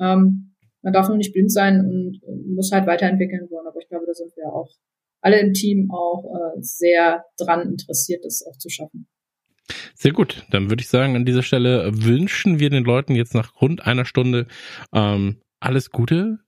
ähm, 0.00 0.56
man 0.82 0.92
darf 0.92 1.08
nur 1.08 1.16
nicht 1.16 1.32
blind 1.32 1.52
sein 1.52 1.80
und, 1.80 2.20
muss 2.56 2.72
halt 2.72 2.88
weiterentwickeln 2.88 3.48
wollen, 3.50 3.68
aber 3.68 3.78
ich 3.80 3.88
glaube, 3.88 4.04
da 4.04 4.14
sind 4.14 4.36
wir 4.36 4.52
auch 4.52 4.68
alle 5.20 5.38
im 5.38 5.52
Team 5.52 5.90
auch 5.92 6.34
äh, 6.34 6.60
sehr 6.60 7.24
dran 7.38 7.68
interessiert, 7.68 8.24
das 8.24 8.44
auch 8.48 8.58
zu 8.58 8.68
schaffen. 8.68 9.06
Sehr 9.94 10.12
gut. 10.12 10.44
Dann 10.50 10.70
würde 10.70 10.80
ich 10.80 10.88
sagen, 10.88 11.14
an 11.14 11.24
dieser 11.24 11.42
Stelle 11.42 11.90
wünschen 11.92 12.58
wir 12.58 12.70
den 12.70 12.84
Leuten 12.84 13.14
jetzt 13.14 13.34
nach 13.34 13.60
rund 13.60 13.86
einer 13.86 14.04
Stunde 14.04 14.46
ähm, 14.92 15.40
alles 15.60 15.90
Gute, 15.90 16.38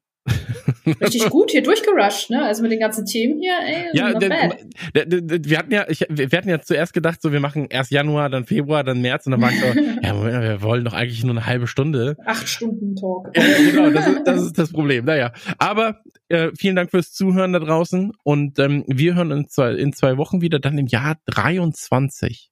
Richtig 1.00 1.28
gut 1.30 1.50
hier 1.50 1.62
durchgerusht, 1.62 2.30
ne? 2.30 2.44
Also 2.44 2.62
mit 2.62 2.72
den 2.72 2.80
ganzen 2.80 3.06
Themen 3.06 3.40
hier, 3.40 3.54
ey. 3.64 3.86
Ja, 3.92 4.12
der, 4.12 4.54
der, 4.94 5.06
der, 5.06 5.44
wir 5.44 5.58
hatten 5.58 5.72
ja, 5.72 5.86
ich, 5.88 6.04
wir 6.08 6.26
hatten 6.36 6.48
ja 6.48 6.60
zuerst 6.60 6.92
gedacht, 6.92 7.20
so 7.22 7.32
wir 7.32 7.40
machen 7.40 7.66
erst 7.70 7.90
Januar, 7.90 8.28
dann 8.28 8.44
Februar, 8.44 8.84
dann 8.84 9.00
März 9.00 9.26
und 9.26 9.32
dann 9.32 9.42
war 9.42 9.50
ich 9.50 9.60
so, 9.60 9.66
ja, 10.02 10.14
Moment, 10.14 10.42
wir 10.42 10.62
wollen 10.62 10.84
doch 10.84 10.92
eigentlich 10.92 11.24
nur 11.24 11.34
eine 11.34 11.46
halbe 11.46 11.66
Stunde. 11.66 12.16
Acht 12.24 12.48
Stunden 12.48 12.96
Talk. 12.96 13.30
Ja, 13.36 13.42
genau, 13.70 13.90
das 13.90 14.06
ist, 14.06 14.22
das 14.24 14.42
ist 14.42 14.58
das 14.58 14.72
Problem. 14.72 15.04
Naja, 15.04 15.32
aber 15.58 16.00
äh, 16.28 16.50
vielen 16.56 16.76
Dank 16.76 16.90
fürs 16.90 17.12
Zuhören 17.12 17.52
da 17.52 17.58
draußen 17.58 18.12
und 18.22 18.58
ähm, 18.58 18.84
wir 18.86 19.14
hören 19.14 19.32
uns 19.32 19.52
zwei, 19.52 19.72
in 19.72 19.92
zwei 19.92 20.16
Wochen 20.16 20.40
wieder, 20.40 20.58
dann 20.58 20.78
im 20.78 20.86
Jahr 20.86 21.16
23. 21.26 22.49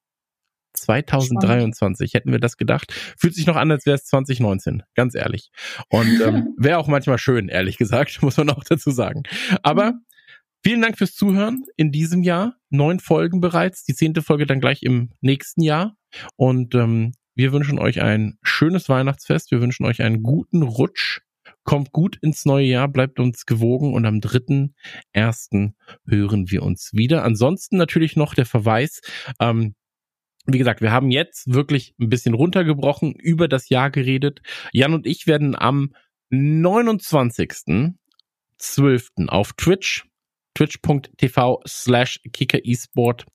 2023. 0.80 2.10
Spannend. 2.10 2.14
Hätten 2.14 2.32
wir 2.32 2.40
das 2.40 2.56
gedacht? 2.56 2.92
Fühlt 3.16 3.34
sich 3.34 3.46
noch 3.46 3.56
an, 3.56 3.70
als 3.70 3.86
wäre 3.86 3.96
es 3.96 4.04
2019, 4.04 4.82
ganz 4.94 5.14
ehrlich. 5.14 5.50
Und 5.88 6.20
ähm, 6.20 6.54
wäre 6.58 6.78
auch 6.78 6.88
manchmal 6.88 7.18
schön, 7.18 7.48
ehrlich 7.48 7.78
gesagt, 7.78 8.22
muss 8.22 8.36
man 8.36 8.50
auch 8.50 8.64
dazu 8.64 8.90
sagen. 8.90 9.22
Aber 9.62 9.92
mhm. 9.92 10.04
vielen 10.64 10.82
Dank 10.82 10.98
fürs 10.98 11.14
Zuhören 11.14 11.64
in 11.76 11.92
diesem 11.92 12.22
Jahr. 12.22 12.56
Neun 12.70 13.00
Folgen 13.00 13.40
bereits, 13.40 13.84
die 13.84 13.94
zehnte 13.94 14.22
Folge 14.22 14.46
dann 14.46 14.60
gleich 14.60 14.82
im 14.82 15.10
nächsten 15.20 15.62
Jahr. 15.62 15.94
Und 16.36 16.74
ähm, 16.74 17.12
wir 17.34 17.52
wünschen 17.52 17.78
euch 17.78 18.00
ein 18.00 18.36
schönes 18.42 18.88
Weihnachtsfest. 18.88 19.50
Wir 19.52 19.60
wünschen 19.60 19.86
euch 19.86 20.02
einen 20.02 20.22
guten 20.22 20.62
Rutsch. 20.62 21.20
Kommt 21.62 21.92
gut 21.92 22.16
ins 22.22 22.46
neue 22.46 22.64
Jahr, 22.64 22.88
bleibt 22.88 23.20
uns 23.20 23.44
gewogen 23.44 23.92
und 23.92 24.06
am 24.06 24.20
3.1. 24.20 25.72
hören 26.06 26.50
wir 26.50 26.62
uns 26.62 26.94
wieder. 26.94 27.24
Ansonsten 27.24 27.76
natürlich 27.76 28.16
noch 28.16 28.34
der 28.34 28.46
Verweis, 28.46 29.02
ähm, 29.38 29.74
wie 30.50 30.58
gesagt, 30.58 30.80
wir 30.80 30.92
haben 30.92 31.10
jetzt 31.10 31.52
wirklich 31.52 31.94
ein 32.00 32.08
bisschen 32.08 32.34
runtergebrochen, 32.34 33.12
über 33.12 33.48
das 33.48 33.68
Jahr 33.68 33.90
geredet. 33.90 34.40
Jan 34.72 34.94
und 34.94 35.06
ich 35.06 35.26
werden 35.26 35.54
am 35.54 35.92
29.12. 36.32 39.28
auf 39.28 39.52
Twitch, 39.52 40.06
twitch.tv 40.54 41.60
slash 41.66 42.20
kicker 42.32 42.66
esport 42.66 43.26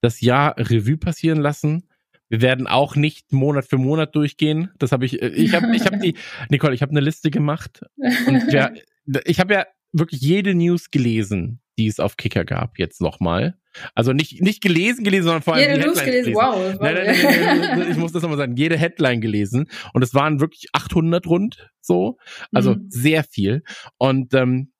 das 0.00 0.20
Jahr 0.20 0.54
Revue 0.58 0.96
passieren 0.96 1.40
lassen. 1.40 1.88
Wir 2.28 2.40
werden 2.40 2.66
auch 2.66 2.96
nicht 2.96 3.32
Monat 3.32 3.66
für 3.66 3.78
Monat 3.78 4.14
durchgehen. 4.14 4.70
Das 4.78 4.92
habe 4.92 5.04
ich, 5.04 5.22
äh, 5.22 5.28
ich 5.28 5.54
habe, 5.54 5.74
ich 5.74 5.84
habe 5.84 5.98
die, 5.98 6.16
Nicole, 6.50 6.74
ich 6.74 6.82
habe 6.82 6.90
eine 6.90 7.00
Liste 7.00 7.30
gemacht 7.30 7.84
und 8.26 8.52
wir, 8.52 8.74
ich 9.24 9.40
habe 9.40 9.54
ja 9.54 9.66
wirklich 9.92 10.20
jede 10.20 10.54
News 10.54 10.90
gelesen, 10.90 11.61
die 11.82 11.88
es 11.88 12.00
auf 12.00 12.16
Kicker 12.16 12.44
gab, 12.44 12.78
jetzt 12.78 13.00
nochmal. 13.00 13.58
Also 13.94 14.12
nicht, 14.12 14.40
nicht 14.42 14.62
gelesen, 14.62 15.02
gelesen, 15.02 15.24
sondern 15.24 15.42
vor 15.42 15.54
allem 15.54 15.70
Jede 15.70 15.86
News 15.86 16.04
gelesen, 16.04 16.34
wow. 16.34 16.76
Nein, 16.80 16.94
nein, 16.94 17.16
nein, 17.22 17.78
nein, 17.78 17.90
ich 17.90 17.96
muss 17.96 18.12
das 18.12 18.22
nochmal 18.22 18.38
sagen, 18.38 18.56
jede 18.56 18.76
Headline 18.76 19.20
gelesen 19.20 19.68
und 19.94 20.02
es 20.02 20.14
waren 20.14 20.40
wirklich 20.40 20.66
800 20.72 21.26
rund 21.26 21.70
so, 21.80 22.18
also 22.52 22.74
mhm. 22.74 22.86
sehr 22.90 23.24
viel 23.24 23.62
und 23.98 24.34
ähm, 24.34 24.72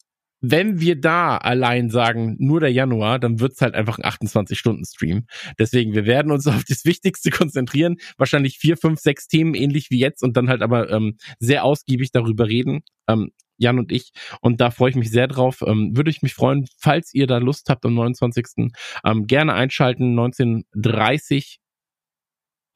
wenn 0.43 0.81
wir 0.81 1.01
da 1.01 1.37
allein 1.37 1.89
sagen, 1.89 2.35
nur 2.41 2.59
der 2.59 2.73
Januar, 2.73 3.21
dann 3.21 3.39
wird's 3.39 3.61
halt 3.61 3.75
einfach 3.75 3.99
ein 3.99 4.05
28-Stunden-Stream. 4.05 5.27
Deswegen, 5.59 5.95
wir 5.95 6.05
werden 6.05 6.33
uns 6.33 6.47
auf 6.49 6.65
das 6.65 6.85
Wichtigste 6.85 7.31
konzentrieren. 7.31 7.97
Wahrscheinlich 8.19 8.59
vier, 8.59 8.77
fünf, 8.77 8.99
sechs 8.99 9.29
Themen, 9.29 9.55
ähnlich 9.55 9.91
wie 9.91 10.01
jetzt, 10.01 10.23
und 10.23 10.37
dann 10.37 10.49
halt 10.49 10.63
aber 10.63 10.91
ähm, 10.91 11.17
sehr 11.39 11.65
ausgiebig 11.65 12.11
darüber 12.11 12.49
reden. 12.49 12.81
Ähm, 13.09 13.31
Jan 13.57 13.79
und 13.79 13.93
ich. 13.93 14.13
Und 14.41 14.61
da 14.61 14.71
freue 14.71 14.91
ich 14.91 14.97
mich 14.97 15.11
sehr 15.11 15.29
drauf. 15.29 15.63
Ähm, 15.67 15.97
würde 15.97 16.11
ich 16.11 16.23
mich 16.23 16.35
freuen, 16.35 16.67
falls 16.79 17.15
ihr 17.15 17.27
da 17.27 17.39
Lust 17.39 17.69
habt 17.69 17.85
am 17.85 17.95
29. 17.95 18.73
Ähm, 19.05 19.27
gerne 19.27 19.55
einschalten, 19.55 20.11
1930 20.19 21.59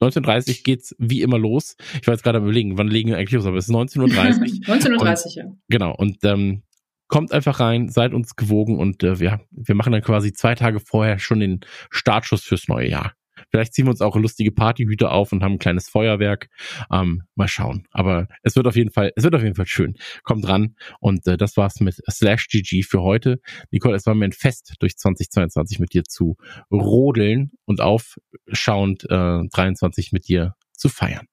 19.30 0.01 0.63
geht's 0.63 0.95
wie 0.99 1.21
immer 1.21 1.39
los. 1.39 1.75
Ich 1.99 2.07
war 2.07 2.13
jetzt 2.13 2.23
gerade 2.23 2.37
am 2.37 2.43
überlegen, 2.43 2.77
wann 2.77 2.87
legen 2.87 3.09
wir 3.09 3.17
eigentlich 3.17 3.31
los, 3.31 3.45
aber 3.45 3.57
es 3.57 3.67
ist 3.67 3.73
19.30 3.73 3.99
Uhr. 3.99 4.75
19.30 4.75 5.25
Uhr, 5.25 5.43
ja. 5.43 5.51
Genau. 5.69 5.95
Und 5.95 6.23
ähm, 6.23 6.63
kommt 7.07 7.31
einfach 7.31 7.59
rein, 7.59 7.89
seid 7.89 8.13
uns 8.13 8.35
gewogen 8.35 8.77
und 8.77 9.03
äh, 9.03 9.15
ja, 9.15 9.39
wir 9.51 9.75
machen 9.75 9.93
dann 9.93 10.01
quasi 10.01 10.33
zwei 10.33 10.55
Tage 10.55 10.79
vorher 10.79 11.19
schon 11.19 11.39
den 11.39 11.61
Startschuss 11.89 12.43
fürs 12.43 12.67
neue 12.67 12.89
Jahr. 12.89 13.13
Vielleicht 13.49 13.73
ziehen 13.73 13.85
wir 13.85 13.91
uns 13.91 14.01
auch 14.01 14.15
lustige 14.15 14.51
Partyhüte 14.51 15.09
auf 15.09 15.31
und 15.31 15.43
haben 15.43 15.53
ein 15.53 15.59
kleines 15.59 15.89
Feuerwerk. 15.89 16.49
Ähm, 16.91 17.23
mal 17.35 17.47
schauen. 17.47 17.87
Aber 17.91 18.27
es 18.43 18.55
wird 18.55 18.67
auf 18.67 18.75
jeden 18.75 18.91
Fall, 18.91 19.11
es 19.15 19.23
wird 19.23 19.35
auf 19.35 19.43
jeden 19.43 19.55
Fall 19.55 19.67
schön. 19.67 19.95
Kommt 20.23 20.47
ran. 20.47 20.75
Und 20.99 21.25
äh, 21.27 21.37
das 21.37 21.57
war's 21.57 21.79
mit 21.79 21.95
Slash 22.09 22.47
GG 22.47 22.83
für 22.83 23.01
heute. 23.01 23.39
Nicole, 23.71 23.95
es 23.95 24.05
war 24.05 24.15
mir 24.15 24.25
ein 24.25 24.31
Fest, 24.31 24.75
durch 24.79 24.97
2022 24.97 25.79
mit 25.79 25.93
dir 25.93 26.03
zu 26.03 26.37
rodeln 26.71 27.51
und 27.65 27.81
aufschauend 27.81 29.05
äh, 29.09 29.47
23 29.49 30.11
mit 30.11 30.27
dir 30.27 30.55
zu 30.73 30.89
feiern 30.89 31.27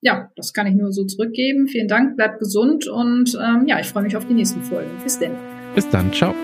ja, 0.00 0.30
das 0.36 0.52
kann 0.52 0.66
ich 0.66 0.74
nur 0.74 0.92
so 0.92 1.04
zurückgeben. 1.04 1.66
Vielen 1.66 1.88
Dank, 1.88 2.16
bleibt 2.16 2.38
gesund 2.38 2.86
und 2.86 3.36
ähm, 3.42 3.66
ja, 3.66 3.80
ich 3.80 3.86
freue 3.86 4.04
mich 4.04 4.16
auf 4.16 4.26
die 4.26 4.34
nächsten 4.34 4.62
Folgen. 4.62 4.90
Bis 5.02 5.18
denn. 5.18 5.32
Bis 5.74 5.88
dann, 5.88 6.12
ciao. 6.12 6.34